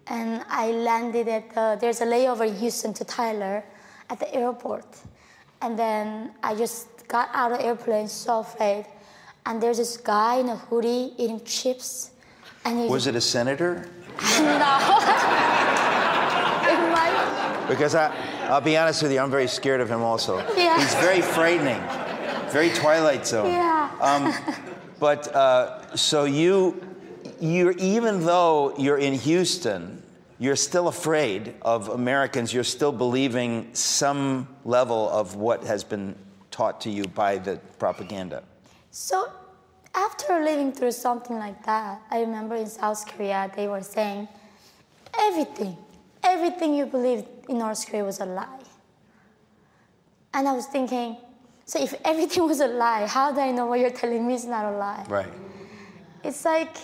And 0.07 0.43
I 0.49 0.71
landed 0.71 1.27
at 1.27 1.45
the, 1.55 1.77
there's 1.79 2.01
a 2.01 2.05
layover 2.05 2.45
in 2.47 2.55
Houston 2.63 2.91
to 2.95 3.05
Tyler 3.05 3.63
at 4.09 4.19
the 4.19 4.29
airport. 4.33 4.85
And 5.61 5.77
then 5.77 6.31
I 6.41 6.55
just 6.55 7.07
got 7.07 7.29
out 7.33 7.51
of 7.51 7.59
the 7.59 7.65
airplane 7.65 8.07
so 8.07 8.39
afraid. 8.39 8.85
And 9.45 9.61
there's 9.61 9.77
this 9.77 9.97
guy 9.97 10.35
in 10.37 10.49
a 10.49 10.55
hoodie 10.55 11.13
eating 11.17 11.43
chips. 11.43 12.11
And 12.65 12.89
was 12.89 13.07
it 13.07 13.15
a 13.15 13.21
senator 13.21 13.87
No. 14.39 14.97
Because 17.67 17.95
I, 17.95 18.13
I'll 18.49 18.59
be 18.59 18.75
honest 18.75 19.01
with 19.01 19.13
you, 19.13 19.19
I'm 19.21 19.31
very 19.31 19.47
scared 19.47 19.79
of 19.79 19.89
him 19.89 20.01
also. 20.01 20.39
Yeah. 20.57 20.77
He's 20.77 20.93
very 20.95 21.21
frightening, 21.21 21.81
very 22.51 22.69
Twilight 22.71 23.25
Zone. 23.25 23.49
Yeah. 23.49 23.89
Um, 24.01 24.33
but 24.99 25.33
uh, 25.33 25.95
so 25.95 26.25
you, 26.25 26.85
you're 27.39 27.71
even 27.73 28.25
though 28.25 28.75
you're 28.77 28.97
in 28.97 29.13
Houston, 29.13 30.03
you're 30.41 30.55
still 30.55 30.87
afraid 30.87 31.53
of 31.61 31.89
Americans. 31.89 32.51
You're 32.51 32.63
still 32.63 32.91
believing 32.91 33.69
some 33.73 34.47
level 34.65 35.07
of 35.09 35.35
what 35.35 35.63
has 35.65 35.83
been 35.83 36.15
taught 36.49 36.81
to 36.81 36.89
you 36.89 37.03
by 37.03 37.37
the 37.37 37.57
propaganda. 37.77 38.41
So 38.89 39.31
after 39.93 40.43
living 40.43 40.71
through 40.71 40.93
something 40.93 41.37
like 41.37 41.63
that, 41.65 42.01
I 42.09 42.21
remember 42.21 42.55
in 42.55 42.65
South 42.65 43.05
Korea 43.07 43.51
they 43.55 43.67
were 43.67 43.83
saying 43.83 44.27
everything, 45.19 45.77
everything 46.23 46.73
you 46.73 46.87
believed 46.87 47.27
in 47.47 47.59
North 47.59 47.85
Korea 47.85 48.03
was 48.03 48.19
a 48.19 48.25
lie. 48.25 48.63
And 50.33 50.47
I 50.47 50.53
was 50.53 50.65
thinking, 50.65 51.17
so 51.65 51.79
if 51.79 51.93
everything 52.03 52.47
was 52.47 52.61
a 52.61 52.67
lie, 52.67 53.05
how 53.05 53.31
do 53.31 53.41
I 53.41 53.51
know 53.51 53.67
what 53.67 53.79
you're 53.79 53.91
telling 53.91 54.25
me 54.25 54.33
is 54.33 54.45
not 54.45 54.65
a 54.65 54.75
lie? 54.75 55.05
Right. 55.07 55.33
It's 56.23 56.43
like, 56.45 56.75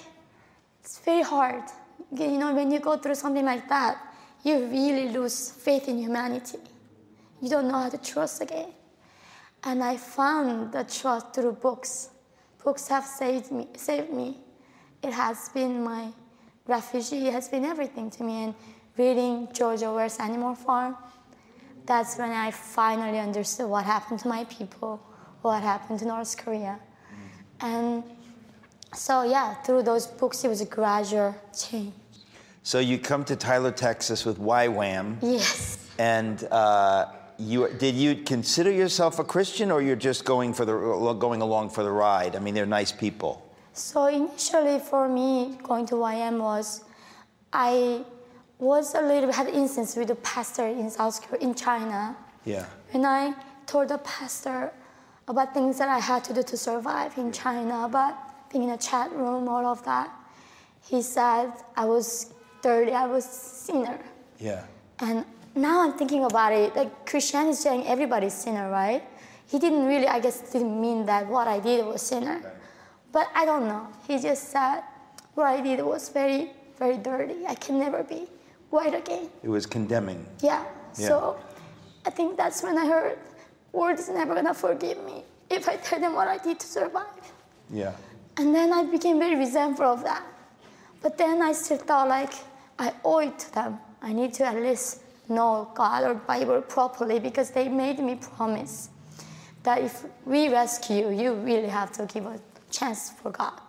it's 0.83 0.99
very 0.99 1.23
hard. 1.23 1.63
You 2.11 2.37
know, 2.37 2.53
when 2.53 2.71
you 2.71 2.79
go 2.79 2.97
through 2.97 3.15
something 3.15 3.45
like 3.45 3.67
that, 3.69 3.97
you 4.43 4.65
really 4.65 5.09
lose 5.09 5.51
faith 5.51 5.87
in 5.87 5.97
humanity. 5.97 6.59
You 7.41 7.49
don't 7.49 7.67
know 7.67 7.79
how 7.79 7.89
to 7.89 7.97
trust 7.97 8.41
again. 8.41 8.69
And 9.63 9.83
I 9.83 9.97
found 9.97 10.71
the 10.71 10.83
trust 10.83 11.33
through 11.33 11.53
books. 11.53 12.09
Books 12.63 12.87
have 12.87 13.05
saved 13.05 13.51
me. 13.51 13.67
Saved 13.75 14.11
me. 14.11 14.37
It 15.03 15.13
has 15.13 15.49
been 15.49 15.83
my 15.83 16.09
refuge. 16.65 17.11
It 17.11 17.33
has 17.33 17.49
been 17.49 17.65
everything 17.65 18.09
to 18.11 18.23
me. 18.23 18.43
And 18.45 18.55
reading 18.97 19.49
George 19.53 19.83
Orwell's 19.83 20.17
Animal 20.19 20.55
Farm, 20.55 20.95
that's 21.85 22.17
when 22.17 22.31
I 22.31 22.51
finally 22.51 23.19
understood 23.19 23.69
what 23.69 23.85
happened 23.85 24.19
to 24.21 24.27
my 24.27 24.43
people, 24.45 25.01
what 25.41 25.61
happened 25.61 25.99
to 25.99 26.05
North 26.05 26.37
Korea. 26.37 26.79
And 27.59 28.03
so, 28.93 29.23
yeah, 29.23 29.55
through 29.55 29.83
those 29.83 30.07
books, 30.07 30.43
it 30.43 30.47
was 30.47 30.61
a 30.61 30.65
gradual 30.65 31.35
change. 31.57 31.93
So 32.63 32.79
you 32.79 32.97
come 32.97 33.23
to 33.25 33.35
Tyler, 33.35 33.71
Texas 33.71 34.25
with 34.25 34.39
YWAM, 34.39 35.17
Yes. 35.21 35.77
and 35.99 36.43
uh, 36.51 37.05
you 37.37 37.69
did 37.77 37.95
you 37.95 38.15
consider 38.15 38.71
yourself 38.71 39.19
a 39.19 39.23
Christian, 39.23 39.71
or 39.71 39.81
you're 39.81 39.95
just 39.95 40.25
going 40.25 40.53
for 40.53 40.65
the 40.65 40.73
going 41.19 41.41
along 41.41 41.69
for 41.69 41.83
the 41.83 41.91
ride? 41.91 42.35
I 42.35 42.39
mean, 42.39 42.53
they're 42.53 42.65
nice 42.65 42.91
people. 42.91 43.41
So 43.73 44.07
initially, 44.07 44.79
for 44.79 45.07
me, 45.07 45.57
going 45.63 45.85
to 45.87 45.95
YWAM 45.95 46.39
was, 46.39 46.83
I 47.53 48.03
was 48.59 48.95
a 48.95 49.01
little 49.01 49.27
bit 49.27 49.35
had 49.35 49.47
instance 49.47 49.95
with 49.95 50.09
a 50.09 50.15
pastor 50.15 50.67
in 50.67 50.89
South 50.89 51.21
Korea, 51.21 51.41
in 51.41 51.53
China. 51.53 52.17
Yeah. 52.43 52.65
When 52.91 53.05
I 53.05 53.33
told 53.65 53.89
the 53.89 53.99
pastor, 53.99 54.73
about 55.27 55.53
things 55.53 55.77
that 55.77 55.89
I 55.89 55.99
had 55.99 56.23
to 56.25 56.33
do 56.33 56.41
to 56.41 56.57
survive 56.57 57.17
in 57.17 57.31
China, 57.31 57.85
about 57.85 58.15
being 58.51 58.65
in 58.65 58.69
a 58.71 58.77
chat 58.77 59.11
room, 59.11 59.47
all 59.47 59.65
of 59.65 59.83
that. 59.85 60.09
He 60.83 61.01
said 61.01 61.51
I 61.75 61.85
was 61.85 62.33
dirty, 62.61 62.91
I 62.91 63.05
was 63.05 63.25
sinner. 63.25 63.99
Yeah. 64.39 64.63
And 64.99 65.25
now 65.55 65.81
I'm 65.81 65.93
thinking 65.93 66.23
about 66.23 66.53
it, 66.53 66.75
like 66.75 67.05
Christianity 67.05 67.51
is 67.51 67.59
saying 67.59 67.85
everybody's 67.87 68.33
sinner, 68.33 68.69
right? 68.69 69.03
He 69.47 69.59
didn't 69.59 69.85
really, 69.85 70.07
I 70.07 70.19
guess, 70.19 70.41
didn't 70.51 70.79
mean 70.79 71.05
that 71.05 71.27
what 71.27 71.47
I 71.47 71.59
did 71.59 71.85
was 71.85 72.01
sinner. 72.01 72.53
But 73.11 73.29
I 73.33 73.45
don't 73.45 73.67
know. 73.67 73.87
He 74.07 74.19
just 74.19 74.49
said 74.49 74.81
what 75.35 75.47
I 75.47 75.61
did 75.61 75.83
was 75.83 76.09
very, 76.09 76.51
very 76.77 76.97
dirty. 76.97 77.45
I 77.47 77.55
can 77.55 77.79
never 77.79 78.03
be 78.03 78.27
white 78.69 78.93
again. 78.93 79.29
It 79.43 79.49
was 79.49 79.65
condemning. 79.65 80.25
Yeah. 80.41 80.63
Yeah. 80.97 81.07
So 81.07 81.39
I 82.05 82.09
think 82.09 82.37
that's 82.37 82.63
when 82.63 82.77
I 82.77 82.85
heard, 82.85 83.17
world 83.71 83.99
is 83.99 84.09
never 84.09 84.35
gonna 84.35 84.53
forgive 84.53 85.03
me 85.05 85.23
if 85.49 85.67
I 85.69 85.77
tell 85.77 85.99
them 85.99 86.13
what 86.13 86.27
I 86.27 86.37
did 86.37 86.59
to 86.59 86.67
survive. 86.67 87.05
Yeah. 87.71 87.93
And 88.37 88.53
then 88.53 88.71
I 88.71 88.83
became 88.83 89.19
very 89.19 89.35
resentful 89.35 89.85
of 89.85 90.03
that. 90.03 90.23
But 91.01 91.17
then 91.17 91.41
I 91.41 91.53
still 91.53 91.77
thought 91.77 92.07
like 92.07 92.33
I 92.77 92.93
owe 93.03 93.19
it 93.19 93.37
to 93.39 93.53
them. 93.53 93.79
I 94.01 94.13
need 94.13 94.33
to 94.35 94.45
at 94.45 94.55
least 94.55 95.01
know 95.29 95.69
God 95.73 96.03
or 96.03 96.13
Bible 96.13 96.61
properly 96.61 97.19
because 97.19 97.51
they 97.51 97.67
made 97.67 97.99
me 97.99 98.15
promise 98.15 98.89
that 99.63 99.81
if 99.81 100.05
we 100.25 100.49
rescue 100.49 101.09
you, 101.09 101.09
you 101.09 101.33
really 101.33 101.67
have 101.67 101.91
to 101.93 102.05
give 102.05 102.25
a 102.25 102.39
chance 102.71 103.11
for 103.11 103.31
God. 103.31 103.59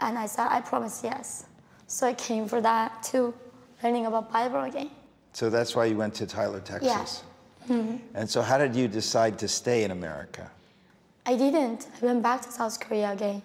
And 0.00 0.18
I 0.18 0.26
said, 0.26 0.48
I 0.48 0.60
promise 0.60 1.02
yes. 1.04 1.46
So 1.86 2.06
I 2.06 2.14
came 2.14 2.46
for 2.46 2.60
that 2.60 3.02
too, 3.02 3.34
learning 3.82 4.06
about 4.06 4.32
Bible 4.32 4.62
again. 4.62 4.90
So 5.32 5.50
that's 5.50 5.74
why 5.74 5.86
you 5.86 5.96
went 5.96 6.14
to 6.14 6.26
Tyler, 6.26 6.60
Texas. 6.60 7.22
Yeah. 7.68 7.74
Mm-hmm. 7.76 7.96
And 8.14 8.28
so, 8.28 8.42
how 8.42 8.58
did 8.58 8.74
you 8.74 8.88
decide 8.88 9.38
to 9.38 9.48
stay 9.48 9.84
in 9.84 9.92
America? 9.92 10.50
I 11.24 11.36
didn't. 11.36 11.86
I 12.00 12.06
went 12.06 12.22
back 12.22 12.42
to 12.42 12.50
South 12.50 12.80
Korea 12.80 13.12
again. 13.12 13.42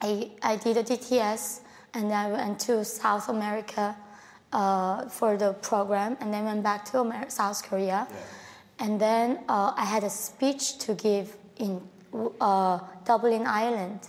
I, 0.00 0.30
I 0.42 0.56
did 0.56 0.76
a 0.76 0.82
DTS 0.84 1.60
and 1.94 2.10
then 2.10 2.12
I 2.12 2.30
went 2.30 2.58
to 2.60 2.84
South 2.84 3.28
America 3.28 3.96
uh, 4.52 5.08
for 5.08 5.36
the 5.36 5.52
program 5.54 6.16
and 6.20 6.32
then 6.32 6.44
went 6.44 6.62
back 6.62 6.84
to 6.86 7.00
Amer- 7.00 7.30
South 7.30 7.62
Korea. 7.62 8.06
And 8.78 9.00
then 9.00 9.40
uh, 9.48 9.72
I 9.76 9.84
had 9.84 10.04
a 10.04 10.10
speech 10.10 10.78
to 10.78 10.94
give 10.94 11.36
in 11.56 11.80
uh, 12.40 12.78
Dublin, 13.04 13.46
Ireland. 13.46 14.00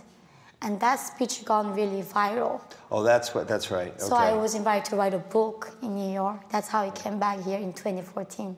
And 0.61 0.79
that 0.79 0.95
speech 0.95 1.45
gone 1.45 1.75
really 1.75 2.01
viral. 2.01 2.59
Oh, 2.89 3.03
that's 3.03 3.36
what. 3.36 3.47
That's 3.47 3.69
right. 3.69 3.89
Okay. 3.89 3.99
So 3.99 4.15
I 4.15 4.33
was 4.33 4.55
invited 4.55 4.86
to 4.89 4.95
write 4.95 5.13
a 5.13 5.19
book 5.19 5.77
in 5.83 5.93
New 5.95 6.11
York. 6.11 6.49
That's 6.49 6.67
how 6.67 6.81
I 6.81 6.89
came 6.89 7.19
back 7.19 7.41
here 7.41 7.59
in 7.59 7.71
2014. 7.73 8.55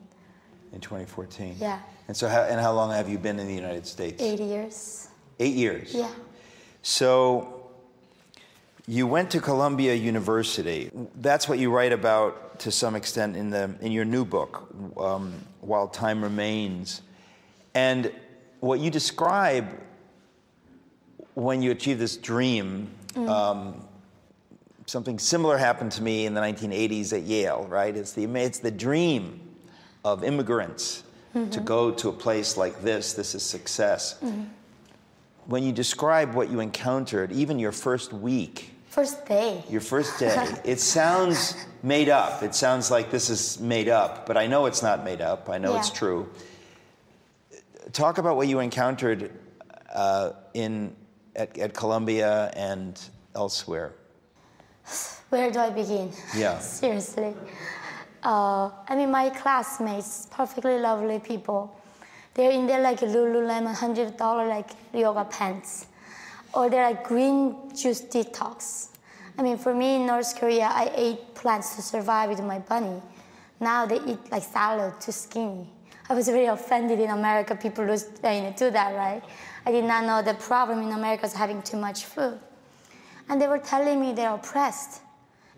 in 0.74 0.80
2014. 0.80 1.56
Yeah. 1.60 1.80
And 2.08 2.16
so, 2.16 2.30
how, 2.30 2.44
and 2.44 2.62
how 2.62 2.72
long 2.72 2.92
have 2.92 3.10
you 3.10 3.18
been 3.18 3.40
in 3.40 3.48
the 3.48 3.54
United 3.54 3.86
States? 3.86 4.22
Eight 4.22 4.40
years. 4.40 5.10
Eight 5.40 5.56
years. 5.56 5.94
Yeah. 5.94 6.10
So, 6.82 7.58
you 8.88 9.06
went 9.06 9.32
to 9.32 9.42
Columbia 9.42 9.94
University. 9.94 10.90
That's 11.16 11.50
what 11.50 11.60
you 11.60 11.70
write 11.72 11.92
about 11.92 12.60
to 12.62 12.72
some 12.72 12.96
extent 12.96 13.36
in 13.36 13.50
the 13.50 13.76
in 13.82 13.92
your 13.92 14.06
new 14.06 14.24
book, 14.24 14.70
um, 14.98 15.34
"While 15.60 15.90
Time 15.90 16.24
Remains," 16.24 17.02
and 17.76 18.12
what 18.62 18.80
you 18.80 18.90
describe 18.90 19.68
when 21.34 21.62
you 21.62 21.72
achieve 21.72 22.00
this 22.00 22.16
dream. 22.18 22.90
Um, 23.16 23.84
something 24.86 25.20
similar 25.20 25.58
happened 25.58 25.92
to 25.94 26.02
me 26.02 26.26
in 26.26 26.34
the 26.34 26.42
1980s 26.42 27.12
at 27.12 27.24
Yale. 27.24 27.68
Right? 27.70 27.96
It's 27.96 28.14
the 28.14 28.24
it's 28.24 28.60
the 28.60 28.72
dream 28.72 29.42
of 30.06 30.24
immigrants 30.24 31.04
to 31.52 31.60
go 31.60 31.92
to 31.92 32.10
a 32.10 32.14
place 32.14 32.58
like 32.58 32.82
this. 32.82 33.14
This 33.14 33.36
is 33.36 33.44
success. 33.44 34.16
When 35.48 35.64
you 35.64 35.72
describe 35.72 36.34
what 36.34 36.50
you 36.50 36.60
encountered, 36.60 37.32
even 37.32 37.58
your 37.58 37.72
first 37.72 38.12
week, 38.14 38.72
First 38.90 39.26
day. 39.26 39.64
your 39.70 39.82
first 39.82 40.20
day, 40.20 40.36
it 40.66 40.80
sounds 40.80 41.56
made 41.84 42.10
up. 42.10 42.44
It 42.44 42.54
sounds 42.54 42.92
like 42.92 43.12
this 43.12 43.30
is 43.30 43.60
made 43.60 43.88
up, 43.88 44.26
but 44.26 44.36
I 44.38 44.48
know 44.48 44.66
it's 44.66 44.84
not 44.84 45.06
made 45.06 45.22
up. 45.22 45.50
I 45.50 45.58
know 45.58 45.78
it's 45.78 45.90
true. 45.90 46.30
Talk 47.94 48.18
about 48.18 48.36
what 48.36 48.48
you 48.48 48.60
encountered 48.60 49.32
uh, 49.94 50.32
in 50.54 50.94
at, 51.38 51.58
at 51.58 51.74
Columbia 51.74 52.52
and 52.56 53.00
elsewhere. 53.36 53.94
Where 55.30 55.52
do 55.52 55.60
I 55.60 55.70
begin? 55.70 56.12
Yeah. 56.36 56.60
Seriously. 56.82 57.34
Uh, 58.24 58.72
I 58.88 58.96
mean, 58.96 59.12
my 59.12 59.30
classmates, 59.30 60.28
perfectly 60.32 60.80
lovely 60.80 61.20
people, 61.20 61.80
they're 62.38 62.52
in 62.52 62.68
their 62.68 62.82
like 62.82 63.00
Lululemon 63.00 63.76
hundred 63.76 64.16
dollar 64.16 64.48
like 64.48 64.70
yoga 64.94 65.26
pants, 65.26 65.88
or 66.54 66.70
they're 66.70 66.88
like 66.88 67.04
green 67.04 67.76
juice 67.76 68.02
detox. 68.02 68.90
I 69.38 69.42
mean, 69.42 69.58
for 69.58 69.74
me 69.74 69.96
in 69.96 70.06
North 70.06 70.40
Korea, 70.40 70.70
I 70.72 70.92
ate 70.96 71.36
plants 71.36 71.76
to 71.76 71.82
survive 71.82 72.30
with 72.30 72.42
my 72.42 72.60
bunny. 72.60 73.02
Now 73.60 73.86
they 73.86 74.00
eat 74.06 74.32
like 74.32 74.44
salad 74.44 75.02
too 75.02 75.12
skinny. 75.12 75.68
I 76.10 76.14
was 76.14 76.28
very 76.28 76.46
offended 76.46 77.00
in 77.00 77.10
America. 77.10 77.56
People 77.56 77.86
lose, 77.86 78.06
uh, 78.24 78.30
you 78.30 78.42
know, 78.44 78.54
do 78.56 78.72
that, 78.72 78.96
right? 78.96 79.22
I 79.66 79.72
did 79.72 79.84
not 79.84 80.06
know 80.06 80.22
the 80.22 80.38
problem 80.40 80.80
in 80.80 80.92
America 80.92 81.26
is 81.26 81.34
having 81.34 81.62
too 81.62 81.78
much 81.78 82.06
food. 82.06 82.40
And 83.28 83.42
they 83.42 83.48
were 83.48 83.58
telling 83.60 84.00
me 84.00 84.14
they're 84.14 84.34
oppressed, 84.34 85.02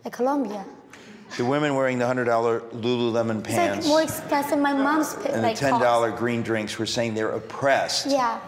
like 0.03 0.13
Columbia. 0.13 0.65
The 1.37 1.45
women 1.45 1.75
wearing 1.75 1.99
the 1.99 2.07
hundred 2.07 2.25
dollar 2.25 2.61
Lululemon 2.73 3.43
pants. 3.43 3.79
It's 3.79 3.87
like 3.87 3.91
more 3.91 4.01
expensive. 4.01 4.59
My 4.59 4.73
mom's 4.73 5.13
and 5.25 5.43
like 5.43 5.55
the 5.55 5.59
ten 5.59 5.79
cost. 5.79 6.17
green 6.17 6.41
drinks 6.41 6.77
were 6.79 6.85
saying 6.85 7.13
they're 7.13 7.31
oppressed. 7.31 8.07
Yeah. 8.07 8.39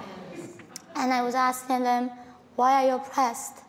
And 0.96 1.14
I 1.14 1.22
was 1.22 1.36
asking 1.36 1.84
them, 1.84 2.12
why 2.56 2.84
are 2.84 2.88
you 2.90 2.96
oppressed? 2.96 3.60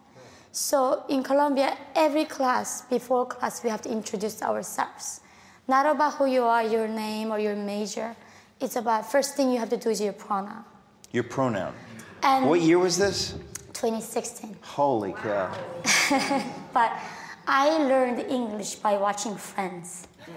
So 0.51 1.05
in 1.09 1.23
Columbia, 1.23 1.77
every 1.95 2.25
class, 2.25 2.83
before 2.83 3.27
class, 3.27 3.63
we 3.65 3.71
have 3.71 3.81
to 3.83 3.91
introduce 3.91 4.43
ourselves. 4.43 5.21
Not 5.69 5.87
about 5.87 6.15
who 6.15 6.27
you 6.27 6.43
are, 6.43 6.63
your 6.63 6.89
name 6.89 7.31
or 7.31 7.39
your 7.39 7.57
major. 7.57 8.15
It's 8.61 8.77
about 8.77 9.11
first 9.11 9.35
thing 9.35 9.51
you 9.51 9.59
have 9.59 9.71
to 9.71 9.77
do 9.77 9.89
is 9.91 10.01
your 10.01 10.13
pronoun. 10.13 10.65
Your 11.13 11.25
pronoun. 11.25 11.75
And 12.23 12.49
What 12.49 12.61
year 12.61 12.79
was 12.79 12.99
this? 12.99 13.33
2016. 13.73 14.57
Holy 14.63 15.13
cow. 15.13 15.51
But 16.73 16.93
I 17.47 17.79
learned 17.79 18.21
English 18.31 18.77
by 18.77 18.97
watching 18.97 19.37
Friends. 19.37 20.07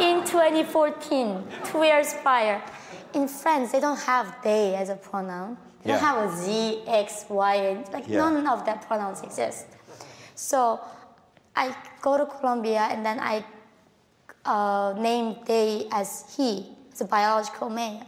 in 0.00 0.22
2014, 0.24 1.44
two 1.64 1.82
years 1.84 2.14
prior, 2.22 2.62
in 3.14 3.26
Friends, 3.28 3.72
they 3.72 3.80
don't 3.80 3.98
have 4.00 4.34
they 4.42 4.74
as 4.76 4.88
a 4.88 4.96
pronoun. 4.96 5.56
They 5.82 5.90
don't 5.92 6.00
have 6.00 6.28
a 6.30 6.36
Z, 6.36 6.82
X, 6.86 7.24
Y, 7.28 7.54
and 7.54 7.88
like 7.92 8.08
Yeah. 8.08 8.18
none 8.18 8.46
of 8.46 8.64
that 8.66 8.86
pronouns 8.86 9.22
exist. 9.22 9.66
So 10.34 10.80
I 11.56 11.74
go 12.02 12.16
to 12.18 12.26
Columbia 12.26 12.86
and 12.90 13.04
then 13.04 13.18
I 13.18 13.44
uh, 14.44 14.94
name 14.98 15.36
they 15.46 15.88
as 15.90 16.24
he, 16.36 16.76
as 16.92 17.00
a 17.00 17.04
biological 17.04 17.68
male. 17.70 18.02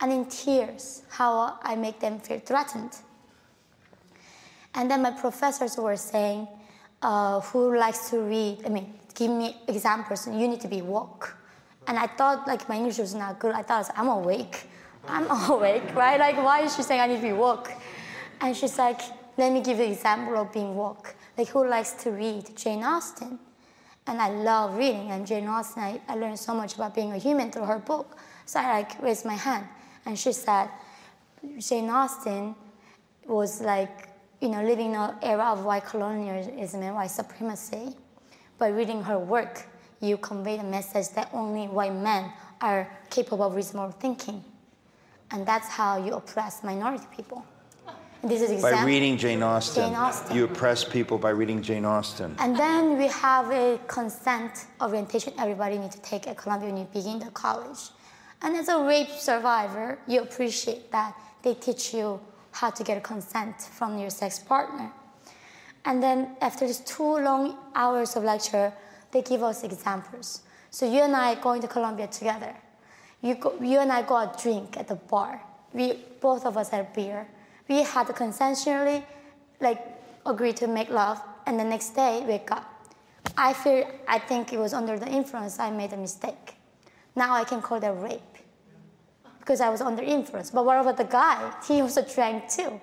And 0.00 0.12
in 0.12 0.26
tears, 0.26 1.02
how 1.10 1.58
I 1.62 1.76
make 1.76 2.00
them 2.00 2.18
feel 2.20 2.40
threatened. 2.40 2.96
And 4.74 4.90
then 4.90 5.02
my 5.02 5.10
professors 5.10 5.76
were 5.76 5.96
saying, 5.96 6.48
uh, 7.02 7.40
who 7.40 7.76
likes 7.76 8.10
to 8.10 8.20
read? 8.20 8.58
I 8.64 8.68
mean, 8.68 8.94
give 9.14 9.30
me 9.30 9.56
examples. 9.68 10.26
You 10.26 10.48
need 10.48 10.60
to 10.60 10.68
be 10.68 10.82
woke. 10.82 11.36
And 11.86 11.98
I 11.98 12.06
thought 12.06 12.46
like 12.46 12.68
my 12.68 12.76
English 12.76 12.98
was 12.98 13.14
not 13.14 13.38
good. 13.38 13.54
I 13.54 13.62
thought 13.62 13.90
I'm 13.96 14.08
awake. 14.08 14.68
I'm 15.08 15.26
awake, 15.50 15.94
right? 15.94 16.18
Like 16.18 16.36
why 16.36 16.62
is 16.62 16.76
she 16.76 16.82
saying 16.82 17.00
I 17.00 17.06
need 17.06 17.16
to 17.16 17.22
be 17.22 17.32
woke? 17.32 17.70
And 18.40 18.56
she's 18.56 18.78
like, 18.78 19.00
let 19.36 19.52
me 19.52 19.60
give 19.60 19.78
you 19.78 19.84
an 19.84 19.92
example 19.92 20.36
of 20.36 20.52
being 20.52 20.74
woke. 20.74 21.14
Like 21.36 21.48
who 21.48 21.66
likes 21.66 21.92
to 22.04 22.10
read? 22.10 22.56
Jane 22.56 22.84
Austen. 22.84 23.38
And 24.06 24.20
I 24.20 24.30
love 24.30 24.76
reading. 24.76 25.10
And 25.10 25.26
Jane 25.26 25.46
Austen, 25.48 25.82
I, 25.82 26.00
I 26.08 26.14
learned 26.14 26.38
so 26.38 26.54
much 26.54 26.74
about 26.74 26.94
being 26.94 27.12
a 27.12 27.18
human 27.18 27.50
through 27.50 27.64
her 27.64 27.78
book. 27.78 28.16
So 28.46 28.60
I 28.60 28.80
like 28.80 29.00
raised 29.02 29.24
my 29.24 29.34
hand. 29.34 29.66
And 30.06 30.18
she 30.18 30.32
said, 30.32 30.68
Jane 31.58 31.88
Austen 31.88 32.54
was 33.26 33.60
like, 33.60 34.08
you 34.42 34.48
know, 34.48 34.62
living 34.62 34.90
in 34.90 34.96
an 34.96 35.14
era 35.22 35.52
of 35.52 35.64
white 35.64 35.86
colonialism 35.86 36.82
and 36.82 36.94
white 36.96 37.12
supremacy. 37.12 37.94
By 38.58 38.68
reading 38.68 39.00
her 39.04 39.18
work, 39.18 39.62
you 40.00 40.16
convey 40.16 40.56
the 40.56 40.64
message 40.64 41.10
that 41.10 41.30
only 41.32 41.68
white 41.68 41.94
men 41.94 42.32
are 42.60 42.90
capable 43.08 43.44
of 43.44 43.54
reasonable 43.54 43.92
thinking. 43.92 44.42
And 45.30 45.46
that's 45.46 45.68
how 45.68 46.04
you 46.04 46.14
oppress 46.14 46.64
minority 46.64 47.06
people. 47.16 47.46
And 48.20 48.30
this 48.30 48.42
is 48.42 48.50
example. 48.50 48.80
By 48.80 48.84
reading 48.84 49.16
Jane 49.16 49.42
Austen, 49.44 49.84
Jane 49.84 49.94
Austen. 49.94 50.36
you 50.36 50.44
oppress 50.44 50.84
people 50.84 51.18
by 51.18 51.30
reading 51.30 51.62
Jane 51.62 51.84
Austen. 51.84 52.34
And 52.40 52.56
then 52.56 52.98
we 52.98 53.06
have 53.06 53.48
a 53.50 53.78
consent 53.86 54.66
orientation 54.80 55.32
everybody 55.38 55.78
needs 55.78 55.94
to 55.94 56.02
take 56.02 56.26
at 56.26 56.36
Columbia 56.36 56.68
when 56.68 56.78
you 56.78 56.88
begin 56.92 57.20
the 57.20 57.30
college. 57.30 57.90
And 58.42 58.56
as 58.56 58.68
a 58.68 58.82
rape 58.82 59.10
survivor, 59.10 59.98
you 60.08 60.20
appreciate 60.20 60.90
that 60.90 61.16
they 61.42 61.54
teach 61.54 61.94
you 61.94 62.20
how 62.52 62.70
to 62.70 62.84
get 62.84 63.02
consent 63.02 63.60
from 63.60 63.98
your 63.98 64.10
sex 64.10 64.38
partner. 64.38 64.92
And 65.84 66.02
then 66.02 66.36
after 66.40 66.66
these 66.66 66.80
two 66.80 67.18
long 67.18 67.56
hours 67.74 68.14
of 68.16 68.24
lecture, 68.24 68.72
they 69.10 69.22
give 69.22 69.42
us 69.42 69.64
examples. 69.64 70.42
So 70.70 70.90
you 70.90 71.00
and 71.00 71.14
I 71.16 71.34
going 71.34 71.60
to 71.62 71.68
Columbia 71.68 72.06
together. 72.06 72.54
You, 73.20 73.34
go, 73.34 73.54
you 73.60 73.78
and 73.80 73.92
I 73.92 74.02
go 74.02 74.16
out 74.16 74.40
drink 74.40 74.76
at 74.76 74.88
the 74.88 74.94
bar. 74.94 75.40
We 75.72 75.98
both 76.20 76.46
of 76.46 76.56
us 76.56 76.70
had 76.70 76.92
beer. 76.92 77.26
We 77.68 77.82
had 77.82 78.06
consensually, 78.08 79.04
like, 79.60 79.80
agreed 80.24 80.56
to 80.58 80.66
make 80.66 80.90
love, 80.90 81.20
and 81.46 81.58
the 81.58 81.64
next 81.64 81.90
day 81.90 82.24
wake 82.26 82.50
up. 82.50 82.68
I 83.36 83.52
feel, 83.52 83.88
I 84.06 84.18
think 84.18 84.52
it 84.52 84.58
was 84.58 84.72
under 84.74 84.98
the 84.98 85.08
influence. 85.08 85.58
I 85.58 85.70
made 85.70 85.92
a 85.92 85.96
mistake. 85.96 86.56
Now 87.16 87.34
I 87.34 87.44
can 87.44 87.62
call 87.62 87.80
that 87.80 88.00
rape 88.00 88.31
because 89.42 89.60
I 89.60 89.68
was 89.70 89.80
under 89.80 90.02
influence. 90.02 90.52
But 90.52 90.64
what 90.64 90.80
about 90.80 90.96
the 90.96 91.04
guy? 91.04 91.52
He 91.66 91.80
also 91.80 92.02
drank 92.02 92.48
too. 92.48 92.80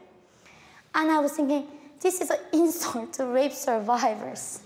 And 0.93 1.09
I 1.09 1.19
was 1.19 1.31
thinking, 1.31 1.67
this 2.01 2.19
is 2.19 2.29
an 2.29 2.39
insult 2.53 3.13
to 3.13 3.25
rape 3.27 3.53
survivors. 3.53 4.59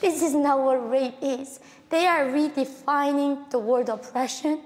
This 0.00 0.22
is 0.22 0.34
not 0.34 0.60
what 0.60 0.88
rape 0.88 1.16
is. 1.20 1.58
They 1.90 2.06
are 2.06 2.26
redefining 2.26 3.50
the 3.50 3.58
word 3.58 3.88
oppression. 3.88 4.60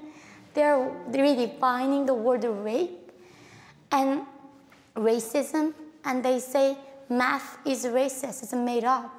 They 0.53 0.65
are 0.65 0.93
redefining 1.11 2.07
the 2.07 2.15
word 2.15 2.45
rape 2.45 3.11
and 3.91 4.23
racism. 4.95 5.73
And 6.05 6.23
they 6.23 6.41
say 6.41 6.77
math 7.09 7.59
is 7.67 7.87
racist, 7.87 8.43
it's 8.43 8.53
made 8.53 8.85
up. 8.85 9.11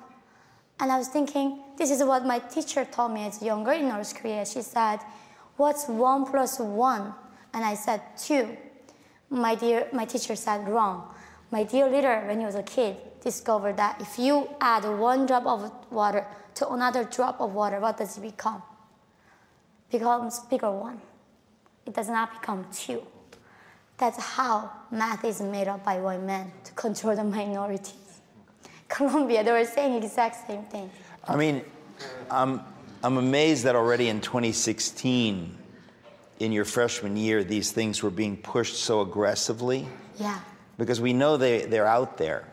And 0.80 0.92
I 0.92 1.00
was 1.00 1.08
thinking, 1.08 1.60
this 1.76 1.90
is 1.90 2.04
what 2.04 2.24
my 2.24 2.38
teacher 2.38 2.86
told 2.86 3.14
me 3.14 3.26
as 3.26 3.42
younger 3.42 3.72
in 3.72 3.90
North 3.90 4.14
Korea. 4.14 4.46
She 4.46 4.62
said, 4.62 5.00
What's 5.56 5.88
one 5.88 6.26
plus 6.26 6.60
one? 6.60 7.16
And 7.58 7.66
I 7.66 7.74
said, 7.74 8.02
Two. 8.16 8.56
My 9.32 9.56
dear, 9.56 9.88
my 9.92 10.06
teacher 10.06 10.36
said, 10.36 10.70
Wrong. 10.70 11.10
My 11.50 11.64
dear 11.64 11.90
leader, 11.90 12.24
when 12.28 12.40
he 12.40 12.46
was 12.46 12.54
a 12.54 12.62
kid, 12.62 12.98
discovered 13.24 13.78
that 13.78 14.00
if 14.00 14.20
you 14.20 14.48
add 14.62 14.86
one 14.86 15.26
drop 15.26 15.48
of 15.48 15.72
water 15.90 16.28
to 16.54 16.70
another 16.70 17.04
drop 17.04 17.42
of 17.42 17.56
water, 17.56 17.80
what 17.80 17.98
does 17.98 18.16
it 18.16 18.22
become? 18.22 18.62
Becomes 19.90 20.42
bigger 20.42 20.70
one. 20.70 21.02
It 21.88 21.96
does 21.96 22.10
not 22.10 22.40
become 22.40 22.68
two. 22.72 23.02
That's 23.98 24.22
how 24.22 24.72
math 24.92 25.26
is 25.26 25.42
made 25.42 25.68
up 25.68 25.84
by 25.84 26.00
white 26.00 26.22
men 26.22 26.52
to 26.66 26.72
control 26.74 27.16
the 27.16 27.24
minorities. 27.24 28.22
Columbia, 28.88 29.44
they 29.44 29.52
were 29.52 29.66
saying 29.66 30.04
exact 30.04 30.46
same 30.46 30.62
thing. 30.66 30.92
I 31.28 31.36
mean, 31.36 31.64
I'm, 32.30 32.62
I'm 33.04 33.18
amazed 33.18 33.64
that 33.64 33.76
already 33.76 34.10
in 34.10 34.22
2016, 34.22 35.58
in 36.40 36.52
your 36.52 36.66
freshman 36.66 37.18
year, 37.18 37.44
these 37.44 37.72
things 37.72 38.04
were 38.04 38.12
being 38.12 38.38
pushed 38.38 38.76
so 38.76 39.02
aggressively. 39.02 39.88
Yeah. 40.20 40.40
Because 40.78 41.02
we 41.02 41.14
know 41.14 41.38
they, 41.38 41.66
they're 41.66 41.88
out 41.88 42.18
there. 42.18 42.48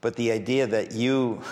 But 0.00 0.16
the 0.16 0.32
idea 0.32 0.66
that 0.66 0.92
you 0.92 1.42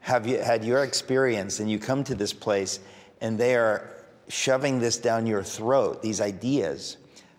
have 0.00 0.24
had 0.24 0.64
your 0.64 0.82
experience 0.84 1.60
and 1.60 1.70
you 1.70 1.78
come 1.78 2.04
to 2.04 2.14
this 2.14 2.32
place 2.32 2.80
and 3.20 3.38
they 3.38 3.54
are 3.54 4.04
shoving 4.28 4.78
this 4.78 4.96
down 4.96 5.26
your 5.26 5.42
throat, 5.42 6.02
these 6.02 6.20
ideas, 6.20 6.96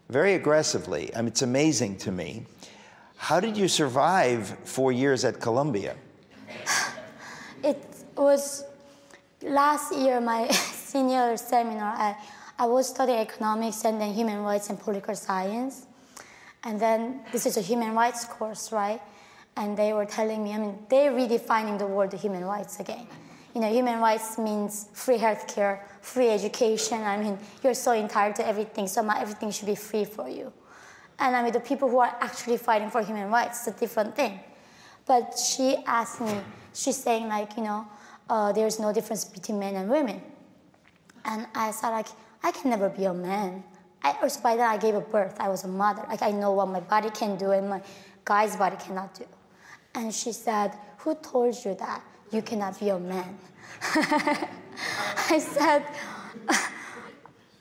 very 0.09 0.33
aggressively. 0.33 1.13
I 1.15 1.19
mean, 1.19 1.29
it's 1.29 1.41
amazing 1.41 1.97
to 1.99 2.11
me. 2.11 2.45
How 3.15 3.39
did 3.39 3.55
you 3.55 3.67
survive 3.67 4.57
four 4.65 4.91
years 4.91 5.25
at 5.25 5.39
Columbia? 5.39 5.95
It 7.63 7.77
was 8.17 8.65
last 9.43 9.95
year, 9.95 10.19
my 10.19 10.47
senior 10.49 11.37
seminar, 11.37 11.93
I, 11.95 12.15
I 12.61 12.65
was 12.65 12.89
studying 12.89 13.17
economics 13.17 13.85
and 13.85 13.99
then 13.99 14.13
human 14.13 14.43
rights 14.43 14.69
and 14.69 14.79
political 14.79 15.15
science. 15.15 15.87
And 16.63 16.79
then 16.79 17.21
this 17.31 17.47
is 17.47 17.57
a 17.57 17.61
human 17.61 17.95
rights 17.95 18.23
course, 18.23 18.71
right? 18.71 19.01
And 19.57 19.75
they 19.75 19.93
were 19.93 20.05
telling 20.05 20.43
me, 20.43 20.53
I 20.53 20.59
mean, 20.59 20.77
they're 20.87 21.11
redefining 21.11 21.79
the 21.79 21.87
word 21.87 22.13
human 22.13 22.45
rights 22.45 22.79
again. 22.79 23.07
You 23.55 23.61
know, 23.61 23.73
human 23.73 23.99
rights 23.99 24.37
means 24.37 24.89
free 24.93 25.17
healthcare, 25.17 25.79
free 26.01 26.29
education. 26.29 27.01
I 27.01 27.17
mean, 27.17 27.39
you're 27.63 27.73
so 27.73 27.93
entitled 27.93 28.35
to 28.35 28.47
everything, 28.47 28.85
so 28.85 29.03
everything 29.09 29.49
should 29.49 29.65
be 29.65 29.73
free 29.73 30.05
for 30.05 30.29
you. 30.29 30.53
And 31.17 31.35
I 31.35 31.41
mean, 31.41 31.53
the 31.53 31.61
people 31.61 31.89
who 31.89 31.97
are 31.97 32.15
actually 32.21 32.57
fighting 32.57 32.91
for 32.91 33.01
human 33.01 33.31
rights, 33.31 33.67
it's 33.67 33.75
a 33.75 33.79
different 33.79 34.15
thing. 34.15 34.39
But 35.07 35.35
she 35.35 35.77
asked 35.87 36.21
me, 36.21 36.39
she's 36.75 36.97
saying 36.97 37.27
like, 37.27 37.57
you 37.57 37.63
know, 37.63 37.87
uh, 38.29 38.51
there's 38.51 38.79
no 38.79 38.93
difference 38.93 39.25
between 39.25 39.57
men 39.57 39.75
and 39.77 39.89
women. 39.89 40.21
And 41.25 41.47
I 41.55 41.71
said 41.71 41.89
like, 41.89 42.07
I 42.43 42.51
can 42.51 42.69
never 42.69 42.89
be 42.89 43.05
a 43.05 43.13
man. 43.13 43.63
I, 44.03 44.15
by 44.41 44.55
then 44.55 44.67
I 44.67 44.77
gave 44.77 44.95
a 44.95 45.01
birth. 45.01 45.35
I 45.39 45.49
was 45.49 45.63
a 45.63 45.67
mother. 45.67 46.03
Like 46.07 46.21
I 46.21 46.31
know 46.31 46.51
what 46.53 46.67
my 46.67 46.79
body 46.79 47.09
can 47.11 47.37
do 47.37 47.51
and 47.51 47.69
my 47.69 47.81
guy's 48.25 48.55
body 48.55 48.77
cannot 48.77 49.13
do. 49.13 49.25
And 49.93 50.13
she 50.13 50.31
said, 50.31 50.77
who 50.99 51.15
told 51.15 51.55
you 51.63 51.75
that 51.75 52.01
you 52.31 52.41
cannot 52.41 52.79
be 52.79 52.89
a 52.89 52.99
man? 52.99 53.37
I 55.29 55.39
said, 55.39 55.85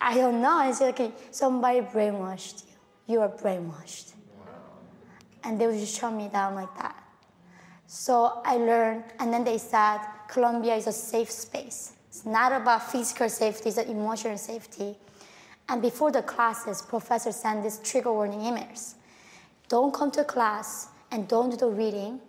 I 0.00 0.14
don't 0.14 0.40
know. 0.40 0.52
I 0.52 0.72
said, 0.72 0.94
okay, 0.94 1.12
somebody 1.30 1.80
brainwashed 1.80 2.64
you. 2.64 3.14
You 3.14 3.20
are 3.20 3.28
brainwashed. 3.28 4.12
And 5.42 5.60
they 5.60 5.66
would 5.66 5.78
just 5.78 5.98
shut 5.98 6.12
me 6.12 6.28
down 6.28 6.54
like 6.54 6.74
that. 6.76 6.96
So 7.86 8.40
I 8.44 8.56
learned, 8.56 9.04
and 9.18 9.32
then 9.32 9.42
they 9.42 9.58
said 9.58 9.98
Columbia 10.28 10.76
is 10.76 10.86
a 10.86 10.92
safe 10.92 11.30
space. 11.30 11.92
It's 12.20 12.26
not 12.26 12.52
about 12.52 12.92
physical 12.92 13.30
safety, 13.30 13.70
it's 13.70 13.78
emotional 13.78 14.36
safety. 14.36 14.94
And 15.70 15.80
before 15.80 16.12
the 16.12 16.20
classes, 16.20 16.82
professor 16.82 17.32
sent 17.32 17.62
these 17.62 17.78
trigger 17.78 18.12
warning 18.12 18.40
emails. 18.40 18.96
Don't 19.70 19.94
come 19.94 20.10
to 20.10 20.24
class 20.24 20.88
and 21.10 21.26
don't 21.26 21.48
do 21.48 21.56
the 21.56 21.70
reading. 21.70 22.20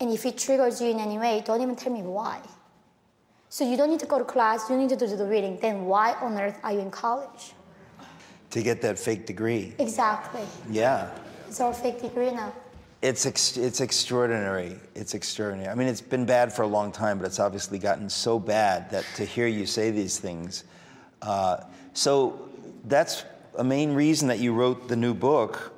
And 0.00 0.10
if 0.10 0.24
it 0.24 0.38
triggers 0.38 0.80
you 0.80 0.92
in 0.92 0.98
any 0.98 1.18
way, 1.18 1.42
don't 1.44 1.60
even 1.60 1.76
tell 1.76 1.92
me 1.92 2.00
why. 2.00 2.40
So 3.50 3.68
you 3.68 3.76
don't 3.76 3.90
need 3.90 4.00
to 4.00 4.06
go 4.06 4.18
to 4.18 4.24
class, 4.24 4.70
you 4.70 4.78
need 4.78 4.88
to 4.88 4.96
do 4.96 5.14
the 5.14 5.26
reading. 5.26 5.58
Then 5.60 5.84
why 5.84 6.14
on 6.22 6.40
earth 6.40 6.58
are 6.64 6.72
you 6.72 6.80
in 6.80 6.90
college? 6.90 7.52
To 8.48 8.62
get 8.62 8.80
that 8.80 8.98
fake 8.98 9.26
degree. 9.26 9.74
Exactly. 9.78 10.46
Yeah. 10.70 11.10
It's 11.48 11.60
our 11.60 11.74
fake 11.74 12.00
degree 12.00 12.30
now. 12.30 12.50
It's, 13.04 13.26
ex- 13.26 13.58
it's 13.58 13.82
extraordinary. 13.82 14.76
It's 14.94 15.12
extraordinary. 15.12 15.68
I 15.68 15.74
mean, 15.74 15.88
it's 15.88 16.00
been 16.00 16.24
bad 16.24 16.50
for 16.50 16.62
a 16.62 16.66
long 16.66 16.90
time, 16.90 17.18
but 17.18 17.26
it's 17.26 17.38
obviously 17.38 17.78
gotten 17.78 18.08
so 18.08 18.38
bad 18.38 18.90
that 18.92 19.04
to 19.16 19.26
hear 19.26 19.46
you 19.46 19.66
say 19.66 19.90
these 19.90 20.18
things. 20.18 20.64
Uh, 21.20 21.58
so 21.92 22.48
that's 22.86 23.26
a 23.58 23.62
main 23.62 23.92
reason 23.92 24.28
that 24.28 24.38
you 24.38 24.54
wrote 24.54 24.88
the 24.88 24.96
new 24.96 25.12
book, 25.12 25.74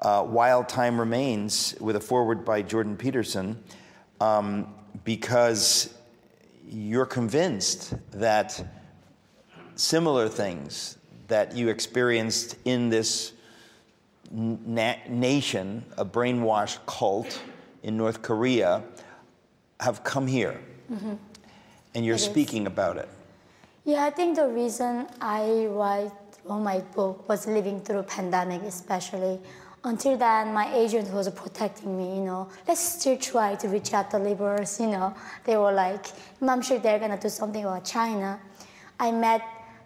uh, 0.00 0.24
While 0.24 0.64
Time 0.64 0.98
Remains, 0.98 1.76
with 1.78 1.94
a 1.94 2.00
foreword 2.00 2.44
by 2.44 2.60
Jordan 2.60 2.96
Peterson, 2.96 3.62
um, 4.20 4.66
because 5.04 5.94
you're 6.68 7.06
convinced 7.06 7.94
that 8.10 8.60
similar 9.76 10.28
things 10.28 10.98
that 11.28 11.54
you 11.54 11.68
experienced 11.68 12.56
in 12.64 12.88
this 12.88 13.33
na- 14.30 14.96
nation, 15.08 15.84
a 15.96 16.04
brainwashed 16.04 16.78
cult 16.86 17.40
in 17.82 17.96
North 17.96 18.22
Korea, 18.22 18.82
have 19.80 20.02
come 20.04 20.26
here. 20.26 20.60
Mm-hmm. 20.92 21.14
And 21.94 22.04
you're 22.04 22.16
it 22.16 22.20
speaking 22.20 22.62
is. 22.62 22.68
about 22.68 22.96
it. 22.96 23.08
Yeah, 23.84 24.04
I 24.04 24.10
think 24.10 24.36
the 24.36 24.48
reason 24.48 25.06
I 25.20 25.66
write 25.66 26.12
on 26.48 26.62
my 26.62 26.80
book 26.94 27.28
was 27.28 27.46
living 27.46 27.80
through 27.80 28.02
pandemic, 28.04 28.62
especially. 28.62 29.40
Until 29.84 30.16
then, 30.16 30.54
my 30.54 30.74
agent 30.74 31.12
was 31.12 31.28
protecting 31.28 31.96
me, 31.96 32.16
you 32.16 32.22
know. 32.22 32.48
Let's 32.66 32.80
still 32.80 33.18
try 33.18 33.54
to 33.56 33.68
reach 33.68 33.92
out 33.92 34.10
the 34.10 34.18
laborers, 34.18 34.80
you 34.80 34.86
know. 34.86 35.14
They 35.44 35.56
were 35.58 35.72
like, 35.72 36.06
I'm 36.40 36.62
sure 36.62 36.78
they're 36.78 36.98
gonna 36.98 37.20
do 37.20 37.28
something 37.28 37.62
about 37.62 37.84
China. 37.84 38.40
I 38.98 39.12
met 39.12 39.42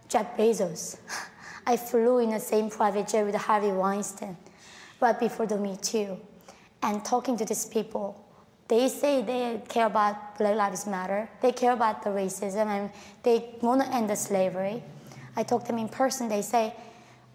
Jeff 0.09 0.36
Bezos. 0.36 0.98
I 1.69 1.77
flew 1.77 2.16
in 2.19 2.31
the 2.31 2.40
same 2.40 2.70
private 2.70 3.09
jet 3.09 3.27
with 3.27 3.35
Harvey 3.35 3.70
Weinstein 3.70 4.39
right 5.03 5.20
before 5.20 5.45
the 5.45 5.59
Me 5.59 5.77
Too. 5.77 6.19
And 6.82 7.05
talking 7.05 7.36
to 7.36 7.45
these 7.45 7.66
people, 7.66 8.24
they 8.69 8.89
say 8.89 9.20
they 9.20 9.61
care 9.69 9.85
about 9.85 10.39
Black 10.39 10.57
Lives 10.57 10.86
Matter, 10.86 11.28
they 11.43 11.53
care 11.53 11.73
about 11.73 12.03
the 12.03 12.09
racism, 12.09 12.69
and 12.69 12.90
they 13.23 13.51
want 13.61 13.82
to 13.82 13.95
end 13.95 14.09
the 14.09 14.16
slavery. 14.16 14.82
I 15.36 15.43
talk 15.43 15.65
to 15.65 15.66
them 15.66 15.78
in 15.78 15.90
person, 15.90 16.31
they 16.31 16.40
say, 16.40 16.74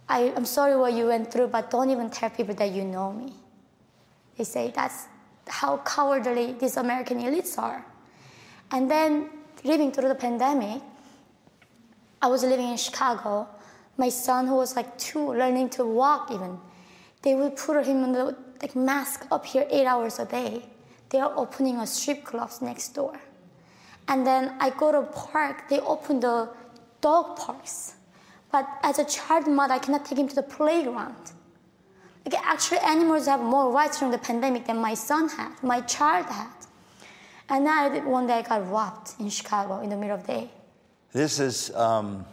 I, 0.10 0.34
am 0.36 0.46
sorry 0.46 0.76
what 0.78 0.94
you 0.94 1.06
went 1.06 1.32
through, 1.32 1.50
but 1.50 1.70
don't 1.70 1.92
even 1.92 2.10
tell 2.10 2.32
people 2.32 2.56
that 2.56 2.72
you 2.72 2.84
know 2.86 3.14
me. 3.14 3.34
They 4.36 4.46
say 4.46 4.74
that's 4.76 5.06
how 5.48 5.78
cowardly 5.86 6.54
these 6.54 6.78
American 6.78 7.20
elites 7.20 7.60
are. 7.60 7.86
And 8.72 8.90
then 8.90 9.30
living 9.64 9.92
through 9.92 10.08
the 10.08 10.16
pandemic, 10.16 10.82
I 12.20 12.28
was 12.28 12.44
living 12.44 12.70
in 12.70 12.78
Chicago, 12.78 13.48
my 13.98 14.10
son, 14.10 14.48
who 14.48 14.56
was 14.56 14.76
like 14.76 14.98
two, 14.98 15.34
learning 15.34 15.70
to 15.72 15.86
walk 15.86 16.32
even, 16.32 16.60
they 17.22 17.36
would 17.36 17.56
put 17.56 17.86
him 17.86 18.04
in 18.04 18.12
the 18.12 18.36
like 18.62 18.76
mask 18.76 19.26
up 19.32 19.46
here 19.46 19.66
eight 19.70 19.86
hours 19.86 20.20
a 20.20 20.26
day. 20.26 20.66
They 21.10 21.20
are 21.20 21.34
opening 21.36 21.78
a 21.78 21.88
strip 21.88 22.24
clubs 22.24 22.62
next 22.62 22.90
door. 22.90 23.20
And 24.08 24.26
then 24.26 24.56
I 24.60 24.72
go 24.72 24.92
to 24.92 25.04
park, 25.04 25.70
they 25.70 25.80
open 25.80 26.20
the 26.20 26.50
dog 27.02 27.38
parks. 27.38 27.96
But 28.52 28.68
as 28.84 29.00
a 29.00 29.06
child 29.06 29.48
mother, 29.48 29.74
I 29.76 29.80
cannot 29.80 30.06
take 30.06 30.18
him 30.18 30.28
to 30.28 30.36
the 30.36 30.44
playground. 30.44 31.32
Like 32.26 32.40
actually, 32.42 32.80
animals 32.80 33.28
have 33.28 33.42
more 33.42 33.72
rights 33.72 34.00
during 34.00 34.12
the 34.12 34.18
pandemic 34.18 34.66
than 34.66 34.78
my 34.78 34.94
son 34.94 35.30
had, 35.30 35.52
my 35.62 35.82
child 35.82 36.26
had. 36.28 36.48
And 37.50 37.66
then 37.66 38.06
one 38.06 38.28
day 38.28 38.36
I 38.36 38.42
got 38.42 38.70
robbed 38.70 39.14
in 39.20 39.30
Chicago 39.30 39.82
in 39.82 39.90
the 39.90 39.98
middle 39.98 40.16
of 40.16 40.26
the 40.26 40.34
day. 40.34 40.50
This 41.12 41.40
is 41.40 41.74
um, 41.76 42.26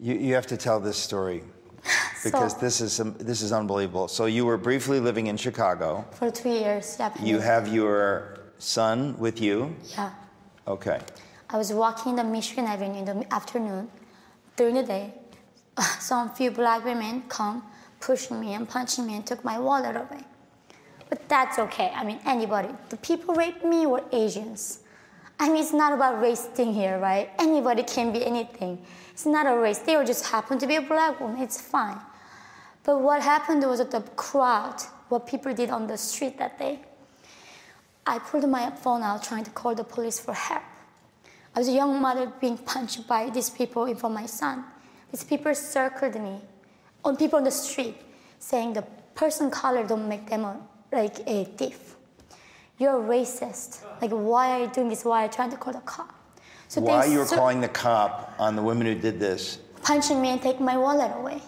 You, 0.00 0.14
you 0.14 0.34
have 0.34 0.46
to 0.46 0.56
tell 0.56 0.80
this 0.80 0.96
story 0.96 1.42
because 2.24 2.52
So- 2.52 2.58
this 2.60 2.80
is 2.80 3.00
um, 3.00 3.14
this 3.18 3.42
is 3.42 3.52
unbelievable. 3.52 4.08
So 4.08 4.24
you 4.26 4.46
were 4.46 4.56
briefly 4.56 4.98
living 5.00 5.26
in 5.26 5.36
Chicago. 5.36 6.04
For 6.12 6.30
two 6.30 6.48
years, 6.50 6.96
yeah. 6.98 7.12
You 7.22 7.38
have 7.38 7.68
your 7.68 8.38
son 8.58 9.16
with 9.18 9.40
you. 9.40 9.74
Yeah. 9.96 10.12
Okay. 10.66 11.00
I 11.50 11.56
was 11.58 11.72
walking 11.72 12.16
the 12.16 12.24
Michigan 12.24 12.64
Avenue 12.66 12.98
in 12.98 13.04
the 13.04 13.34
afternoon. 13.34 13.90
During 14.56 14.74
the 14.74 14.82
day, 14.84 15.14
some 15.98 16.30
few 16.30 16.50
black 16.50 16.84
women 16.84 17.22
come, 17.28 17.62
pushing 18.00 18.40
me 18.40 18.54
and 18.54 18.68
punching 18.68 19.06
me 19.06 19.16
and 19.16 19.26
took 19.26 19.44
my 19.44 19.58
wallet 19.58 19.96
away. 19.96 20.22
But 21.08 21.28
that's 21.28 21.58
okay. 21.58 21.90
I 21.94 22.04
mean, 22.04 22.20
anybody. 22.24 22.68
The 22.88 22.96
people 22.98 23.34
raped 23.34 23.64
me 23.64 23.86
were 23.86 24.04
Asians. 24.12 24.80
I 25.40 25.48
mean, 25.48 25.62
it's 25.62 25.72
not 25.72 25.94
about 25.94 26.20
race 26.20 26.44
thing 26.44 26.74
here, 26.74 26.98
right? 26.98 27.30
Anybody 27.38 27.82
can 27.82 28.12
be 28.12 28.24
anything. 28.26 28.78
It's 29.10 29.24
not 29.24 29.46
a 29.46 29.58
race. 29.58 29.78
They 29.78 29.94
just 30.04 30.26
happened 30.26 30.60
to 30.60 30.66
be 30.66 30.76
a 30.76 30.82
black 30.82 31.18
woman. 31.18 31.40
It's 31.40 31.58
fine. 31.58 31.98
But 32.84 33.00
what 33.00 33.22
happened 33.22 33.62
was 33.64 33.78
that 33.78 33.90
the 33.90 34.02
crowd, 34.16 34.82
what 35.08 35.26
people 35.26 35.54
did 35.54 35.70
on 35.70 35.86
the 35.86 35.96
street 35.96 36.36
that 36.36 36.58
day, 36.58 36.80
I 38.06 38.18
pulled 38.18 38.46
my 38.50 38.70
phone 38.70 39.02
out 39.02 39.22
trying 39.22 39.44
to 39.44 39.50
call 39.50 39.74
the 39.74 39.82
police 39.82 40.20
for 40.20 40.34
help. 40.34 40.62
I 41.56 41.60
was 41.60 41.68
a 41.68 41.72
young 41.72 42.02
mother 42.02 42.30
being 42.38 42.58
punched 42.58 43.08
by 43.08 43.30
these 43.30 43.48
people 43.48 43.86
in 43.86 43.96
front 43.96 44.14
of 44.14 44.20
my 44.20 44.26
son. 44.26 44.64
These 45.10 45.24
people 45.24 45.54
circled 45.54 46.16
me, 46.16 46.38
on 47.02 47.16
people 47.16 47.38
on 47.38 47.44
the 47.44 47.50
street, 47.50 47.96
saying 48.38 48.74
the 48.74 48.82
person 49.14 49.50
color 49.50 49.86
don't 49.86 50.06
make 50.06 50.28
them 50.28 50.44
a, 50.44 50.60
like 50.92 51.20
a 51.26 51.44
thief. 51.44 51.89
You're 52.80 52.98
a 52.98 53.08
racist. 53.16 53.84
Like 54.02 54.10
why 54.10 54.52
are 54.52 54.60
you 54.64 54.68
doing 54.68 54.88
this? 54.88 55.04
Why 55.04 55.22
are 55.22 55.26
you 55.26 55.32
trying 55.32 55.50
to 55.50 55.56
call 55.56 55.74
the 55.74 55.80
cop? 55.80 56.12
So 56.66 56.80
Why 56.80 57.04
you 57.04 57.18
were 57.18 57.26
calling 57.26 57.60
the 57.60 57.68
cop 57.68 58.34
on 58.38 58.56
the 58.56 58.62
women 58.62 58.86
who 58.86 58.94
did 58.94 59.20
this? 59.20 59.58
punching 59.82 60.20
me 60.20 60.28
and 60.28 60.42
taking 60.42 60.64
my 60.64 60.76
wallet 60.76 61.12
away. 61.16 61.40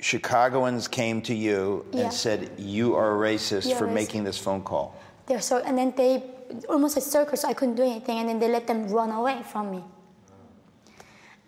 Chicagoans 0.00 0.88
came 0.88 1.22
to 1.22 1.34
you 1.34 1.86
and 1.92 2.12
said 2.12 2.50
you 2.58 2.94
are 2.94 3.16
a 3.16 3.18
racist 3.30 3.68
You're 3.68 3.78
for 3.78 3.86
racist. 3.86 3.94
making 3.94 4.24
this 4.24 4.38
phone 4.38 4.62
call. 4.62 4.94
They're 5.26 5.40
so, 5.40 5.58
and 5.58 5.78
then 5.78 5.94
they 5.96 6.22
almost 6.68 6.96
a 6.96 7.00
circus, 7.00 7.40
so 7.42 7.48
I 7.48 7.54
couldn't 7.54 7.76
do 7.76 7.82
anything, 7.82 8.18
and 8.18 8.28
then 8.28 8.38
they 8.38 8.48
let 8.48 8.66
them 8.66 8.88
run 8.88 9.10
away 9.10 9.42
from 9.50 9.70
me. 9.70 9.82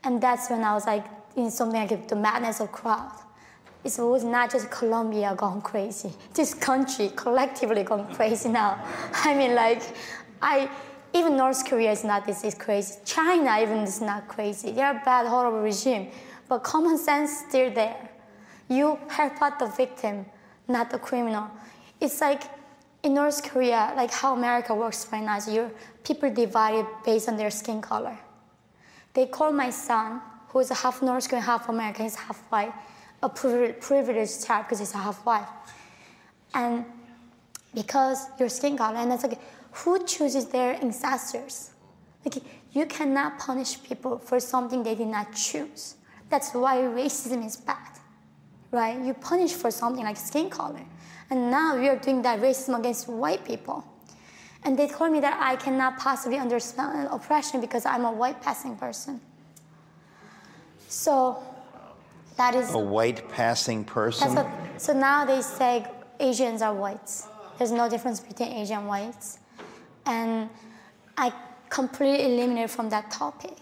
And 0.04 0.20
that's 0.20 0.48
when 0.50 0.64
I 0.64 0.74
was 0.74 0.86
like, 0.86 1.04
in 1.36 1.50
something 1.50 1.80
like 1.80 2.08
the 2.08 2.16
madness 2.16 2.60
of 2.60 2.72
crowd. 2.72 3.12
It 3.84 3.96
was 3.98 4.24
not 4.24 4.50
just 4.50 4.70
Columbia 4.70 5.34
gone 5.36 5.62
crazy. 5.62 6.12
This 6.34 6.52
country 6.52 7.10
collectively 7.14 7.84
gone 7.84 8.12
crazy 8.14 8.48
now. 8.48 8.84
I 9.12 9.34
mean, 9.34 9.54
like, 9.54 9.82
I 10.42 10.68
even 11.14 11.36
North 11.36 11.64
Korea 11.64 11.92
is 11.92 12.04
not 12.04 12.26
this 12.26 12.44
is 12.44 12.54
crazy. 12.54 12.94
China 13.04 13.58
even 13.60 13.78
is 13.78 14.00
not 14.00 14.28
crazy. 14.28 14.72
They're 14.72 14.90
a 14.90 15.02
bad, 15.04 15.26
horrible 15.26 15.60
regime, 15.60 16.08
but 16.48 16.62
common 16.62 16.98
sense 16.98 17.44
still 17.48 17.72
there. 17.72 18.08
You 18.68 18.98
help 19.08 19.40
out 19.40 19.58
the 19.58 19.66
victim, 19.66 20.26
not 20.66 20.90
the 20.90 20.98
criminal. 20.98 21.48
It's 22.00 22.20
like 22.20 22.42
in 23.02 23.14
North 23.14 23.42
Korea, 23.42 23.92
like 23.96 24.10
how 24.10 24.34
America 24.34 24.74
works 24.74 25.06
right 25.10 25.24
now, 25.24 25.38
is 25.38 25.48
you're 25.48 25.70
people 26.04 26.32
divided 26.32 26.86
based 27.04 27.28
on 27.28 27.36
their 27.36 27.50
skin 27.50 27.80
color. 27.80 28.18
They 29.14 29.26
call 29.26 29.52
my 29.52 29.70
son, 29.70 30.20
who 30.48 30.58
is 30.60 30.68
half 30.70 31.00
North 31.00 31.28
Korean, 31.28 31.44
half 31.44 31.68
American, 31.68 32.04
he's 32.04 32.16
half 32.16 32.38
white, 32.50 32.72
a 33.22 33.28
privileged 33.28 34.46
child 34.46 34.66
because 34.66 34.80
it's 34.80 34.94
a 34.94 34.98
half 34.98 35.24
white. 35.24 35.48
And 36.54 36.84
because 37.74 38.26
your 38.38 38.48
skin 38.48 38.76
color, 38.76 38.96
and 38.96 39.12
it's 39.12 39.22
like, 39.22 39.38
who 39.72 40.04
chooses 40.04 40.46
their 40.46 40.74
ancestors? 40.74 41.70
Like, 42.24 42.42
you 42.72 42.86
cannot 42.86 43.38
punish 43.38 43.82
people 43.82 44.18
for 44.18 44.40
something 44.40 44.82
they 44.82 44.94
did 44.94 45.08
not 45.08 45.34
choose. 45.34 45.96
That's 46.28 46.52
why 46.52 46.78
racism 46.78 47.44
is 47.44 47.56
bad, 47.56 47.98
right? 48.70 49.00
You 49.00 49.14
punish 49.14 49.52
for 49.52 49.70
something 49.70 50.04
like 50.04 50.16
skin 50.16 50.50
color. 50.50 50.84
And 51.30 51.50
now 51.50 51.76
we 51.78 51.88
are 51.88 51.96
doing 51.96 52.22
that 52.22 52.40
racism 52.40 52.78
against 52.78 53.08
white 53.08 53.44
people. 53.44 53.84
And 54.64 54.78
they 54.78 54.88
told 54.88 55.12
me 55.12 55.20
that 55.20 55.38
I 55.40 55.56
cannot 55.56 55.98
possibly 55.98 56.38
understand 56.38 57.08
oppression 57.10 57.60
because 57.60 57.86
I'm 57.86 58.04
a 58.04 58.12
white 58.12 58.40
passing 58.42 58.76
person. 58.76 59.20
So 60.88 61.42
that 62.38 62.54
is 62.54 62.72
A 62.72 62.78
white 62.78 63.28
passing 63.28 63.84
person. 63.84 64.34
what, 64.34 64.48
so 64.80 64.92
now 64.92 65.24
they 65.24 65.42
say 65.42 65.84
Asians 66.20 66.62
are 66.62 66.72
whites. 66.72 67.26
There's 67.58 67.72
no 67.72 67.88
difference 67.88 68.20
between 68.20 68.52
Asian 68.52 68.86
whites. 68.86 69.40
And 70.06 70.48
I 71.16 71.32
completely 71.68 72.32
eliminated 72.32 72.70
from 72.70 72.88
that 72.90 73.10
topic. 73.10 73.56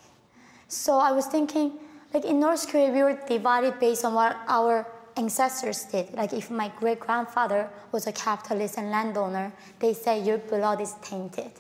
So 0.69 0.99
I 0.99 1.11
was 1.13 1.27
thinking, 1.27 1.73
like 2.13 2.27
in 2.27 2.39
North 2.39 2.69
Korea, 2.69 2.91
we 2.93 3.03
were 3.03 3.19
divided 3.27 3.81
based 3.81 4.05
on 4.05 4.13
what 4.13 4.37
our 4.47 4.87
ancestors 5.17 5.85
did. 5.85 6.13
Like 6.13 6.35
if 6.35 6.51
my 6.51 6.71
great 6.79 7.01
grandfather 7.01 7.71
was 7.93 8.07
a 8.07 8.13
capitalist 8.13 8.77
and 8.77 8.91
landowner, 8.91 9.55
they 9.79 9.95
say 9.95 10.23
your 10.23 10.37
blood 10.37 10.83
is 10.83 10.95
tainted, 11.01 11.53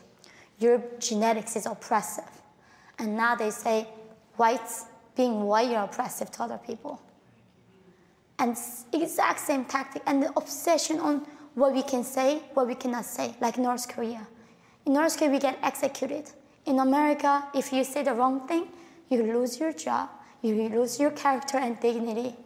your 0.59 0.83
genetics 0.99 1.57
is 1.57 1.65
oppressive. 1.65 2.31
And 2.99 3.17
now 3.17 3.35
they 3.35 3.51
say 3.51 3.89
whites, 4.37 4.85
being 5.17 5.45
white, 5.45 5.71
you're 5.71 5.81
oppressive 5.81 6.31
to 6.33 6.43
other 6.43 6.59
people 6.59 7.01
and 8.39 8.57
exact 8.93 9.41
same 9.41 9.65
tactic 9.65 10.03
and 10.07 10.23
the 10.23 10.33
obsession 10.37 10.99
on 11.01 11.27
what 11.55 11.73
we 11.73 11.83
can 11.83 12.05
say, 12.05 12.43
what 12.55 12.67
we 12.67 12.75
cannot 12.75 13.05
say, 13.05 13.35
like 13.41 13.57
North 13.59 13.89
Korea. 13.89 14.27
In 14.85 14.93
North 14.93 15.17
Korea, 15.19 15.31
we 15.31 15.39
get 15.39 15.59
executed. 15.63 16.31
In 16.67 16.81
America, 16.81 17.49
if 17.55 17.73
you 17.73 17.83
say 17.83 18.03
the 18.03 18.13
wrong 18.13 18.47
thing, 18.47 18.69
you 19.09 19.23
lose 19.23 19.59
your 19.59 19.73
job, 19.73 20.11
you 20.43 20.55
lose 20.69 21.01
your 21.01 21.11
character 21.13 21.57
and 21.59 21.81
dignity. 21.81 22.37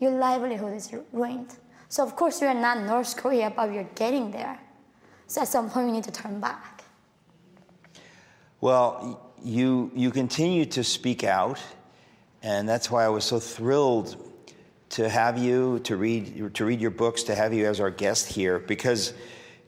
Your 0.00 0.12
livelihood 0.12 0.74
is 0.74 0.92
ruined. 1.12 1.56
So 1.88 2.02
of 2.02 2.16
course, 2.16 2.40
we 2.40 2.46
are 2.46 2.54
not 2.54 2.84
North 2.84 3.16
Korea, 3.16 3.52
but 3.54 3.70
we 3.70 3.78
are 3.78 3.88
getting 3.94 4.30
there. 4.30 4.58
So 5.26 5.42
at 5.42 5.48
some 5.48 5.70
point, 5.70 5.86
we 5.86 5.92
need 5.92 6.04
to 6.04 6.12
turn 6.12 6.40
back. 6.40 6.84
Well, 8.60 9.32
you 9.42 9.90
you 9.94 10.10
continue 10.10 10.64
to 10.66 10.82
speak 10.82 11.24
out, 11.24 11.60
and 12.42 12.68
that's 12.68 12.90
why 12.90 13.04
I 13.04 13.08
was 13.08 13.24
so 13.24 13.38
thrilled 13.38 14.16
to 14.90 15.08
have 15.08 15.38
you 15.38 15.80
to 15.80 15.96
read 15.96 16.54
to 16.54 16.64
read 16.64 16.80
your 16.80 16.90
books, 16.90 17.24
to 17.24 17.34
have 17.34 17.52
you 17.52 17.66
as 17.66 17.80
our 17.80 17.90
guest 17.90 18.28
here, 18.28 18.58
because 18.58 19.12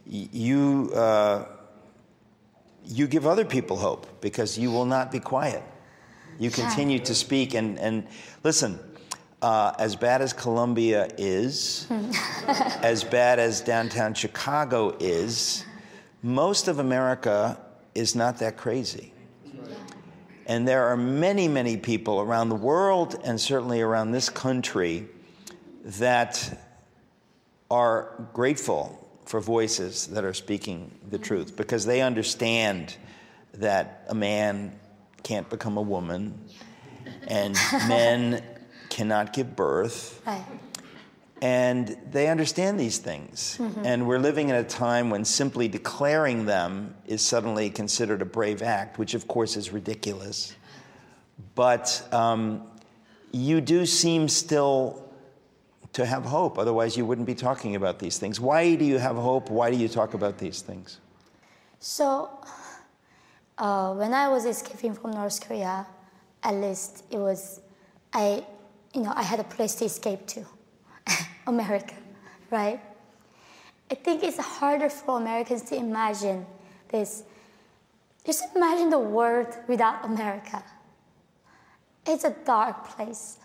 you 0.06 0.90
uh, 0.94 1.46
you 2.84 3.06
give 3.06 3.26
other 3.26 3.44
people 3.44 3.76
hope 3.76 4.20
because 4.20 4.58
you 4.58 4.70
will 4.70 4.86
not 4.86 5.12
be 5.12 5.20
quiet. 5.20 5.62
You 6.38 6.50
continue 6.50 6.98
to 7.00 7.14
speak 7.14 7.54
and 7.54 7.78
and 7.78 8.06
listen. 8.44 8.78
Uh, 9.40 9.72
as 9.78 9.94
bad 9.94 10.20
as 10.20 10.32
Columbia 10.32 11.08
is, 11.16 11.86
as 12.82 13.04
bad 13.04 13.38
as 13.38 13.60
downtown 13.60 14.12
Chicago 14.12 14.96
is, 14.98 15.64
most 16.24 16.66
of 16.66 16.80
America 16.80 17.56
is 17.94 18.16
not 18.16 18.38
that 18.38 18.56
crazy. 18.56 19.12
And 20.48 20.66
there 20.66 20.84
are 20.86 20.96
many, 20.96 21.46
many 21.46 21.76
people 21.76 22.20
around 22.20 22.48
the 22.48 22.56
world 22.56 23.20
and 23.22 23.38
certainly 23.38 23.82
around 23.82 24.12
this 24.12 24.30
country 24.30 25.06
that 25.84 26.58
are 27.70 28.28
grateful 28.32 29.06
for 29.26 29.40
voices 29.40 30.06
that 30.08 30.24
are 30.24 30.32
speaking 30.32 30.90
the 31.10 31.18
truth 31.18 31.54
because 31.54 31.84
they 31.84 32.00
understand 32.00 32.96
that 33.54 34.06
a 34.08 34.14
man 34.14 34.72
can't 35.22 35.50
become 35.50 35.76
a 35.76 35.82
woman 35.82 36.42
and 37.26 37.54
men 37.86 38.42
cannot 38.88 39.34
give 39.34 39.54
birth. 39.54 40.22
And 41.40 41.96
they 42.10 42.28
understand 42.28 42.78
these 42.80 42.98
things. 42.98 43.58
And 43.84 44.08
we're 44.08 44.18
living 44.18 44.48
in 44.48 44.56
a 44.56 44.64
time 44.64 45.10
when 45.10 45.24
simply 45.24 45.68
declaring 45.68 46.46
them 46.46 46.94
is 47.06 47.22
suddenly 47.22 47.70
considered 47.70 48.22
a 48.22 48.24
brave 48.24 48.62
act, 48.62 48.98
which 48.98 49.14
of 49.14 49.28
course 49.28 49.56
is 49.56 49.72
ridiculous. 49.72 50.54
But 51.54 52.06
um, 52.12 52.66
you 53.32 53.60
do 53.60 53.86
seem 53.86 54.28
still 54.28 55.04
to 55.92 56.04
have 56.04 56.24
hope, 56.24 56.58
otherwise, 56.58 56.96
you 56.96 57.06
wouldn't 57.06 57.26
be 57.26 57.34
talking 57.34 57.74
about 57.74 57.98
these 57.98 58.18
things. 58.18 58.38
Why 58.40 58.74
do 58.74 58.84
you 58.84 58.98
have 58.98 59.16
hope? 59.16 59.50
Why 59.50 59.70
do 59.70 59.76
you 59.76 59.88
talk 59.88 60.14
about 60.14 60.38
these 60.38 60.60
things? 60.60 60.98
So, 61.80 62.30
uh, 63.56 63.94
when 63.94 64.12
I 64.12 64.28
was 64.28 64.44
escaping 64.44 64.94
from 64.94 65.12
North 65.12 65.40
Korea, 65.40 65.86
at 66.42 66.54
least 66.54 67.04
it 67.10 67.18
was, 67.18 67.60
I, 68.12 68.44
you 68.94 69.02
know, 69.02 69.12
I 69.14 69.22
had 69.22 69.40
a 69.40 69.44
place 69.44 69.74
to 69.76 69.84
escape 69.86 70.26
to, 70.28 70.44
America, 71.48 71.94
right? 72.50 72.80
I 73.90 73.94
think 73.94 74.22
it's 74.22 74.38
harder 74.38 74.90
for 74.90 75.18
Americans 75.18 75.62
to 75.70 75.76
imagine 75.76 76.46
this. 76.90 77.22
Just 78.24 78.44
imagine 78.54 78.90
the 78.90 78.98
world 78.98 79.48
without 79.66 80.04
America. 80.04 80.62
It's 82.06 82.24
a 82.24 82.34
dark 82.44 82.88
place. 82.88 83.38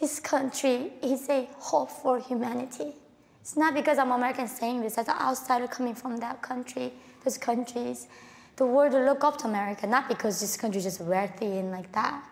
This 0.00 0.18
country 0.18 0.92
is 1.02 1.28
a 1.28 1.48
hope 1.58 1.90
for 1.90 2.18
humanity. 2.18 2.96
It's 3.40 3.56
not 3.56 3.74
because 3.74 3.98
I'm 3.98 4.10
American 4.10 4.48
saying 4.48 4.82
this, 4.82 4.98
as 4.98 5.08
an 5.08 5.14
outsider 5.20 5.68
coming 5.68 5.94
from 5.94 6.16
that 6.18 6.42
country, 6.42 6.92
those 7.24 7.38
countries. 7.38 8.08
The 8.56 8.66
world 8.66 8.92
will 8.92 9.04
look 9.04 9.22
up 9.24 9.38
to 9.38 9.46
America, 9.46 9.86
not 9.86 10.08
because 10.08 10.40
this 10.40 10.56
country 10.56 10.78
is 10.78 10.84
just 10.84 11.00
wealthy 11.00 11.58
and 11.58 11.70
like 11.70 11.90
that. 11.92 12.22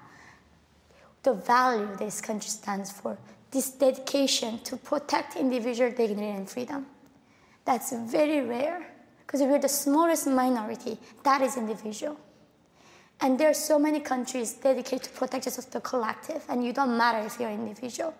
the 1.22 1.34
value 1.34 1.88
this 1.98 2.20
country 2.20 2.48
stands 2.48 2.90
for, 2.90 3.18
this 3.50 3.70
dedication 3.70 4.58
to 4.60 4.76
protect 4.76 5.36
individual 5.36 5.90
dignity 5.90 6.28
and 6.28 6.48
freedom. 6.48 6.86
That's 7.64 7.92
very 7.92 8.40
rare 8.40 8.86
because 9.26 9.42
we're 9.42 9.58
the 9.58 9.68
smallest 9.68 10.26
minority 10.26 10.98
that 11.22 11.40
is 11.42 11.56
individual. 11.56 12.16
And 13.20 13.38
there 13.38 13.50
are 13.50 13.54
so 13.54 13.78
many 13.78 14.00
countries 14.00 14.54
dedicated 14.54 15.02
to 15.04 15.10
protect 15.10 15.44
just 15.44 15.70
the 15.72 15.80
collective, 15.80 16.42
and 16.48 16.64
you 16.64 16.72
don't 16.72 16.96
matter 16.96 17.24
if 17.26 17.38
you're 17.38 17.50
individual. 17.50 18.14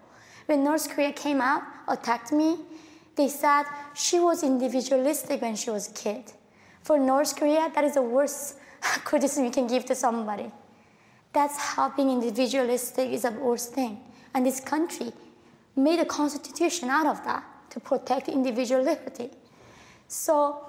When 0.47 0.63
North 0.63 0.91
Korea 0.91 1.13
came 1.13 1.41
out, 1.41 1.63
attacked 1.89 2.33
me, 2.33 2.59
they 3.17 3.29
said 3.29 3.65
she 3.95 4.21
was 4.21 4.43
individualistic 4.43 5.41
when 5.41 5.57
she 5.57 5.71
was 5.71 5.89
a 5.89 5.93
kid. 5.93 6.25
For 6.83 6.99
North 6.99 7.37
Korea, 7.37 7.71
that 7.75 7.85
is 7.85 7.95
the 7.95 8.03
worst 8.03 8.57
criticism 9.05 9.45
you 9.45 9.51
can 9.51 9.67
give 9.67 9.85
to 9.87 9.95
somebody. 9.95 10.51
That's 11.33 11.57
how 11.57 11.91
being 11.91 12.11
individualistic 12.11 13.11
is 13.11 13.23
the 13.23 13.31
worst 13.31 13.73
thing. 13.73 14.01
And 14.35 14.47
this 14.47 14.61
country 14.61 15.13
made 15.77 15.99
a 15.99 16.05
constitution 16.05 16.89
out 16.89 17.07
of 17.07 17.25
that 17.25 17.45
to 17.71 17.81
protect 17.81 18.29
individual 18.29 18.83
liberty. 18.83 19.31
So, 20.09 20.65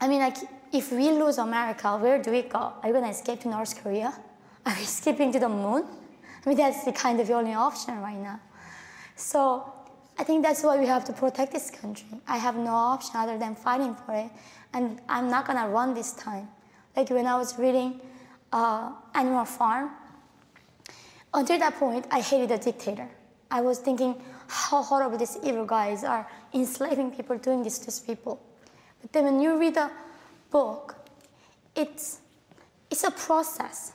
I 0.00 0.08
mean, 0.08 0.20
like, 0.20 0.36
if 0.72 0.92
we 0.92 1.10
lose 1.10 1.38
America, 1.38 1.96
where 1.96 2.20
do 2.22 2.30
we 2.30 2.42
go? 2.42 2.72
Are 2.82 2.92
we 2.92 2.92
to 2.92 3.08
escape 3.08 3.40
to 3.40 3.48
North 3.48 3.82
Korea? 3.82 4.12
Are 4.66 4.74
we 4.74 4.82
escaping 4.82 5.32
to 5.32 5.38
the 5.38 5.48
moon? 5.48 5.84
I 6.44 6.48
mean, 6.48 6.58
that's 6.58 6.84
the 6.84 6.92
kind 6.92 7.20
of 7.20 7.26
the 7.26 7.34
only 7.34 7.54
option 7.54 8.00
right 8.00 8.16
now. 8.16 8.40
So, 9.16 9.72
I 10.18 10.22
think 10.22 10.44
that's 10.44 10.62
why 10.62 10.78
we 10.78 10.86
have 10.86 11.04
to 11.06 11.12
protect 11.12 11.52
this 11.52 11.70
country. 11.70 12.20
I 12.28 12.36
have 12.36 12.54
no 12.54 12.72
option 12.72 13.16
other 13.16 13.38
than 13.38 13.54
fighting 13.54 13.94
for 13.94 14.14
it, 14.14 14.30
and 14.74 15.00
I'm 15.08 15.30
not 15.30 15.46
to 15.46 15.68
run 15.68 15.94
this 15.94 16.12
time. 16.12 16.46
Like 16.94 17.08
when 17.08 17.26
I 17.26 17.38
was 17.38 17.58
reading 17.58 18.00
uh, 18.52 18.92
Animal 19.14 19.46
Farm, 19.46 19.90
until 21.32 21.58
that 21.58 21.76
point, 21.76 22.06
I 22.10 22.20
hated 22.20 22.50
the 22.50 22.58
dictator. 22.58 23.08
I 23.50 23.60
was 23.60 23.78
thinking 23.78 24.20
how 24.46 24.82
horrible 24.82 25.18
these 25.18 25.38
evil 25.42 25.64
guys 25.64 26.04
are 26.04 26.26
enslaving 26.54 27.12
people, 27.12 27.38
doing 27.38 27.62
this 27.62 27.78
to 27.80 28.06
people. 28.06 28.40
But 29.00 29.12
then 29.12 29.24
when 29.24 29.40
you 29.40 29.58
read 29.58 29.74
the 29.74 29.90
book, 30.50 30.96
it's, 31.74 32.20
it's 32.90 33.04
a 33.04 33.10
process. 33.10 33.92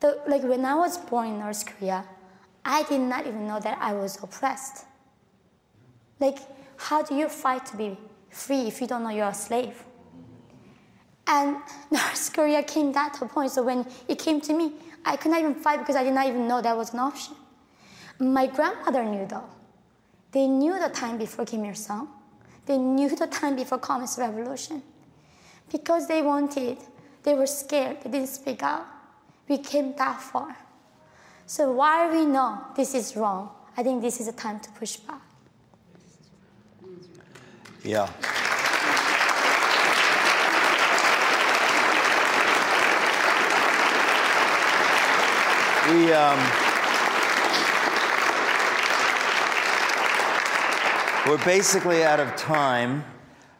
The, 0.00 0.20
like 0.26 0.42
when 0.42 0.64
I 0.64 0.74
was 0.74 0.98
born 0.98 1.28
in 1.28 1.38
North 1.38 1.64
Korea, 1.66 2.04
I 2.64 2.82
did 2.84 3.00
not 3.00 3.26
even 3.26 3.46
know 3.46 3.60
that 3.60 3.78
I 3.80 3.92
was 3.92 4.22
oppressed. 4.22 4.84
Like, 6.18 6.38
how 6.76 7.02
do 7.02 7.14
you 7.14 7.28
fight 7.28 7.66
to 7.66 7.76
be 7.76 7.96
free 8.30 8.68
if 8.68 8.80
you 8.80 8.86
don't 8.86 9.02
know 9.02 9.10
you're 9.10 9.28
a 9.28 9.34
slave? 9.34 9.82
And 11.30 11.56
North 11.90 12.32
Korea 12.32 12.62
came 12.62 12.92
that 12.92 13.14
point. 13.32 13.52
So 13.52 13.62
when 13.62 13.86
it 14.08 14.18
came 14.18 14.40
to 14.42 14.52
me, 14.52 14.72
I 15.04 15.16
could 15.16 15.30
not 15.30 15.40
even 15.40 15.54
fight 15.54 15.78
because 15.78 15.96
I 15.96 16.02
did 16.02 16.12
not 16.12 16.26
even 16.26 16.46
know 16.46 16.60
that 16.60 16.76
was 16.76 16.92
an 16.92 16.98
option. 16.98 17.34
My 18.18 18.46
grandmother 18.46 19.04
knew 19.04 19.26
though. 19.26 19.48
They 20.32 20.46
knew 20.46 20.78
the 20.78 20.88
time 20.88 21.18
before 21.18 21.44
Kim 21.44 21.64
Il 21.64 21.74
Sung. 21.74 22.08
They 22.66 22.76
knew 22.76 23.08
the 23.08 23.26
time 23.26 23.56
before 23.56 23.78
Communist 23.78 24.18
Revolution. 24.18 24.82
Because 25.72 26.06
they 26.06 26.20
wanted, 26.20 26.78
they 27.22 27.34
were 27.34 27.46
scared, 27.46 28.02
they 28.02 28.10
didn't 28.10 28.28
speak 28.28 28.62
out. 28.62 28.86
We 29.48 29.58
came 29.58 29.94
that 29.96 30.20
far. 30.20 30.56
So 31.46 31.72
while 31.72 32.10
we 32.12 32.26
know 32.26 32.62
this 32.76 32.94
is 32.94 33.16
wrong, 33.16 33.50
I 33.76 33.82
think 33.82 34.02
this 34.02 34.20
is 34.20 34.28
a 34.28 34.32
time 34.32 34.60
to 34.60 34.70
push 34.72 34.96
back. 34.96 35.22
Yeah. 37.82 38.08
We, 45.90 46.12
um, 46.12 46.38
we're 51.26 51.44
basically 51.44 52.04
out 52.04 52.20
of 52.20 52.36
time. 52.36 53.04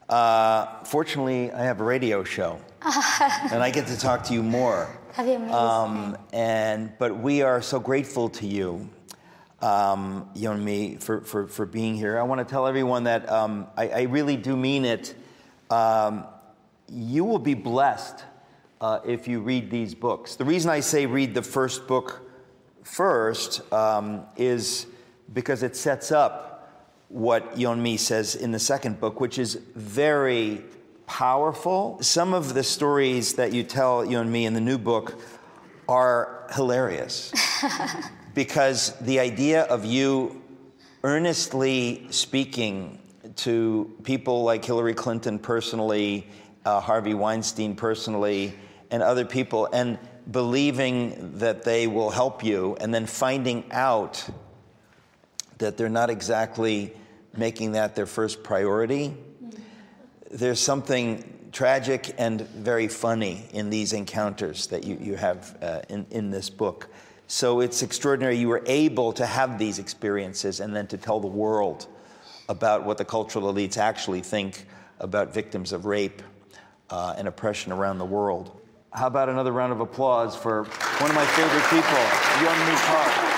Uh, 0.08 0.84
fortunately, 0.84 1.50
I 1.50 1.64
have 1.64 1.80
a 1.80 1.84
radio 1.84 2.22
show, 2.22 2.60
and 3.50 3.60
I 3.60 3.72
get 3.72 3.88
to 3.88 3.98
talk 3.98 4.22
to 4.24 4.32
you 4.32 4.44
more. 4.44 4.88
That'd 5.16 5.26
be 5.26 5.34
amazing. 5.34 5.54
Um, 5.54 6.16
and 6.32 6.92
but 7.00 7.18
we 7.18 7.42
are 7.42 7.60
so 7.60 7.80
grateful 7.80 8.28
to 8.28 8.46
you, 8.46 8.88
um, 9.60 10.30
Yeonmi, 10.36 11.02
for, 11.02 11.22
for, 11.22 11.48
for 11.48 11.66
being 11.66 11.96
here. 11.96 12.16
I 12.16 12.22
want 12.22 12.38
to 12.38 12.44
tell 12.44 12.68
everyone 12.68 13.04
that 13.04 13.28
um, 13.28 13.66
I, 13.76 13.88
I 13.88 14.02
really 14.02 14.36
do 14.36 14.56
mean 14.56 14.84
it. 14.84 15.16
Um, 15.68 16.26
you 16.88 17.24
will 17.24 17.40
be 17.40 17.54
blessed 17.54 18.22
uh, 18.80 19.00
if 19.04 19.28
you 19.28 19.40
read 19.40 19.70
these 19.70 19.94
books. 19.94 20.36
The 20.36 20.44
reason 20.44 20.70
I 20.70 20.80
say 20.80 21.06
read 21.06 21.34
the 21.34 21.42
first 21.42 21.86
book 21.86 22.22
first 22.82 23.70
um, 23.72 24.24
is 24.36 24.86
because 25.32 25.62
it 25.62 25.76
sets 25.76 26.10
up 26.10 26.96
what 27.08 27.56
Yeonmi 27.56 27.98
says 27.98 28.36
in 28.36 28.52
the 28.52 28.58
second 28.58 29.00
book, 29.00 29.20
which 29.20 29.38
is 29.38 29.54
very 29.74 30.62
powerful. 31.06 31.98
Some 32.00 32.32
of 32.32 32.54
the 32.54 32.62
stories 32.62 33.34
that 33.34 33.52
you 33.52 33.64
tell 33.64 34.06
Yeonmi 34.06 34.44
in 34.44 34.54
the 34.54 34.60
new 34.60 34.78
book 34.78 35.20
are 35.88 36.46
hilarious 36.54 37.32
because 38.34 38.96
the 39.00 39.18
idea 39.18 39.62
of 39.64 39.84
you 39.84 40.40
earnestly 41.02 42.06
speaking 42.10 42.98
to 43.36 43.90
people 44.04 44.44
like 44.44 44.64
Hillary 44.64 44.94
Clinton 44.94 45.38
personally, 45.38 46.28
uh, 46.64 46.80
Harvey 46.80 47.14
Weinstein 47.14 47.74
personally, 47.74 48.54
and 48.90 49.02
other 49.02 49.24
people, 49.24 49.68
and 49.72 49.98
believing 50.30 51.38
that 51.38 51.64
they 51.64 51.86
will 51.86 52.10
help 52.10 52.44
you, 52.44 52.76
and 52.80 52.92
then 52.92 53.06
finding 53.06 53.64
out 53.72 54.28
that 55.58 55.76
they're 55.76 55.88
not 55.88 56.10
exactly 56.10 56.92
making 57.36 57.72
that 57.72 57.94
their 57.94 58.06
first 58.06 58.42
priority. 58.42 59.14
There's 60.30 60.60
something 60.60 61.48
tragic 61.52 62.14
and 62.18 62.40
very 62.42 62.88
funny 62.88 63.44
in 63.52 63.70
these 63.70 63.92
encounters 63.92 64.68
that 64.68 64.84
you, 64.84 64.96
you 65.00 65.16
have 65.16 65.56
uh, 65.62 65.82
in, 65.88 66.06
in 66.10 66.30
this 66.30 66.48
book. 66.48 66.88
So 67.26 67.60
it's 67.60 67.82
extraordinary 67.82 68.36
you 68.36 68.48
were 68.48 68.62
able 68.66 69.12
to 69.14 69.26
have 69.26 69.58
these 69.58 69.78
experiences 69.78 70.60
and 70.60 70.74
then 70.74 70.86
to 70.88 70.96
tell 70.96 71.20
the 71.20 71.28
world 71.28 71.86
about 72.48 72.84
what 72.84 72.98
the 72.98 73.04
cultural 73.04 73.52
elites 73.52 73.76
actually 73.76 74.20
think 74.20 74.66
about 74.98 75.32
victims 75.32 75.72
of 75.72 75.84
rape 75.86 76.22
uh, 76.90 77.14
and 77.16 77.28
oppression 77.28 77.72
around 77.72 77.98
the 77.98 78.04
world. 78.04 78.59
How 78.92 79.06
about 79.06 79.28
another 79.28 79.52
round 79.52 79.72
of 79.72 79.80
applause 79.80 80.34
for 80.34 80.64
one 80.64 81.10
of 81.10 81.14
my 81.14 81.24
favorite 81.24 81.62
people, 81.70 82.02
Yeonmi 82.42 82.76
Park? 82.88 83.29